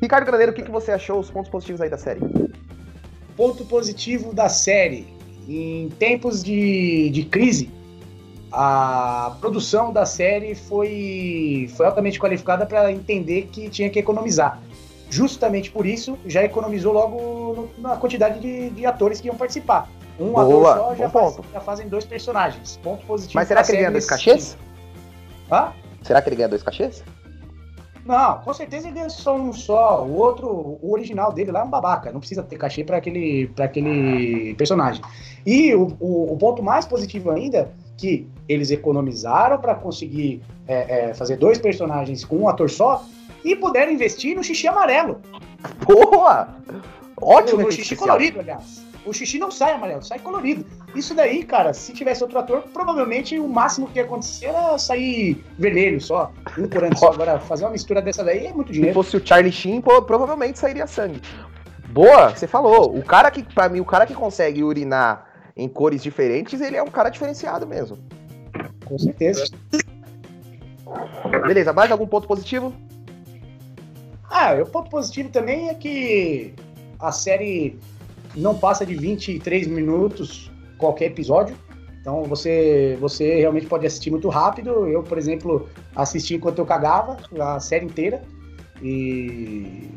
Ricardo 0.00 0.26
Graneiro, 0.26 0.52
o 0.52 0.54
que, 0.54 0.62
que 0.62 0.70
você 0.70 0.90
achou 0.90 1.20
os 1.20 1.30
pontos 1.30 1.50
positivos 1.50 1.80
aí 1.80 1.88
da 1.88 1.98
série? 1.98 2.20
Ponto 3.36 3.64
positivo 3.66 4.34
da 4.34 4.48
série. 4.48 5.06
Em 5.48 5.88
tempos 5.98 6.42
de, 6.42 7.10
de 7.10 7.24
crise, 7.24 7.70
a 8.52 9.36
produção 9.40 9.92
da 9.92 10.04
série 10.04 10.54
foi, 10.54 11.70
foi 11.76 11.86
altamente 11.86 12.18
qualificada 12.18 12.66
para 12.66 12.92
entender 12.92 13.48
que 13.50 13.68
tinha 13.68 13.88
que 13.90 13.98
economizar. 13.98 14.60
Justamente 15.10 15.70
por 15.70 15.84
isso, 15.86 16.18
já 16.26 16.42
economizou 16.42 16.92
logo 16.92 17.70
no- 17.76 17.82
na 17.82 17.96
quantidade 17.96 18.40
de, 18.40 18.70
de 18.70 18.86
atores 18.86 19.20
que 19.20 19.26
iam 19.28 19.36
participar. 19.36 19.88
Um 20.18 20.32
Boa, 20.32 20.72
ator 20.74 20.76
só 20.90 20.94
já, 20.96 21.08
faz- 21.10 21.36
já 21.52 21.60
fazem 21.60 21.88
dois 21.88 22.04
personagens. 22.04 22.78
Ponto 22.82 23.04
positivo. 23.06 23.34
Mas 23.38 23.48
será 23.48 23.62
que 23.62 23.72
ele 23.72 23.78
ganha 23.78 23.90
dois 23.90 24.06
cachês? 24.06 24.56
Hã? 25.50 25.72
Será 26.02 26.20
que 26.22 26.28
ele 26.28 26.36
ganha 26.36 26.48
dois 26.48 26.62
cachês? 26.62 27.02
Não, 28.04 28.38
com 28.38 28.52
certeza 28.52 28.88
ele 28.88 28.96
ganha 28.96 29.10
só 29.10 29.36
um 29.36 29.52
só. 29.52 30.04
O 30.04 30.16
outro, 30.16 30.78
o 30.82 30.92
original 30.92 31.32
dele 31.32 31.52
lá 31.52 31.60
é 31.60 31.64
um 31.64 31.70
babaca. 31.70 32.10
Não 32.10 32.18
precisa 32.18 32.42
ter 32.42 32.56
cachê 32.56 32.82
para 32.82 32.96
aquele, 32.96 33.46
pra 33.48 33.66
aquele 33.66 34.54
personagem. 34.54 35.02
E 35.46 35.74
o, 35.74 35.96
o, 36.00 36.32
o 36.32 36.36
ponto 36.36 36.62
mais 36.62 36.84
positivo 36.84 37.30
ainda, 37.30 37.72
que 37.96 38.26
eles 38.48 38.70
economizaram 38.70 39.58
para 39.58 39.74
conseguir 39.74 40.42
é, 40.66 41.10
é, 41.10 41.14
fazer 41.14 41.36
dois 41.36 41.58
personagens 41.58 42.24
com 42.24 42.38
um 42.38 42.48
ator 42.48 42.68
só 42.68 43.04
e 43.44 43.54
puderam 43.54 43.92
investir 43.92 44.36
no 44.36 44.42
xixi 44.42 44.66
amarelo. 44.66 45.20
Boa! 45.86 46.48
Ótimo 47.20 47.62
no, 47.62 47.72
xixi 47.72 47.94
colorido, 47.94 48.40
aliás. 48.40 48.84
O 49.04 49.12
xixi 49.12 49.38
não 49.38 49.50
sai 49.50 49.72
amarelo, 49.72 50.02
sai 50.02 50.18
colorido. 50.20 50.64
Isso 50.94 51.14
daí, 51.14 51.44
cara, 51.44 51.72
se 51.72 51.92
tivesse 51.92 52.22
outro 52.22 52.38
ator, 52.38 52.62
provavelmente 52.72 53.38
o 53.38 53.48
máximo 53.48 53.88
que 53.88 53.98
ia 53.98 54.04
acontecer 54.04 54.46
era 54.46 54.78
sair 54.78 55.44
vermelho 55.58 56.00
só. 56.00 56.30
Um 56.56 56.68
por 56.68 56.84
ano 56.84 56.96
só. 56.96 57.08
Agora, 57.12 57.40
fazer 57.40 57.64
uma 57.64 57.72
mistura 57.72 58.00
dessa 58.00 58.22
daí 58.22 58.46
é 58.46 58.52
muito 58.52 58.68
Se 58.68 58.74
dinheiro. 58.74 58.94
fosse 58.94 59.16
o 59.16 59.26
Charlie 59.26 59.50
Sheen, 59.52 59.80
provavelmente 59.80 60.58
sairia 60.58 60.86
sangue. 60.86 61.20
Boa, 61.88 62.30
você 62.30 62.46
falou. 62.46 62.96
O 62.96 63.02
cara 63.02 63.30
que, 63.30 63.42
pra 63.42 63.68
mim, 63.68 63.80
o 63.80 63.84
cara 63.84 64.06
que 64.06 64.14
consegue 64.14 64.62
urinar 64.62 65.26
em 65.56 65.68
cores 65.68 66.02
diferentes, 66.02 66.60
ele 66.60 66.76
é 66.76 66.82
um 66.82 66.88
cara 66.90 67.10
diferenciado 67.10 67.66
mesmo. 67.66 67.98
Com 68.84 68.98
certeza. 68.98 69.46
Beleza, 71.46 71.72
mais 71.72 71.90
algum 71.90 72.06
ponto 72.06 72.28
positivo? 72.28 72.72
Ah, 74.30 74.54
o 74.62 74.66
ponto 74.66 74.90
positivo 74.90 75.28
também 75.28 75.68
é 75.68 75.74
que 75.74 76.54
a 76.98 77.12
série 77.12 77.78
não 78.34 78.58
passa 78.58 78.84
de 78.84 78.94
23 78.94 79.66
minutos 79.66 80.50
qualquer 80.78 81.06
episódio. 81.06 81.56
Então 82.00 82.24
você, 82.24 82.96
você 83.00 83.36
realmente 83.36 83.66
pode 83.66 83.86
assistir 83.86 84.10
muito 84.10 84.28
rápido. 84.28 84.88
Eu, 84.88 85.02
por 85.02 85.18
exemplo, 85.18 85.68
assisti 85.94 86.34
enquanto 86.34 86.58
eu 86.58 86.66
cagava 86.66 87.16
a 87.40 87.60
série 87.60 87.86
inteira. 87.86 88.22
E 88.82 89.88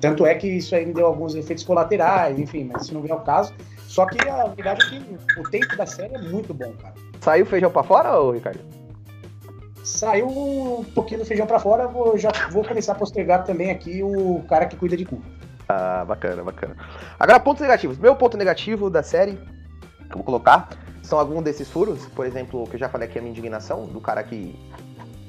tanto 0.00 0.26
é 0.26 0.34
que 0.34 0.48
isso 0.48 0.74
aí 0.74 0.84
me 0.84 0.92
deu 0.92 1.06
alguns 1.06 1.34
efeitos 1.36 1.62
colaterais, 1.64 2.38
enfim, 2.38 2.64
mas 2.64 2.82
isso 2.82 2.94
não 2.94 3.00
vem 3.00 3.12
ao 3.12 3.20
caso. 3.20 3.54
Só 3.86 4.04
que 4.06 4.28
a 4.28 4.46
verdade 4.46 4.84
é 4.84 5.00
que 5.00 5.40
o 5.40 5.50
tempo 5.50 5.76
da 5.76 5.86
série 5.86 6.14
é 6.14 6.18
muito 6.18 6.52
bom, 6.52 6.72
cara. 6.74 6.94
Saiu 7.20 7.46
feijão 7.46 7.70
pra 7.70 7.82
fora, 7.82 8.20
ô 8.20 8.32
Ricardo? 8.32 8.60
Saiu 9.82 10.28
um 10.28 10.84
pouquinho 10.84 11.20
do 11.20 11.26
feijão 11.26 11.46
pra 11.46 11.58
fora, 11.58 11.88
vou, 11.88 12.18
já 12.18 12.30
vou 12.50 12.64
começar 12.64 12.92
a 12.92 12.96
postergar 12.96 13.44
também 13.44 13.70
aqui 13.70 14.02
o 14.02 14.42
cara 14.48 14.66
que 14.66 14.76
cuida 14.76 14.96
de 14.96 15.04
cu. 15.04 15.22
Ah, 15.68 16.02
bacana, 16.06 16.42
bacana. 16.42 16.76
Agora, 17.20 17.38
pontos 17.38 17.60
negativos. 17.60 17.98
Meu 17.98 18.16
ponto 18.16 18.36
negativo 18.38 18.88
da 18.88 19.02
série, 19.02 19.34
que 19.34 20.12
eu 20.12 20.16
vou 20.16 20.24
colocar, 20.24 20.70
são 21.02 21.18
alguns 21.18 21.42
desses 21.42 21.68
furos. 21.68 22.06
Por 22.06 22.24
exemplo, 22.24 22.66
que 22.66 22.76
eu 22.76 22.80
já 22.80 22.88
falei 22.88 23.06
aqui, 23.06 23.18
a 23.18 23.20
minha 23.20 23.32
indignação, 23.32 23.84
do 23.84 24.00
cara 24.00 24.22
que 24.22 24.58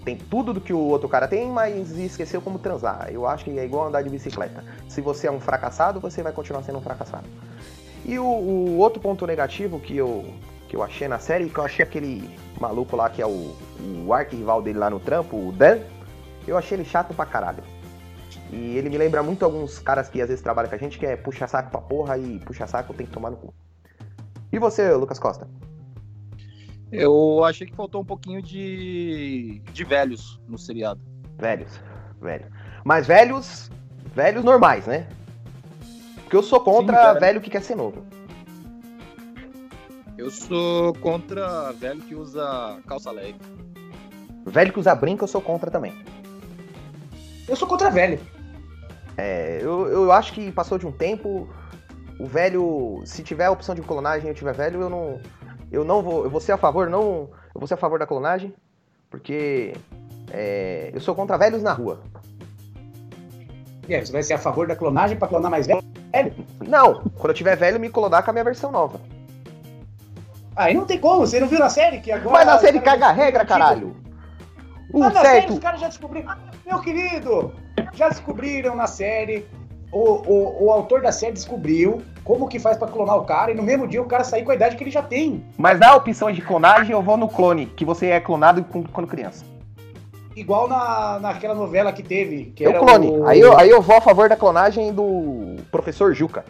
tem 0.06 0.16
tudo 0.16 0.54
do 0.54 0.62
que 0.62 0.72
o 0.72 0.80
outro 0.80 1.10
cara 1.10 1.28
tem, 1.28 1.50
mas 1.50 1.92
esqueceu 1.92 2.42
como 2.42 2.58
transar. 2.58 3.10
Eu 3.12 3.28
acho 3.28 3.44
que 3.44 3.60
é 3.60 3.66
igual 3.66 3.88
andar 3.88 4.02
de 4.02 4.10
bicicleta. 4.10 4.64
Se 4.88 5.02
você 5.02 5.28
é 5.28 5.32
um 5.32 5.42
fracassado, 5.42 6.00
você 6.00 6.24
vai 6.24 6.32
continuar 6.32 6.64
sendo 6.64 6.78
um 6.78 6.82
fracassado. 6.82 7.28
E 8.06 8.18
o, 8.18 8.24
o 8.24 8.78
outro 8.78 9.02
ponto 9.02 9.28
negativo 9.28 9.78
que 9.78 9.98
eu, 9.98 10.34
que 10.70 10.76
eu 10.76 10.82
achei 10.82 11.10
na 11.10 11.20
série, 11.20 11.50
que 11.50 11.60
eu 11.60 11.66
achei 11.66 11.84
aquele 11.84 12.34
maluco 12.62 12.96
lá 12.96 13.10
que 13.10 13.22
é 13.22 13.28
o, 13.28 13.56
o 14.06 14.14
arquirrival 14.14 14.62
dele 14.62 14.80
lá 14.80 14.90
no 14.90 15.02
trampo, 15.02 15.36
o 15.36 15.52
Dan, 15.52 15.80
eu 16.48 16.58
achei 16.58 16.78
ele 16.78 16.86
chato 16.86 17.14
pra 17.14 17.26
caralho. 17.26 17.62
E 18.52 18.78
ele 18.78 18.90
me 18.90 18.98
lembra 18.98 19.22
muito 19.22 19.46
alguns 19.46 19.80
caras 19.80 20.10
que 20.10 20.22
às 20.22 20.28
vezes 20.28 20.44
trabalham 20.44 20.70
com 20.70 20.76
a 20.76 20.80
gente, 20.80 20.98
que 20.98 21.06
é 21.06 21.16
puxa 21.16 21.48
saco 21.48 21.70
pra 21.70 21.82
porra 21.82 22.18
e 22.18 22.40
puxa 22.40 22.66
saco 22.66 22.94
tem 22.94 23.06
que 23.06 23.12
tomar 23.12 23.30
no 23.30 23.38
cu. 23.38 23.54
E 24.52 24.58
você, 24.58 24.92
Lucas 24.94 25.20
Costa? 25.20 25.48
Eu 26.92 27.44
achei 27.44 27.68
que 27.68 27.76
faltou 27.76 28.02
um 28.02 28.06
pouquinho 28.06 28.42
de, 28.42 29.62
de 29.72 29.84
velhos 29.84 30.40
no 30.48 30.58
seriado. 30.58 31.00
Velhos, 31.38 31.80
velho. 32.20 32.46
Mas 32.84 33.06
velhos, 33.06 33.70
velhos 34.16 34.44
normais, 34.44 34.88
né? 34.88 35.08
Porque 36.24 36.36
eu 36.36 36.42
sou 36.42 36.60
contra 36.60 36.98
Sim, 36.98 37.08
velho. 37.08 37.20
velho 37.20 37.42
que 37.42 37.50
quer 37.52 37.62
ser 37.62 37.76
novo. 37.76 38.04
Eu 40.18 40.32
sou 40.32 40.94
contra 40.96 41.72
velho 41.74 42.02
que 42.02 42.16
usa 42.16 42.80
calça 42.88 43.12
leg. 43.12 43.36
Velho 44.46 44.74
que 44.74 44.80
usa 44.80 44.96
brinco, 44.96 45.24
eu 45.24 45.28
sou 45.28 45.42
contra 45.42 45.70
também. 45.70 45.94
Eu 47.48 47.56
sou 47.56 47.68
contra 47.68 47.92
velho. 47.92 48.20
É, 49.20 49.60
eu, 49.62 49.88
eu 49.88 50.12
acho 50.12 50.32
que 50.34 50.52
passou 50.52 50.78
de 50.78 50.88
um 50.88 50.92
tempo. 50.92 51.48
o 52.20 52.26
velho, 52.26 53.02
se 53.06 53.22
tiver 53.24 53.46
a 53.46 53.52
opção 53.52 53.76
de 53.76 53.82
clonagem 53.82 54.28
e 54.28 54.32
eu 54.32 54.36
tiver 54.36 54.54
velho, 54.54 54.82
eu 54.82 54.90
não, 54.90 55.20
eu 55.72 55.84
não 55.84 56.02
vou, 56.02 56.24
eu 56.24 56.30
vou 56.30 56.40
ser 56.40 56.54
a 56.54 56.58
favor, 56.58 56.90
não, 56.90 57.30
eu 57.54 57.60
vou 57.60 57.68
ser 57.68 57.74
a 57.74 57.78
favor 57.78 58.00
da 58.00 58.08
clonagem, 58.08 58.54
porque 59.10 59.74
é, 60.32 60.92
eu 60.94 61.02
sou 61.02 61.14
contra 61.16 61.38
velhos 61.38 61.62
na 61.62 61.74
rua. 61.74 62.00
E 63.88 63.96
aí, 63.96 64.06
você 64.06 64.12
vai 64.12 64.22
ser 64.24 64.34
a 64.36 64.38
favor 64.38 64.68
da 64.68 64.76
clonagem 64.76 65.18
pra 65.18 65.28
clonar 65.28 65.50
mais 65.52 65.66
velho? 65.68 65.84
Não, 66.66 67.02
quando 67.18 67.30
eu 67.30 67.34
tiver 67.34 67.56
velho, 67.56 67.80
me 67.80 67.90
clonar 67.90 68.24
com 68.24 68.30
a 68.30 68.34
minha 68.34 68.44
versão 68.44 68.72
nova. 68.72 69.00
Aí 70.56 70.74
não 70.74 70.86
tem 70.86 71.00
como, 71.00 71.26
você 71.26 71.40
não 71.40 71.48
viu 71.48 71.60
na 71.60 71.70
série 71.70 72.00
que 72.00 72.12
agora. 72.12 72.38
Mas 72.38 72.46
na 72.46 72.60
série 72.60 72.80
caga 72.80 73.08
a 73.08 73.12
regra, 73.12 73.46
caralho. 73.46 73.96
O 74.94 75.04
Ah, 75.04 75.10
na 75.10 75.22
série 75.22 75.42
certo. 75.42 75.54
os 75.54 75.60
caras 75.60 75.80
já 75.80 75.88
descobriram. 75.88 76.30
Ah, 76.30 76.38
Meu 76.66 76.80
querido, 76.82 77.54
já 77.94 78.10
descobriram 78.10 78.76
na 78.76 78.88
série. 78.88 79.46
O, 79.92 80.00
o, 80.00 80.66
o 80.66 80.72
autor 80.72 81.02
da 81.02 81.12
série 81.12 81.34
descobriu 81.34 82.02
como 82.24 82.48
que 82.48 82.60
faz 82.60 82.78
pra 82.78 82.88
clonar 82.88 83.18
o 83.18 83.26
cara 83.26 83.52
e 83.52 83.56
no 83.56 83.64
mesmo 83.64 83.88
dia 83.88 84.00
o 84.02 84.06
cara 84.06 84.24
sair 84.24 84.44
com 84.44 84.52
a 84.52 84.56
idade 84.56 84.76
que 84.76 84.84
ele 84.84 84.92
já 84.92 85.02
tem. 85.02 85.44
Mas 85.58 85.80
na 85.80 85.96
opção 85.96 86.32
de 86.32 86.42
clonagem, 86.42 86.92
eu 86.92 87.02
vou 87.02 87.18
no 87.18 87.28
clone, 87.28 87.66
que 87.66 87.84
você 87.84 88.08
é 88.08 88.20
clonado 88.20 88.64
quando 88.94 89.08
criança. 89.08 89.44
Igual 90.36 90.68
na, 90.70 91.18
naquela 91.20 91.56
novela 91.56 91.92
que 91.92 92.04
teve. 92.04 92.46
Que 92.56 92.64
Eu 92.64 92.70
era 92.70 92.80
clone. 92.80 93.08
o- 93.10 93.26
Aí, 93.28 93.40
eu, 93.40 93.58
aí 93.58 93.70
eu 93.70 93.82
vou 93.82 93.96
a 93.98 94.02
favor 94.02 94.30
da 94.30 94.36
clonagem 94.36 94.94
do 94.94 95.56
professor 95.72 96.14
Juca. 96.14 96.46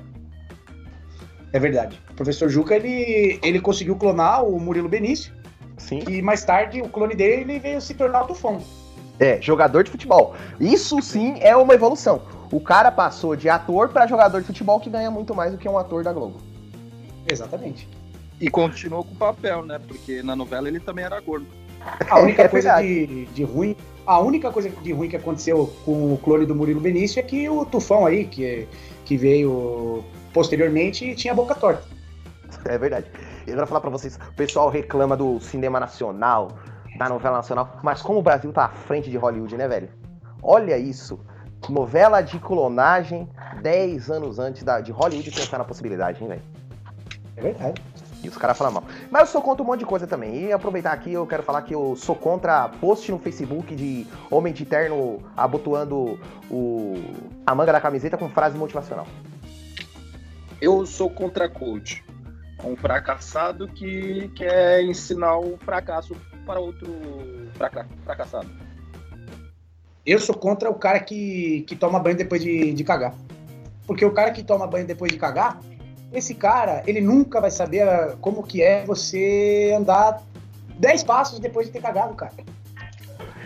É 1.53 1.57
verdade. 1.59 1.99
O 2.11 2.13
professor 2.13 2.49
Juca, 2.49 2.75
ele, 2.75 3.39
ele 3.41 3.59
conseguiu 3.61 3.95
clonar 3.95 4.43
o 4.45 4.59
Murilo 4.59 4.89
Benício 4.89 5.33
Sim. 5.77 6.03
e 6.07 6.21
mais 6.21 6.43
tarde 6.43 6.81
o 6.81 6.89
clone 6.89 7.15
dele 7.15 7.41
ele 7.53 7.59
veio 7.59 7.81
se 7.81 7.93
tornar 7.93 8.23
o 8.23 8.27
Tufão. 8.27 8.61
É, 9.19 9.41
jogador 9.41 9.83
de 9.83 9.91
futebol. 9.91 10.33
Isso 10.59 11.01
sim 11.01 11.37
é 11.41 11.55
uma 11.55 11.73
evolução. 11.73 12.21
O 12.51 12.59
cara 12.59 12.91
passou 12.91 13.35
de 13.35 13.49
ator 13.49 13.89
pra 13.89 14.07
jogador 14.07 14.39
de 14.41 14.47
futebol 14.47 14.79
que 14.79 14.89
ganha 14.89 15.11
muito 15.11 15.35
mais 15.35 15.51
do 15.51 15.57
que 15.57 15.67
um 15.67 15.77
ator 15.77 16.03
da 16.03 16.13
Globo. 16.13 16.39
Exatamente. 17.29 17.87
E 18.39 18.49
continuou 18.49 19.03
com 19.03 19.11
o 19.13 19.17
papel, 19.17 19.65
né? 19.65 19.79
Porque 19.87 20.23
na 20.23 20.35
novela 20.35 20.67
ele 20.67 20.79
também 20.79 21.03
era 21.03 21.19
gordo. 21.19 21.45
A 22.09 22.19
única 22.21 22.43
É 22.43 22.47
coisa 22.47 22.75
verdade. 22.77 23.07
de, 23.07 23.25
de 23.25 23.43
ruim. 23.43 23.75
A 24.05 24.19
única 24.19 24.51
coisa 24.51 24.69
de 24.69 24.91
ruim 24.93 25.09
que 25.09 25.17
aconteceu 25.17 25.71
com 25.85 26.13
o 26.13 26.17
clone 26.17 26.45
do 26.45 26.55
Murilo 26.55 26.79
Benício 26.79 27.19
é 27.19 27.23
que 27.23 27.47
o 27.49 27.65
Tufão 27.65 28.05
aí, 28.05 28.25
que, 28.25 28.67
que 29.05 29.17
veio 29.17 30.03
posteriormente, 30.33 31.13
tinha 31.15 31.33
a 31.33 31.35
boca 31.35 31.53
torta. 31.53 31.83
É 32.65 32.77
verdade. 32.77 33.05
Eu 33.45 33.53
quero 33.55 33.67
falar 33.67 33.81
pra 33.81 33.89
vocês, 33.89 34.15
o 34.15 34.33
pessoal 34.33 34.69
reclama 34.69 35.15
do 35.15 35.39
cinema 35.39 35.79
nacional, 35.79 36.57
da 36.99 37.07
novela 37.07 37.37
nacional, 37.37 37.77
mas 37.81 38.01
como 38.01 38.19
o 38.19 38.21
Brasil 38.21 38.51
tá 38.51 38.65
à 38.65 38.69
frente 38.69 39.09
de 39.09 39.15
Hollywood, 39.15 39.55
né, 39.55 39.69
velho? 39.69 39.89
Olha 40.43 40.77
isso. 40.77 41.17
Novela 41.69 42.21
de 42.21 42.37
clonagem 42.39 43.29
10 43.61 44.11
anos 44.11 44.37
antes 44.37 44.63
da, 44.63 44.81
de 44.81 44.91
Hollywood 44.91 45.31
pensar 45.31 45.57
na 45.57 45.63
possibilidade, 45.63 46.21
hein, 46.21 46.27
velho? 46.27 46.41
É 47.37 47.41
verdade. 47.41 47.81
E 48.21 48.27
os 48.27 48.35
caras 48.35 48.57
falam 48.57 48.73
mal. 48.73 48.83
Mas 49.09 49.21
eu 49.21 49.27
sou 49.27 49.41
contra 49.41 49.63
um 49.63 49.65
monte 49.65 49.79
de 49.79 49.85
coisa 49.85 50.05
também. 50.05 50.47
E 50.47 50.51
aproveitar 50.51 50.91
aqui, 50.91 51.13
eu 51.13 51.25
quero 51.25 51.41
falar 51.41 51.61
que 51.61 51.73
eu 51.73 51.95
sou 51.95 52.15
contra 52.15 52.67
post 52.67 53.09
no 53.09 53.17
Facebook 53.17 53.73
de 53.73 54.05
homem 54.29 54.51
de 54.51 54.65
terno 54.65 55.23
abotoando 55.37 56.19
o, 56.51 56.95
a 57.45 57.55
manga 57.55 57.71
da 57.71 57.79
camiseta 57.79 58.17
com 58.17 58.29
frase 58.29 58.57
motivacional. 58.57 59.07
Eu 60.59 60.85
sou 60.85 61.09
contra 61.09 61.47
coach. 61.47 62.03
Um 62.61 62.75
fracassado 62.75 63.69
que 63.69 64.27
quer 64.35 64.83
ensinar 64.83 65.37
o 65.37 65.57
fracasso 65.59 66.13
para 66.49 66.59
outro 66.59 66.89
fraca- 67.53 67.85
fracassado. 68.03 68.49
Eu 70.03 70.17
sou 70.17 70.33
contra 70.33 70.67
o 70.67 70.73
cara 70.73 70.99
que, 70.99 71.61
que 71.67 71.75
toma 71.75 71.99
banho 71.99 72.17
depois 72.17 72.41
de, 72.41 72.73
de 72.73 72.83
cagar. 72.83 73.13
Porque 73.85 74.03
o 74.03 74.11
cara 74.11 74.31
que 74.31 74.41
toma 74.41 74.65
banho 74.65 74.87
depois 74.87 75.11
de 75.11 75.19
cagar, 75.19 75.59
esse 76.11 76.33
cara, 76.33 76.81
ele 76.87 77.01
nunca 77.01 77.39
vai 77.39 77.51
saber 77.51 77.81
ah, 77.87 78.15
como 78.19 78.41
que 78.41 78.63
é 78.63 78.83
você 78.83 79.75
andar 79.77 80.23
10 80.79 81.03
passos 81.03 81.37
depois 81.37 81.67
de 81.67 81.73
ter 81.73 81.81
cagado, 81.83 82.15
cara. 82.15 82.33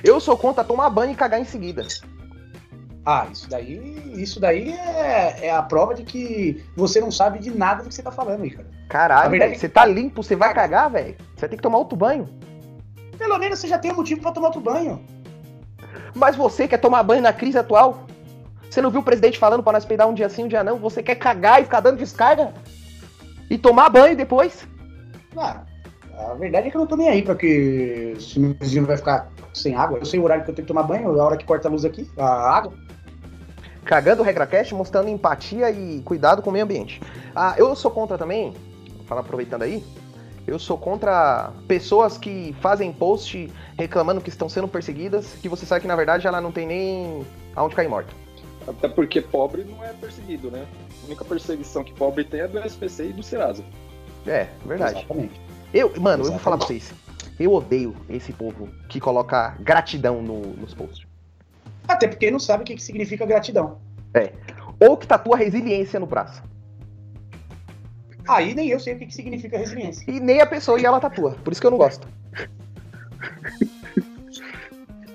Eu 0.02 0.22
sou 0.22 0.38
contra 0.38 0.64
tomar 0.64 0.90
banho 0.90 1.12
e 1.12 1.16
cagar 1.16 1.42
em 1.42 1.46
seguida. 1.46 1.86
Ah, 3.06 3.28
isso 3.30 3.50
daí, 3.50 4.14
isso 4.16 4.40
daí 4.40 4.72
é, 4.72 5.48
é 5.48 5.52
a 5.52 5.62
prova 5.62 5.94
de 5.94 6.04
que 6.04 6.64
você 6.74 7.02
não 7.02 7.12
sabe 7.12 7.40
de 7.40 7.52
nada 7.52 7.84
do 7.84 7.90
que 7.90 7.96
você 7.96 8.02
tá 8.02 8.12
falando 8.14 8.44
aí, 8.44 8.52
cara. 8.52 8.68
Caralho, 8.88 9.32
verdade- 9.32 9.50
velho, 9.50 9.60
você 9.60 9.68
tá 9.68 9.86
limpo, 9.86 10.24
você 10.24 10.38
vai 10.38 10.54
cagar, 10.54 10.90
velho. 10.90 11.18
Você 11.36 11.42
vai 11.42 11.50
ter 11.50 11.56
que 11.58 11.62
tomar 11.62 11.80
outro 11.80 11.98
banho. 11.98 12.30
Pelo 13.18 13.38
menos 13.38 13.60
você 13.60 13.68
já 13.68 13.78
tem 13.78 13.92
um 13.92 13.96
motivo 13.96 14.22
pra 14.22 14.32
tomar 14.32 14.48
outro 14.48 14.62
banho. 14.62 15.02
Mas 16.16 16.36
você 16.36 16.68
quer 16.68 16.78
tomar 16.78 17.04
banho 17.04 17.22
na 17.22 17.34
crise 17.34 17.58
atual? 17.58 18.06
Você 18.70 18.82
não 18.82 18.90
viu 18.90 19.02
o 19.02 19.04
presidente 19.04 19.38
falando 19.38 19.62
pra 19.62 19.74
nós 19.74 19.86
peidar 19.86 20.08
um 20.08 20.14
dia 20.14 20.30
sim, 20.30 20.46
um 20.46 20.48
dia 20.48 20.64
não? 20.64 20.80
Você 20.80 21.04
quer 21.04 21.16
cagar 21.16 21.62
e 21.62 21.66
ficar 21.66 21.80
dando 21.80 21.98
descarga? 21.98 22.54
E 23.50 23.58
tomar 23.58 23.90
banho 23.90 24.18
depois? 24.18 24.68
Ah, 25.38 25.62
a 26.18 26.34
verdade 26.34 26.68
é 26.68 26.72
que 26.72 26.78
eu 26.78 26.82
não 26.82 26.88
tô 26.88 26.96
nem 26.96 27.10
aí 27.10 27.22
pra 27.22 27.36
que 27.36 28.16
se 28.20 28.40
meu 28.40 28.56
vizinho 28.60 28.86
vai 28.86 28.98
ficar 28.98 29.30
sem 29.54 29.76
água. 29.76 30.00
Eu 30.00 30.06
sei 30.06 30.20
o 30.20 30.24
horário 30.24 30.44
que 30.44 30.52
eu 30.52 30.56
tenho 30.56 30.66
que 30.66 30.74
tomar 30.74 30.84
banho, 30.84 31.20
a 31.20 31.24
hora 31.24 31.38
que 31.38 31.46
corta 31.46 31.68
a 31.68 31.72
luz 31.72 31.86
aqui, 31.86 32.10
a 32.18 32.26
água. 32.26 32.74
Cagando 33.86 34.22
o 34.22 34.26
RegraCast, 34.26 34.74
mostrando 34.74 35.10
empatia 35.10 35.70
e 35.70 36.02
cuidado 36.02 36.42
com 36.42 36.50
o 36.50 36.54
meio 36.54 36.66
ambiente. 36.66 37.02
Ah, 37.36 37.54
eu 37.58 37.76
sou 37.76 37.92
contra 37.92 38.18
também, 38.18 38.54
vou 38.96 39.06
falar 39.06 39.22
aproveitando 39.22 39.64
aí, 39.64 39.84
eu 40.46 40.60
sou 40.60 40.78
contra 40.78 41.52
pessoas 41.68 42.18
que 42.18 42.56
fazem 42.62 42.92
post 42.92 43.52
reclamando 43.78 44.22
que 44.22 44.30
estão 44.30 44.50
sendo 44.50 44.68
perseguidas, 44.68 45.34
que 45.42 45.48
você 45.50 45.66
sabe 45.66 45.82
que 45.82 45.88
na 45.88 45.96
verdade 45.96 46.28
ela 46.28 46.42
não 46.42 46.52
tem 46.52 46.68
nem 46.68 47.26
aonde 47.56 47.76
cair 47.76 47.88
morta. 47.90 48.14
Até 48.68 48.88
porque 48.88 49.22
pobre 49.22 49.64
não 49.64 49.84
é 49.84 49.92
perseguido, 49.94 50.50
né? 50.50 50.66
A 51.02 51.06
única 51.06 51.26
perseguição 51.26 51.84
que 51.84 51.94
pobre 51.94 52.24
tem 52.24 52.42
é 52.42 52.48
do 52.48 52.58
SPC 52.60 53.10
e 53.10 53.14
do 53.14 53.22
Serasa. 53.24 53.64
É, 54.26 54.48
verdade. 54.66 55.00
Exatamente. 55.00 55.42
Eu, 55.74 55.92
mano, 56.00 56.24
eu 56.26 56.30
vou 56.32 56.40
falar 56.40 56.58
pra 56.58 56.68
vocês. 56.68 56.94
Eu 57.40 57.52
odeio 57.54 57.96
esse 58.10 58.32
povo 58.32 58.70
que 58.88 59.00
coloca 59.00 59.56
gratidão 59.60 60.22
no- 60.22 60.54
nos 60.54 60.74
posts. 60.74 61.06
Até 61.88 62.08
porque 62.08 62.32
não 62.32 62.40
sabe 62.40 62.64
o 62.64 62.66
que, 62.66 62.76
que 62.76 62.84
significa 62.84 63.26
gratidão. 63.26 63.80
Ou 64.80 64.96
que 64.96 65.08
tatua 65.08 65.36
resiliência 65.36 66.00
no 66.00 66.06
braço. 66.06 66.42
Aí 68.28 68.54
nem 68.54 68.70
eu 68.70 68.80
sei 68.80 68.94
o 68.94 69.00
que, 69.00 69.08
que 69.08 69.14
significa 69.14 69.58
resiliência. 69.58 70.10
E 70.10 70.20
nem 70.20 70.42
a 70.42 70.46
pessoa 70.46 70.80
e 70.80 70.86
ela 70.86 71.00
tatua. 71.00 71.32
Por 71.44 71.52
isso 71.52 71.62
que 71.62 71.68
eu 71.68 71.72
não 71.72 71.78
gosto. 71.78 72.08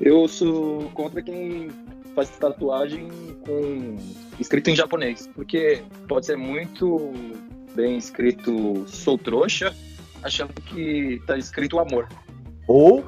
Eu 0.00 0.28
sou 0.28 0.90
contra 0.90 1.22
quem 1.22 1.70
faz 2.14 2.30
tatuagem 2.30 3.08
com 3.44 3.96
escrito 4.38 4.70
em 4.70 4.76
japonês, 4.76 5.28
porque 5.34 5.82
pode 6.08 6.26
ser 6.26 6.36
muito 6.36 7.12
bem 7.74 7.96
escrito 7.96 8.84
sou 8.86 9.16
trouxa, 9.16 9.74
achando 10.22 10.52
que 10.62 11.22
tá 11.26 11.36
escrito 11.36 11.78
amor. 11.78 12.08
Ou 12.66 13.04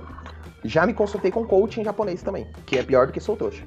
já 0.65 0.87
me 0.87 0.95
consultei 0.95 1.31
com 1.31 1.45
coach 1.45 1.81
em 1.81 1.85
japonês 1.85 2.23
também, 2.23 2.47
que 2.67 2.79
é 2.79 2.83
pior 2.83 3.07
do 3.07 3.13
que 3.13 3.21
sou 3.21 3.37
trouxa. 3.37 3.65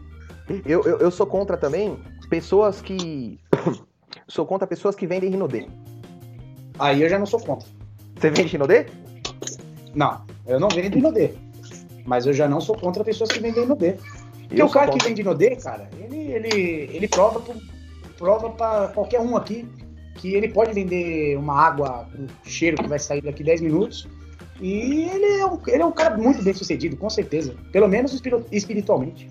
Eu, 0.66 0.84
eu, 0.84 1.00
eu 1.00 1.12
sou 1.12 1.26
contra 1.26 1.58
também 1.58 1.98
pessoas 2.30 2.82
que. 2.82 3.40
sou 4.28 4.46
contra 4.46 4.68
pessoas 4.68 4.96
que 4.96 5.08
vendem 5.08 5.30
Rinodê. 5.30 5.68
Aí 6.80 7.02
eu 7.02 7.10
já 7.10 7.20
não 7.20 7.26
sou 7.26 7.40
contra. 7.40 7.68
Você 8.20 8.30
vende 8.30 8.50
Rinodê? 8.50 8.86
Não, 9.94 10.22
eu 10.48 10.60
não 10.60 10.70
vendo 10.70 10.98
Inodê. 10.98 11.32
Mas 12.06 12.26
eu 12.26 12.34
já 12.34 12.48
não 12.48 12.60
sou 12.60 12.76
contra 12.78 13.04
pessoas 13.04 13.32
que 13.32 13.40
vendem 13.40 13.64
Inodê. 13.64 13.94
Porque 14.48 14.62
Eu 14.62 14.66
o 14.66 14.70
cara 14.70 14.92
que 14.92 15.04
vende 15.08 15.22
Inodê, 15.22 15.56
cara, 15.56 15.90
ele, 16.00 16.18
ele, 16.32 16.90
ele 16.94 17.08
prova, 17.08 17.40
pro- 17.40 17.56
prova 18.18 18.50
pra 18.52 18.88
qualquer 18.90 19.20
um 19.22 19.36
aqui 19.38 19.68
que 20.16 20.34
ele 20.36 20.48
pode 20.50 20.74
vender 20.74 21.38
uma 21.38 21.60
água 21.60 22.08
com 22.16 22.28
cheiro 22.50 22.78
que 22.78 22.88
vai 22.88 23.00
sair 23.00 23.22
daqui 23.22 23.44
10 23.44 23.62
minutos. 23.62 24.08
E 24.62 25.10
ele 25.10 25.26
é, 25.42 25.46
um, 25.46 25.60
ele 25.68 25.82
é 25.82 25.86
um 25.86 25.92
cara 25.92 26.16
muito 26.18 26.44
bem 26.44 26.54
sucedido, 26.54 26.96
com 26.98 27.10
certeza. 27.10 27.56
Pelo 27.72 27.88
menos 27.88 28.14
espiri- 28.14 28.46
espiritualmente. 28.52 29.30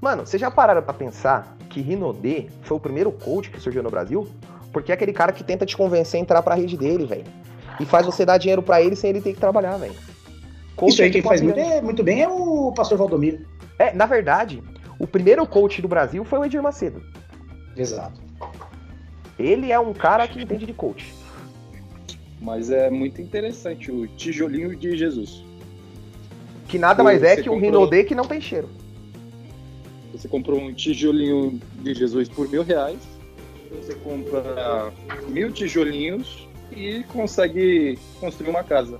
Mano, 0.00 0.26
vocês 0.26 0.40
já 0.40 0.50
pararam 0.50 0.82
pra 0.82 0.92
pensar 0.94 1.56
que 1.70 1.80
Rinodê 1.80 2.46
foi 2.62 2.76
o 2.76 2.80
primeiro 2.80 3.10
coach 3.10 3.50
que 3.50 3.60
surgiu 3.60 3.82
no 3.82 3.90
Brasil? 3.90 4.28
Porque 4.80 4.92
é 4.92 4.94
aquele 4.94 5.12
cara 5.12 5.32
que 5.32 5.42
tenta 5.42 5.66
te 5.66 5.76
convencer 5.76 6.18
a 6.18 6.22
entrar 6.22 6.40
pra 6.42 6.54
rede 6.54 6.76
dele, 6.76 7.04
velho. 7.04 7.24
E 7.80 7.84
faz 7.84 8.06
você 8.06 8.24
dar 8.24 8.38
dinheiro 8.38 8.62
pra 8.62 8.80
ele 8.80 8.94
sem 8.94 9.10
ele 9.10 9.20
ter 9.20 9.32
que 9.34 9.40
trabalhar, 9.40 9.76
velho. 9.76 9.94
Isso 10.86 11.02
aí 11.02 11.10
quem 11.10 11.20
faz 11.22 11.40
muito, 11.40 11.58
é- 11.58 11.82
muito 11.82 12.04
bem 12.04 12.22
é 12.22 12.28
o 12.28 12.72
pastor 12.72 12.96
Valdomiro. 12.96 13.44
É, 13.78 13.92
na 13.92 14.06
verdade, 14.06 14.62
o 14.98 15.06
primeiro 15.06 15.44
coach 15.46 15.82
do 15.82 15.88
Brasil 15.88 16.24
foi 16.24 16.38
o 16.38 16.44
Edir 16.44 16.62
Macedo. 16.62 17.02
Exato. 17.76 18.20
Ele 19.38 19.72
é 19.72 19.78
um 19.80 19.92
cara 19.92 20.26
que 20.28 20.40
entende 20.40 20.64
de 20.66 20.72
coach. 20.72 21.12
Mas 22.40 22.70
é 22.70 22.88
muito 22.88 23.20
interessante 23.20 23.90
o 23.90 24.06
tijolinho 24.06 24.76
de 24.76 24.96
Jesus. 24.96 25.44
Que 26.68 26.78
nada 26.78 27.02
Ou 27.02 27.04
mais 27.04 27.22
é 27.24 27.34
que 27.36 27.48
um 27.50 27.54
comprou- 27.54 27.70
Rinodê 27.72 28.04
que 28.04 28.14
não 28.14 28.24
tem 28.24 28.40
cheiro. 28.40 28.68
Você 30.12 30.28
comprou 30.28 30.60
um 30.60 30.72
tijolinho 30.72 31.60
de 31.80 31.94
Jesus 31.94 32.28
por 32.28 32.48
mil 32.48 32.62
reais, 32.62 32.98
você 33.74 33.94
compra 33.94 34.92
mil 35.28 35.52
tijolinhos 35.52 36.48
e 36.72 37.04
consegue 37.04 37.98
construir 38.20 38.50
uma 38.50 38.62
casa. 38.62 38.98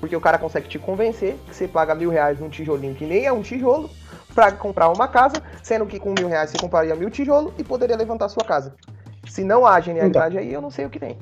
Porque 0.00 0.14
o 0.14 0.20
cara 0.20 0.38
consegue 0.38 0.68
te 0.68 0.78
convencer 0.78 1.36
que 1.46 1.54
você 1.54 1.66
paga 1.66 1.94
mil 1.94 2.10
reais 2.10 2.38
num 2.38 2.48
tijolinho 2.48 2.94
que 2.94 3.06
nem 3.06 3.24
é 3.24 3.32
um 3.32 3.42
tijolo 3.42 3.90
pra 4.34 4.52
comprar 4.52 4.90
uma 4.90 5.08
casa, 5.08 5.42
sendo 5.62 5.86
que 5.86 5.98
com 5.98 6.12
mil 6.18 6.28
reais 6.28 6.50
você 6.50 6.58
compraria 6.58 6.94
mil 6.94 7.08
tijolos 7.08 7.52
e 7.56 7.64
poderia 7.64 7.96
levantar 7.96 8.28
sua 8.28 8.44
casa. 8.44 8.74
Se 9.26 9.42
não 9.42 9.64
há 9.64 9.80
genialidade 9.80 10.36
aí, 10.36 10.52
eu 10.52 10.60
não 10.60 10.70
sei 10.70 10.84
o 10.84 10.90
que 10.90 10.98
tem. 10.98 11.16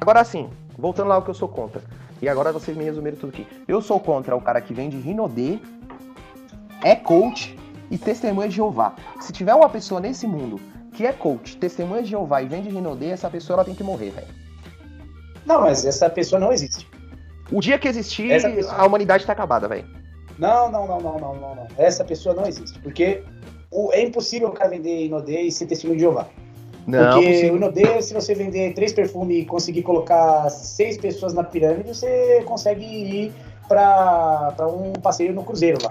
Agora 0.00 0.24
sim, 0.24 0.50
voltando 0.76 1.08
lá 1.08 1.14
ao 1.14 1.22
que 1.22 1.30
eu 1.30 1.34
sou 1.34 1.48
contra. 1.48 1.80
E 2.22 2.28
agora 2.28 2.52
vocês 2.52 2.76
me 2.76 2.84
resumiram 2.84 3.16
tudo 3.18 3.30
aqui. 3.30 3.46
Eu 3.66 3.82
sou 3.82 3.98
contra 4.00 4.34
o 4.36 4.40
cara 4.40 4.60
que 4.60 4.72
vende 4.72 4.96
Rinodê, 4.96 5.58
é 6.82 6.94
coach 6.94 7.58
e 7.90 7.98
testemunha 7.98 8.48
de 8.48 8.54
Jeová. 8.56 8.94
Se 9.20 9.32
tiver 9.32 9.54
uma 9.54 9.68
pessoa 9.68 10.00
nesse 10.00 10.26
mundo 10.26 10.60
que 10.94 11.04
é 11.06 11.12
coach, 11.12 11.56
testemunha 11.56 12.02
de 12.02 12.10
Jeová 12.10 12.40
e 12.42 12.46
vende 12.46 12.68
Rinodê, 12.68 13.06
essa 13.08 13.28
pessoa 13.28 13.56
ela 13.56 13.64
tem 13.64 13.74
que 13.74 13.82
morrer, 13.82 14.10
velho. 14.10 14.28
Não, 15.44 15.62
mas 15.62 15.84
essa 15.84 16.08
pessoa 16.08 16.38
não 16.38 16.52
existe. 16.52 16.86
O 17.50 17.60
dia 17.60 17.78
que 17.78 17.88
existir, 17.88 18.30
pessoa- 18.54 18.74
a 18.76 18.86
humanidade 18.86 19.26
tá 19.26 19.32
acabada, 19.32 19.66
velho. 19.66 19.84
Não, 20.38 20.70
não, 20.70 20.86
não, 20.86 21.00
não, 21.00 21.18
não, 21.18 21.34
não, 21.34 21.54
não. 21.56 21.66
Essa 21.76 22.04
pessoa 22.04 22.34
não 22.34 22.46
existe. 22.46 22.78
Porque 22.80 23.22
o- 23.70 23.92
é 23.92 24.00
impossível 24.02 24.48
o 24.48 24.52
cara 24.52 24.70
vender 24.70 25.06
Inodê 25.06 25.42
e 25.42 25.50
ser 25.52 25.66
testemunho 25.66 25.98
de 25.98 26.04
Jeová. 26.04 26.26
Não, 26.86 27.12
Porque 27.12 27.50
o 27.50 27.56
Inodê, 27.56 28.02
se 28.02 28.12
você 28.12 28.34
vender 28.34 28.74
três 28.74 28.92
perfumes 28.92 29.42
e 29.42 29.44
conseguir 29.44 29.82
colocar 29.82 30.50
seis 30.50 30.98
pessoas 30.98 31.32
na 31.32 31.44
pirâmide, 31.44 31.88
você 31.94 32.42
consegue 32.44 32.84
ir 32.84 33.32
pra, 33.68 34.52
pra 34.56 34.66
um 34.66 34.92
passeio 34.94 35.32
no 35.32 35.44
cruzeiro 35.44 35.78
lá. 35.82 35.90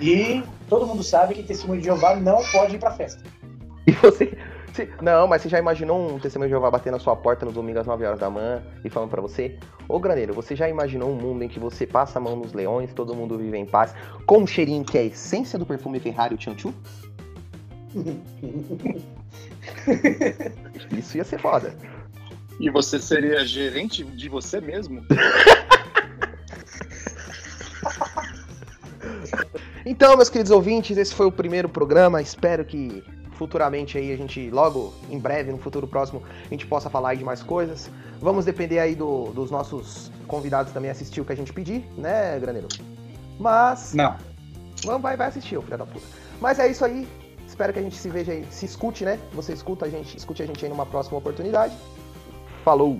E 0.00 0.42
todo 0.68 0.86
mundo 0.86 1.02
sabe 1.02 1.34
que 1.34 1.42
testemunho 1.42 1.80
de 1.80 1.86
Jeová 1.86 2.16
não 2.16 2.42
pode 2.50 2.76
ir 2.76 2.78
pra 2.78 2.90
festa. 2.92 3.22
E 3.86 3.90
você. 3.92 4.32
você- 4.72 4.88
Não, 5.02 5.26
mas 5.26 5.42
você 5.42 5.48
já 5.48 5.58
imaginou 5.58 6.14
um 6.14 6.18
testemunho 6.18 6.48
de 6.48 6.52
Jeová 6.52 6.70
bater 6.70 6.90
na 6.92 6.98
sua 7.00 7.16
porta 7.16 7.44
no 7.44 7.50
domingo 7.52 7.80
às 7.80 7.86
9 7.86 8.06
horas 8.06 8.18
da 8.20 8.30
manhã 8.30 8.62
e 8.84 8.88
falando 8.88 9.10
pra 9.10 9.20
você? 9.20 9.56
Ô 9.88 9.98
graneiro, 9.98 10.32
você 10.32 10.54
já 10.56 10.68
imaginou 10.68 11.10
um 11.10 11.14
mundo 11.16 11.42
em 11.42 11.48
que 11.48 11.58
você 11.58 11.84
passa 11.86 12.18
a 12.18 12.22
mão 12.22 12.36
nos 12.36 12.52
leões, 12.52 12.94
todo 12.94 13.12
mundo 13.14 13.36
vive 13.36 13.58
em 13.58 13.66
paz, 13.66 13.92
com 14.24 14.38
um 14.38 14.46
cheirinho 14.46 14.84
que 14.84 14.96
é 14.96 15.00
a 15.00 15.04
essência 15.04 15.58
do 15.58 15.66
perfume 15.66 15.98
Ferrari, 15.98 16.36
Chanchu? 16.38 16.72
Isso 20.96 21.16
ia 21.16 21.24
ser 21.24 21.40
foda. 21.40 21.74
E 22.60 22.70
você 22.70 22.98
seria 22.98 23.44
gerente 23.44 24.04
de 24.04 24.28
você 24.28 24.60
mesmo? 24.60 25.04
Então, 29.84 30.16
meus 30.16 30.28
queridos 30.28 30.52
ouvintes, 30.52 30.96
esse 30.96 31.14
foi 31.14 31.26
o 31.26 31.32
primeiro 31.32 31.68
programa. 31.68 32.22
Espero 32.22 32.64
que 32.64 33.02
futuramente 33.32 33.98
aí 33.98 34.12
a 34.12 34.16
gente, 34.16 34.48
logo, 34.50 34.94
em 35.10 35.18
breve, 35.18 35.50
no 35.50 35.58
futuro 35.58 35.86
próximo, 35.86 36.22
a 36.46 36.48
gente 36.48 36.66
possa 36.66 36.88
falar 36.88 37.10
aí 37.10 37.16
de 37.16 37.24
mais 37.24 37.42
coisas. 37.42 37.90
Vamos 38.20 38.44
depender 38.44 38.78
aí 38.78 38.94
do- 38.94 39.32
dos 39.32 39.50
nossos 39.50 40.12
convidados 40.28 40.72
também 40.72 40.90
assistir 40.90 41.20
o 41.20 41.24
que 41.24 41.32
a 41.32 41.36
gente 41.36 41.52
pedir, 41.52 41.84
né, 41.98 42.38
Graneiro? 42.38 42.68
Mas. 43.40 43.92
Não. 43.94 44.16
Vamos, 44.84 45.02
vai, 45.02 45.16
vai 45.16 45.28
assistir, 45.28 45.60
filho 45.60 45.78
da 45.78 45.86
puta. 45.86 46.06
Mas 46.40 46.58
é 46.60 46.68
isso 46.70 46.84
aí. 46.84 47.08
Espero 47.52 47.70
que 47.70 47.78
a 47.78 47.82
gente 47.82 47.98
se 47.98 48.08
veja 48.08 48.32
aí, 48.32 48.46
se 48.50 48.64
escute, 48.64 49.04
né? 49.04 49.18
Você 49.34 49.52
escuta 49.52 49.84
a 49.84 49.90
gente, 49.90 50.16
escute 50.16 50.42
a 50.42 50.46
gente 50.46 50.64
aí 50.64 50.70
numa 50.70 50.86
próxima 50.86 51.18
oportunidade. 51.18 51.76
Falou! 52.64 52.98